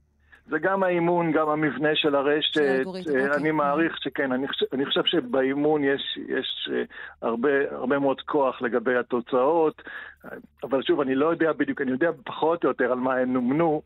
[0.51, 2.53] זה גם האימון, גם המבנה של הרשת.
[2.53, 3.35] של אה, אוקיי.
[3.35, 6.83] אני מעריך שכן, אני חושב, אני חושב שבאימון יש, יש אה,
[7.21, 9.81] הרבה, הרבה מאוד כוח לגבי התוצאות,
[10.25, 10.29] אה,
[10.63, 13.81] אבל שוב, אני לא יודע בדיוק, אני יודע פחות או יותר על מה הם נומנו.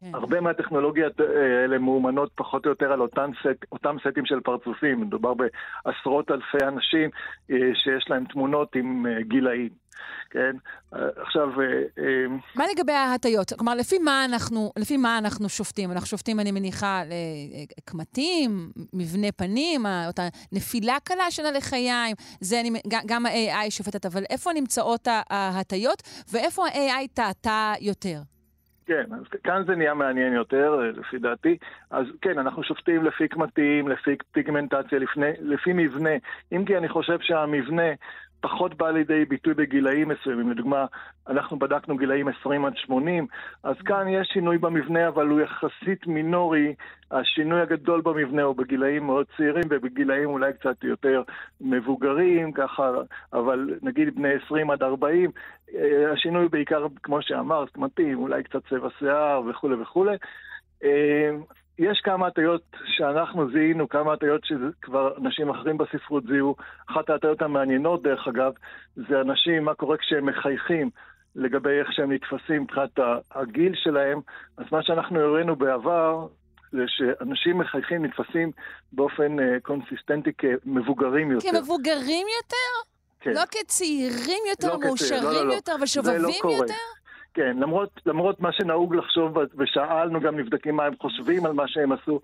[0.00, 0.14] כן.
[0.14, 1.26] הרבה מהטכנולוגיות אה,
[1.62, 5.00] האלה מאומנות פחות או יותר על אותם, סט, אותם סטים של פרצופים.
[5.00, 7.10] מדובר בעשרות אלפי אנשים
[7.50, 9.88] אה, שיש להם תמונות עם אה, גילאים.
[10.30, 10.56] כן?
[11.16, 11.48] עכשיו...
[12.54, 13.52] מה לגבי ההטיות?
[13.52, 15.92] כלומר, לפי מה אנחנו, לפי מה אנחנו שופטים?
[15.92, 17.02] אנחנו שופטים, אני מניחה,
[17.78, 20.22] לקמטים, מבנה פנים, אותה
[20.52, 22.70] נפילה קלה של הלחיים, זה אני,
[23.06, 26.02] גם- ה-AI שופטת, אבל איפה נמצאות ההטיות,
[26.32, 28.18] ואיפה ה-AI טעתה יותר?
[28.88, 31.56] כן, אז כאן זה נהיה מעניין יותר, אה, לפי דעתי.
[31.90, 36.10] אז כן, אנחנו שופטים לפי קמטים, לפי פיגמנטציה, לפני, לפי מבנה.
[36.52, 37.92] אם כי אני חושב שהמבנה
[38.40, 40.50] פחות בא לידי ביטוי בגילאים מסוימים.
[40.50, 40.86] לדוגמה,
[41.28, 43.26] אנחנו בדקנו גילאים 20 עד 80,
[43.62, 46.74] אז כאן יש שינוי במבנה, אבל הוא יחסית מינורי.
[47.10, 51.22] השינוי הגדול במבנה הוא בגילאים מאוד צעירים ובגילאים אולי קצת יותר
[51.60, 52.90] מבוגרים, ככה,
[53.32, 55.30] אבל נגיד בני 20 עד 40,
[55.74, 60.16] אה, השינוי בעיקר, כמו שאמרת, קמטים, אולי קצת צבע שיער וכולי וכולי.
[61.78, 66.54] יש כמה הטיות שאנחנו זיהינו, כמה הטיות שכבר אנשים אחרים בספרות זיהו.
[66.90, 68.52] אחת ההטיות המעניינות, דרך אגב,
[68.96, 70.90] זה אנשים, מה קורה כשהם מחייכים
[71.36, 72.90] לגבי איך שהם נתפסים מבחינת
[73.34, 74.20] הגיל שלהם.
[74.56, 76.26] אז מה שאנחנו הראינו בעבר,
[76.72, 78.50] זה שאנשים מחייכים נתפסים
[78.92, 81.50] באופן אה, קונסיסטנטי כמבוגרים יותר.
[81.50, 82.88] כמבוגרים יותר?
[83.20, 83.32] כן.
[83.32, 85.52] לא כצעירים יותר, לא כצעיר, מאושרים לא, לא, לא.
[85.52, 86.54] יותר לא ושובבים קורה.
[86.54, 86.74] יותר?
[87.38, 91.92] כן, למרות, למרות מה שנהוג לחשוב, ושאלנו גם נבדקים מה הם חושבים על מה שהם
[91.92, 92.20] עשו,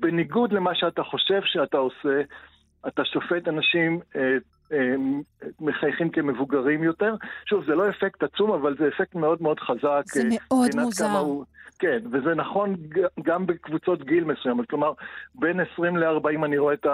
[0.00, 2.20] בניגוד למה שאתה חושב שאתה עושה,
[2.86, 4.36] אתה שופט אנשים אה,
[5.60, 7.14] מחייכים כמבוגרים יותר.
[7.46, 10.02] שוב, זה לא אפקט עצום, אבל זה אפקט מאוד מאוד חזק.
[10.06, 11.18] זה אה, מאוד מוזר.
[11.18, 11.44] הוא-
[11.78, 12.76] כן, וזה נכון
[13.22, 14.66] גם בקבוצות גיל מסוימות.
[14.70, 14.92] כלומר,
[15.34, 16.86] בין 20 ל-40 אני רואה את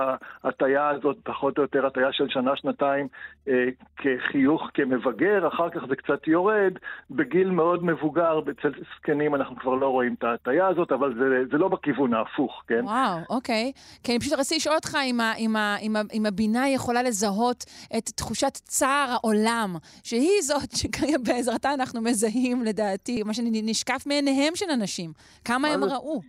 [0.44, 3.08] ההטייה הזאת, פחות או יותר הטייה של שנה-שנתיים,
[3.48, 3.64] אה,
[3.96, 6.72] כחיוך כמבגר, אחר כך זה קצת יורד.
[7.10, 11.58] בגיל מאוד מבוגר, אצל זקנים אנחנו כבר לא רואים את ההטייה הזאת, אבל זה, זה
[11.58, 12.80] לא בכיוון ההפוך, כן?
[12.84, 13.72] וואו, אוקיי.
[14.04, 17.02] כי אני פשוט רציתי לשאול אותך אם, ה, אם, ה, אם, ה, אם הבינה יכולה
[17.02, 17.64] לזהות
[17.98, 25.12] את תחושת צער העולם, שהיא זאת שבעזרתה אנחנו מזהים, לדעתי, מה שנשקף מעיניהם של אנשים.
[25.44, 25.84] כמה הם?
[25.84, 26.20] ראו.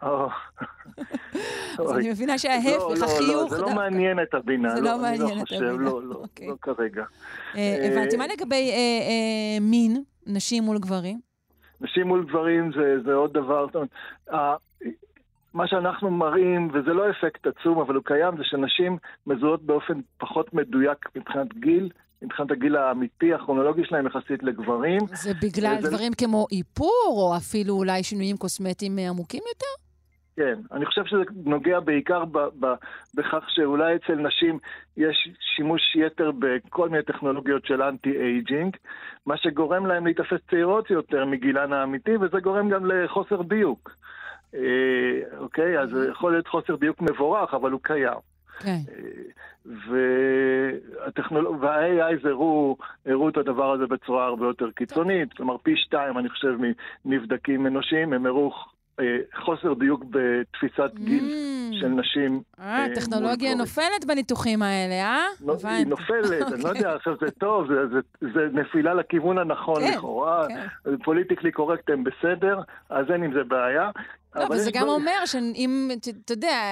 [0.02, 0.28] או,
[1.78, 1.92] אז.
[1.96, 3.52] אני מבינה שההפך, לא, לא, החיוך...
[3.52, 3.74] לא, זה לא.
[3.74, 4.74] מעניין את הבינה.
[4.74, 6.48] זה לא מעניין את הבינה, לא, לא, אוקיי.
[6.48, 7.04] לא כרגע.
[7.56, 8.16] אה, הבנתי.
[8.16, 11.20] מה לגבי אה, אה, מין, נשים מול גברים?
[11.80, 12.70] נשים מול גברים
[13.04, 13.66] זה, עוד דבר,
[15.54, 18.96] מה שאנחנו מראים, וזה לא אפקט עצום, אבל הוא קיים, זה שנשים
[19.26, 21.90] מזוהות באופן פחות מדויק מבחינת גיל,
[22.22, 25.00] מבחינת הגיל האמיתי, הכרונולוגי שלהם יחסית לגברים.
[25.06, 29.66] זה בגלל זה- דברים כמו איפור, או אפילו אולי שינויים קוסמטיים אה, עמוקים יותר?
[30.36, 32.66] כן, אני חושב שזה נוגע בעיקר ב, ב,
[33.14, 34.58] בכך שאולי אצל נשים
[34.96, 38.76] יש שימוש יתר בכל מיני טכנולוגיות של anti-aging,
[39.26, 43.90] מה שגורם להם להיתפס צעירות יותר מגילן האמיתי, וזה גורם גם לחוסר דיוק.
[44.54, 45.78] אה, אוקיי?
[45.78, 48.18] אז זה יכול להיות חוסר דיוק מבורך, אבל הוא קיים.
[48.60, 48.78] כן.
[51.06, 51.56] והטכנולוג...
[51.60, 56.54] וה-AI הראו, הראו את הדבר הזה בצורה הרבה יותר קיצונית, כלומר פי שתיים, אני חושב,
[57.04, 58.52] מנבדקים אנושיים, הם הראו
[59.44, 61.34] חוסר דיוק בתפיסת גיל
[61.80, 62.42] של נשים.
[62.60, 65.24] אה, טכנולוגיה נופלת בניתוחים האלה, אה?
[65.64, 67.66] היא נופלת, אני לא יודע, עכשיו זה טוב,
[68.20, 70.96] זה נפילה לכיוון הנכון כן, לכאורה, כן.
[71.04, 72.60] פוליטיקלי קורקט הם בסדר,
[72.90, 73.90] אז אין עם זה בעיה.
[74.34, 75.90] לא, אבל זה גם אומר שאם,
[76.24, 76.62] אתה יודע,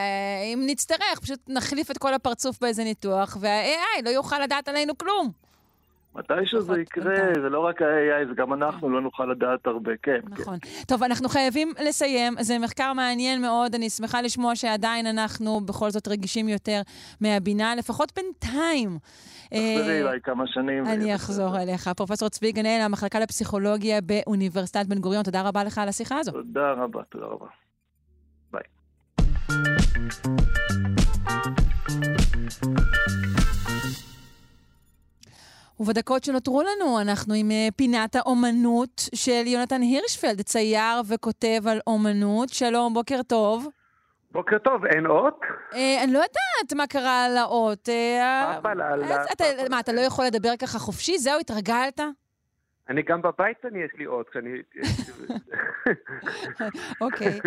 [0.55, 5.48] אם נצטרך, פשוט נחליף את כל הפרצוף באיזה ניתוח, וה-AI לא יוכל לדעת עלינו כלום.
[6.19, 10.19] מתי שזה יקרה, זה לא רק ה-AI, זה גם אנחנו לא נוכל לדעת הרבה, כן.
[10.23, 10.29] כן.
[10.31, 10.59] נכון.
[10.63, 10.69] כן.
[10.87, 12.35] טוב, אנחנו חייבים לסיים.
[12.41, 16.81] זה מחקר מעניין מאוד, אני שמחה לשמוע שעדיין אנחנו בכל זאת רגישים יותר
[17.21, 18.99] מהבינה, לפחות בינתיים.
[19.45, 20.87] תחזרי אה, אליי כמה שנים.
[20.87, 21.91] אני אחזור אליך.
[21.97, 26.33] פרופ' צבי גנאל, המחלקה לפסיכולוגיה באוניברסיטת בן גוריון, תודה רבה לך על השיחה הזו.
[26.33, 27.47] תודה רבה, תודה רבה.
[28.53, 28.63] ביי.
[35.81, 42.49] ובדקות שנותרו לנו, אנחנו עם אה, פינת האומנות של יונתן הירשפלד, צייר וכותב על אומנות.
[42.49, 43.69] שלום, בוקר טוב.
[44.33, 45.41] בוקר טוב, אין אות?
[45.75, 47.89] אה, אני לא יודעת מה קרה על האות.
[47.89, 48.61] אה,
[49.71, 51.19] מה, אתה לא יכול לדבר ככה חופשי?
[51.19, 52.01] זהו, התרגלת?
[52.89, 54.51] אני גם בבית אני, יש לי אות, כשאני...
[57.01, 57.39] אוקיי.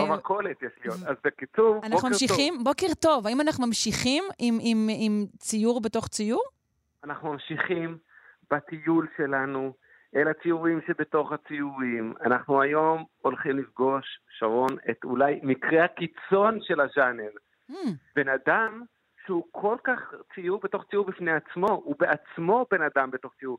[0.00, 0.98] במכולת יש לי אות.
[1.06, 1.92] אז בקיצור, בוקר טוב.
[1.92, 3.26] אנחנו ממשיכים, בוקר טוב.
[3.26, 6.42] האם אנחנו ממשיכים עם ציור בתוך ציור?
[7.04, 7.98] אנחנו ממשיכים
[8.50, 9.72] בטיול שלנו
[10.16, 12.14] אל הציורים שבתוך הציורים.
[12.24, 17.30] אנחנו היום הולכים לפגוש, שרון, את אולי מקרה הקיצון של הז'אנר.
[17.70, 17.74] Mm.
[18.16, 18.82] בן אדם
[19.26, 23.58] שהוא כל כך ציור בתוך ציור בפני עצמו, הוא בעצמו בן אדם בתוך ציור.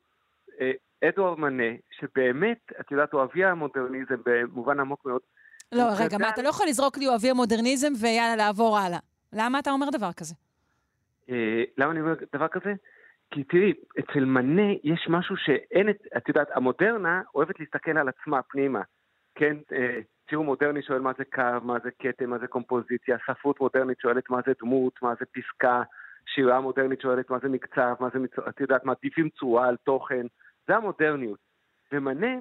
[0.61, 0.71] אה,
[1.09, 5.21] אדוארד מנה, שבאמת, את יודעת, הוא אבי המודרניזם במובן עמוק מאוד.
[5.71, 8.99] לא, רגע, מה, אתה לא יכול לזרוק לי הוא אבי המודרניזם ויאללה, לעבור הלאה.
[9.33, 10.35] למה אתה אומר דבר כזה?
[11.29, 12.73] אה, למה אני אומר דבר כזה?
[13.33, 18.41] כי תראי, אצל מנה יש משהו שאין, את את יודעת, המודרנה אוהבת להסתכל על עצמה
[18.41, 18.81] פנימה.
[19.35, 19.99] כן, אה,
[20.29, 24.29] ציור מודרני שואל מה זה קו, מה זה כתם, מה זה קומפוזיציה, ספרות מודרנית שואלת
[24.29, 25.83] מה זה דמות, מה זה פסקה,
[26.25, 28.19] שירה מודרנית שואלת מה זה מקצב, מה זה.
[28.49, 30.25] את יודעת, מעדיפים צורה על תוכן,
[30.67, 31.39] זה המודרניות.
[31.91, 32.35] ומנה,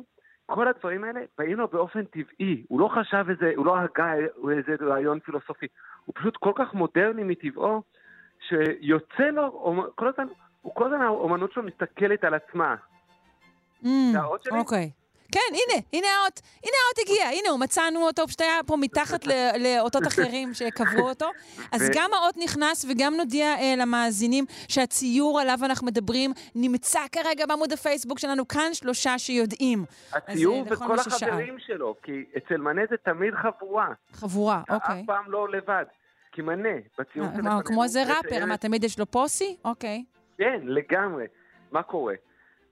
[0.47, 4.15] כל הדברים האלה באים לו באופן טבעי, הוא לא חשב איזה, הוא לא הגה
[4.51, 5.67] איזה רעיון פילוסופי,
[6.05, 7.83] הוא פשוט כל כך מודרני מטבעו,
[8.49, 10.27] שיוצא לו, כל הזמן
[10.63, 12.75] הוא כל הזמן, האומנות שלו מסתכלת על עצמה.
[13.85, 13.89] Mm,
[14.51, 14.91] אוקיי.
[15.33, 19.27] כן, הנה, הנה האות, הנה האות הגיע, הנה הוא, מצאנו אותו, פשוט היה פה מתחת
[19.61, 21.31] לאותות אחרים שקברו אותו.
[21.73, 27.73] אז גם האות נכנס וגם נודיע אה, למאזינים שהציור עליו אנחנו מדברים נמצא כרגע בעמוד
[27.73, 29.85] הפייסבוק שלנו, כאן שלושה שיודעים.
[30.13, 33.89] הציור אה, וכל החברים שלו, כי אצל מנה זה תמיד חבורה.
[34.13, 35.01] חבורה, אוקיי.
[35.01, 35.85] אף פעם לא לבד.
[36.33, 36.69] כי מנה,
[36.99, 37.27] בציור.
[37.47, 39.57] אה, כמו איזה ראפר, מה, תמיד יש לו פוסי?
[39.65, 40.05] אוקיי.
[40.39, 41.27] כן, לגמרי.
[41.73, 42.15] מה קורה?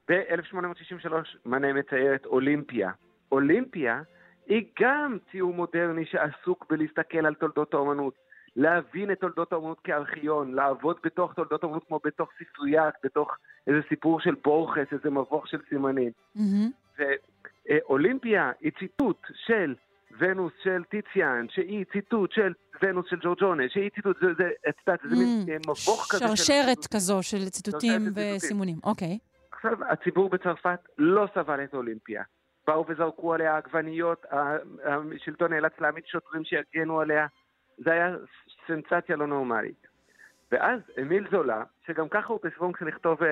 [0.08, 1.12] ב-1863
[1.46, 2.90] מנה מצייר את אולימפיה.
[3.32, 4.02] אולימפיה
[4.46, 8.14] היא גם ציור מודרני שעסוק בלהסתכל על תולדות האומנות,
[8.56, 14.20] להבין את תולדות האומנות כארכיון, לעבוד בתוך תולדות האומנות כמו בתוך ספרייה, בתוך איזה סיפור
[14.20, 16.12] של בורכס, איזה מבוך של סימנים.
[16.36, 17.00] Mm-hmm.
[17.68, 19.74] ואולימפיה היא ציטוט של
[20.18, 25.00] ונוס של טיציאן, שהיא ציטוט של ונוס של ג'ורג'ונה, שהיא ציטוט, זה, זה, את יודעת,
[25.10, 25.70] זה מין mm.
[25.70, 26.28] מבוך כזה.
[26.28, 29.18] שרשרת כזו של ציטוטים וסימונים, אוקיי.
[29.52, 32.22] עכשיו, הציבור בצרפת לא סבל את אולימפיה.
[32.66, 34.26] באו וזרקו עליה עגבניות,
[35.16, 37.26] השלטון נאלץ להעמיד שוטרים שיגנו עליה.
[37.78, 38.16] זה היה
[38.66, 39.86] סנסציה לא נורמלית.
[40.52, 43.26] ואז אמיל זולה, שגם ככה הוא בסבונקס לכתוב uh,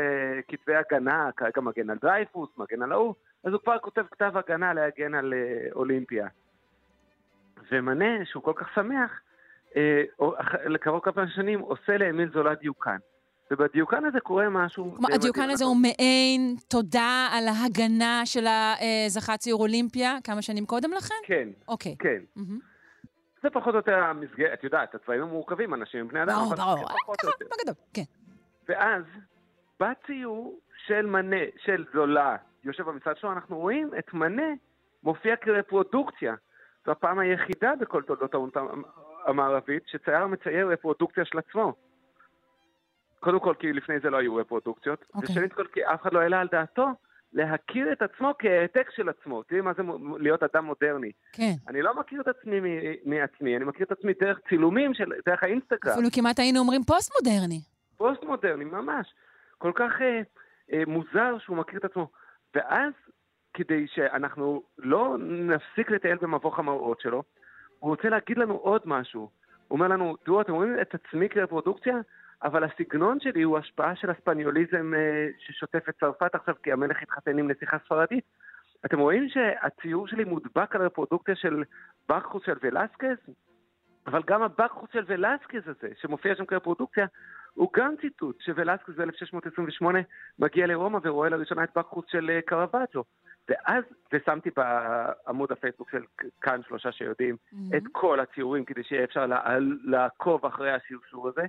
[0.49, 3.15] כתבי הגנה, כרגע מגן על דרייפוס, מגן על ההוא,
[3.45, 6.29] אז הוא כבר כותב כתב הגנה להגן על uh, אולימפיה.
[7.73, 9.11] ומנה, שהוא כל כך שמח,
[9.77, 10.03] אה,
[10.67, 12.97] לקרוב כמה שנים עושה לאמיל זולה דיוקן.
[13.51, 14.93] ובדיוקן הזה קורה משהו...
[14.93, 20.93] כלומר, הדיוקן הזה הוא מעין תודה על ההגנה של הזכה ציור אולימפיה כמה שנים קודם
[20.93, 21.15] לכן?
[21.25, 21.49] כן.
[21.69, 21.97] אוקיי.
[21.99, 22.43] כן.
[23.43, 26.35] זה פחות או יותר המסגרת, את יודעת, הצבעים המורכבים, אנשים הם בני אדם.
[26.35, 26.89] ברור, ברור,
[27.23, 28.03] ככה, בגדול, כן.
[28.69, 29.03] ואז,
[29.81, 34.53] בציור של מנה, של זולה, יושב במשרד שלו, אנחנו רואים את מנה
[35.03, 36.35] מופיע כרפרודוקציה
[36.89, 38.57] זו הפעם היחידה בכל תולדות האונות
[39.27, 41.73] המערבית שצייר מצייר רפרודוקציה של עצמו.
[43.21, 45.17] קודם כל כי לפני זה לא היו רפרודוקציות, okay.
[45.17, 45.31] אוקיי.
[45.31, 46.89] ושנית כל כי אף אחד לא העלה על דעתו
[47.33, 49.43] להכיר את עצמו כהעתק של עצמו.
[49.43, 49.83] תראי מה זה
[50.19, 51.11] להיות אדם מודרני.
[51.33, 51.53] כן.
[51.69, 52.61] אני לא מכיר את עצמי
[53.05, 55.93] מעצמי, אני מכיר את עצמי דרך צילומים, של, דרך האינסטגרם.
[55.93, 57.61] אפילו כמעט היינו אומרים פוסט-מודרני.
[57.97, 59.15] פוסט-מודרני, ממש.
[59.59, 60.21] כל כך אה,
[60.73, 62.09] אה, מוזר שהוא מכיר את עצמו.
[62.55, 62.93] ואז
[63.59, 67.23] כדי שאנחנו לא נפסיק לטייל במבוך המראות שלו,
[67.79, 69.21] הוא רוצה להגיד לנו עוד משהו.
[69.69, 71.97] הוא אומר לנו, תראו, אתם רואים את עצמי כרפרודוקציה?
[72.43, 77.39] אבל הסגנון שלי הוא השפעה של הספניוליזם אה, ששוטף את צרפת עכשיו, כי המלך התחתן
[77.39, 78.25] עם נסיכה ספרדית.
[78.85, 81.65] אתם רואים שהציור שלי מודבק על רפרודוקציה של
[82.09, 83.35] בקחוס של ולסקז?
[84.07, 87.07] אבל גם הבקחוס של ולסקז הזה, שמופיע שם כרפרודוקציה,
[87.55, 89.85] הוא גם ציטוט שוולסקז ב-1628
[90.39, 93.05] מגיע לרומא ורואה לראשונה את בקחוס של אה, קרוואג'ו.
[93.49, 96.03] ואז, ושמתי בעמוד הפייסבוק של
[96.41, 97.77] כאן שלושה שיודעים mm-hmm.
[97.77, 99.27] את כל הציורים כדי שיהיה אפשר
[99.85, 101.43] לעקוב אחרי השרשור הזה,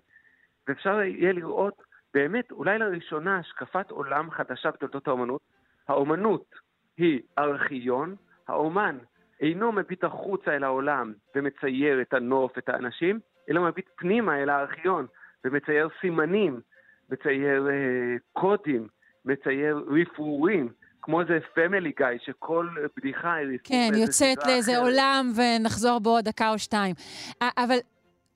[0.68, 5.42] ואפשר יהיה לראות באמת, אולי לראשונה, השקפת עולם חדשה בתולדות האומנות.
[5.88, 6.56] האומנות
[6.98, 8.16] היא ארכיון,
[8.48, 8.98] האומן
[9.42, 13.20] אינו מביט החוצה אל העולם ומצייר את הנוף, את האנשים,
[13.50, 15.08] אלא מביט פנימה אל הארכיון
[15.46, 16.62] ומצייר סימנים,
[17.10, 18.88] מצייר אה, קודים,
[19.26, 20.70] מצייר רפרורים.
[21.02, 22.68] כמו איזה פמילי גיא, שכל
[22.98, 23.60] בדיחה היא...
[23.64, 24.84] כן, יוצאת לאיזה אחרת.
[24.84, 26.96] עולם ונחזור בעוד דקה או שתיים.
[27.42, 27.78] אבל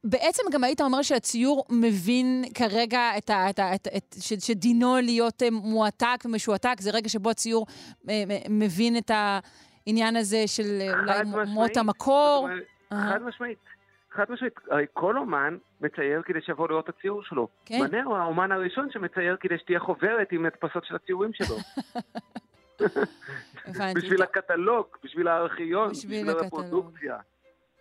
[0.03, 4.95] בעצם גם היית אומר שהציור מבין כרגע את ה, את ה, את, את, ש, שדינו
[4.95, 7.65] להיות אה, מועתק ומשועתק, זה רגע שבו הציור
[8.09, 12.49] אה, מבין את העניין הזה של אה, אולי מות המקור.
[12.89, 13.57] חד משמעית.
[14.11, 17.47] חד משמעית, הרי כל אומן מצייר כדי שיבוא לראות את הציור שלו.
[17.65, 17.79] כן.
[17.81, 21.55] מנה הוא האומן הראשון שמצייר כדי שתהיה חוברת עם הדפסות של הציורים שלו.
[23.95, 27.17] בשביל הקטלוג, בשביל הארכיון, בשביל הרפרודוקציה.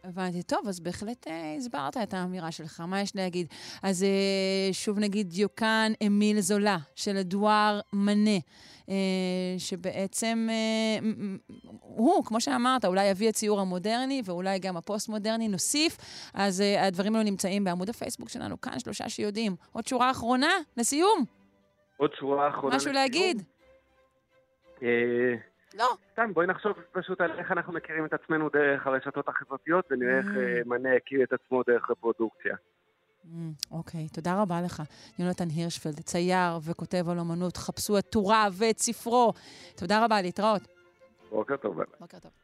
[0.05, 0.43] הבנתי.
[0.43, 3.47] טוב, אז בהחלט אה, הסברת את האמירה שלך, מה יש להגיד?
[3.83, 8.39] אז אה, שוב נגיד דיוקן אמיל זולה, של אדואר מנה,
[8.89, 8.95] אה,
[9.59, 11.09] שבעצם אה,
[11.81, 15.97] הוא, כמו שאמרת, אולי יביא הציור המודרני ואולי גם הפוסט-מודרני, נוסיף.
[16.35, 19.57] אז אה, הדברים האלו נמצאים בעמוד הפייסבוק שלנו, כאן שלושה שיודעים.
[19.73, 21.25] עוד שורה אחרונה, לסיום.
[21.97, 23.03] עוד שורה אחרונה משהו לסיום.
[23.03, 23.43] להגיד?
[24.83, 25.35] אה...
[25.75, 25.97] לא.
[26.13, 30.27] סתם, בואי נחשוב פשוט על איך אנחנו מכירים את עצמנו דרך הרשתות החברתיות, ונראה איך
[30.27, 32.57] אה, מנה הכיר את עצמו דרך רפרודוקציה.
[33.71, 34.83] אוקיי, תודה רבה לך,
[35.19, 37.57] יונתן הירשפלד, צייר וכותב על אמנות.
[37.57, 39.33] חפשו את טוריו ואת ספרו.
[39.77, 40.63] תודה רבה, להתראות.
[41.31, 41.81] בוקר טוב.
[42.01, 42.42] בוקר טוב.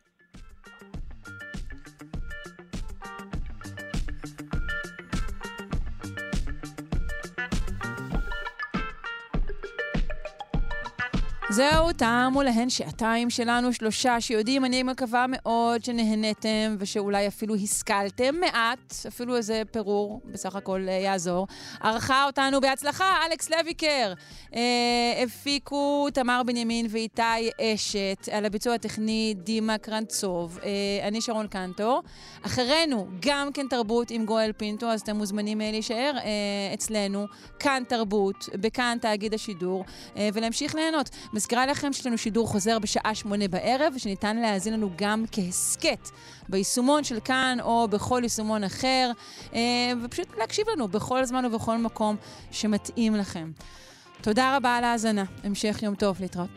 [11.51, 18.95] זהו, תמו להן שעתיים שלנו, שלושה שיודעים, אני מקווה מאוד שנהניתם ושאולי אפילו השכלתם מעט,
[19.09, 21.47] אפילו איזה פירור בסך הכל אה, יעזור.
[21.81, 24.13] ערכה אותנו בהצלחה, אלכס לויקר.
[24.55, 30.59] אה, הפיקו תמר בנימין ואיתי אשת, על הביצוע הטכני דימה קרנצוב.
[30.63, 32.03] אה, אני שרון קנטור.
[32.43, 37.27] אחרינו, גם כן תרבות עם גואל פינטו, אז אתם מוזמנים אה, להישאר אה, אצלנו,
[37.59, 39.85] כאן תרבות, בכאן תאגיד השידור,
[40.17, 41.11] אה, ולהמשיך ליהנות.
[41.39, 46.11] מזכירה לכם שיש לנו שידור חוזר בשעה שמונה בערב, ושניתן להאזין לנו גם כהסכת
[46.49, 49.11] ביישומון של כאן או בכל יישומון אחר,
[49.55, 49.61] אה,
[50.03, 52.17] ופשוט להקשיב לנו בכל זמן ובכל מקום
[52.51, 53.51] שמתאים לכם.
[54.21, 55.25] תודה רבה על ההאזנה.
[55.45, 56.51] המשך יום טוב, להתראות.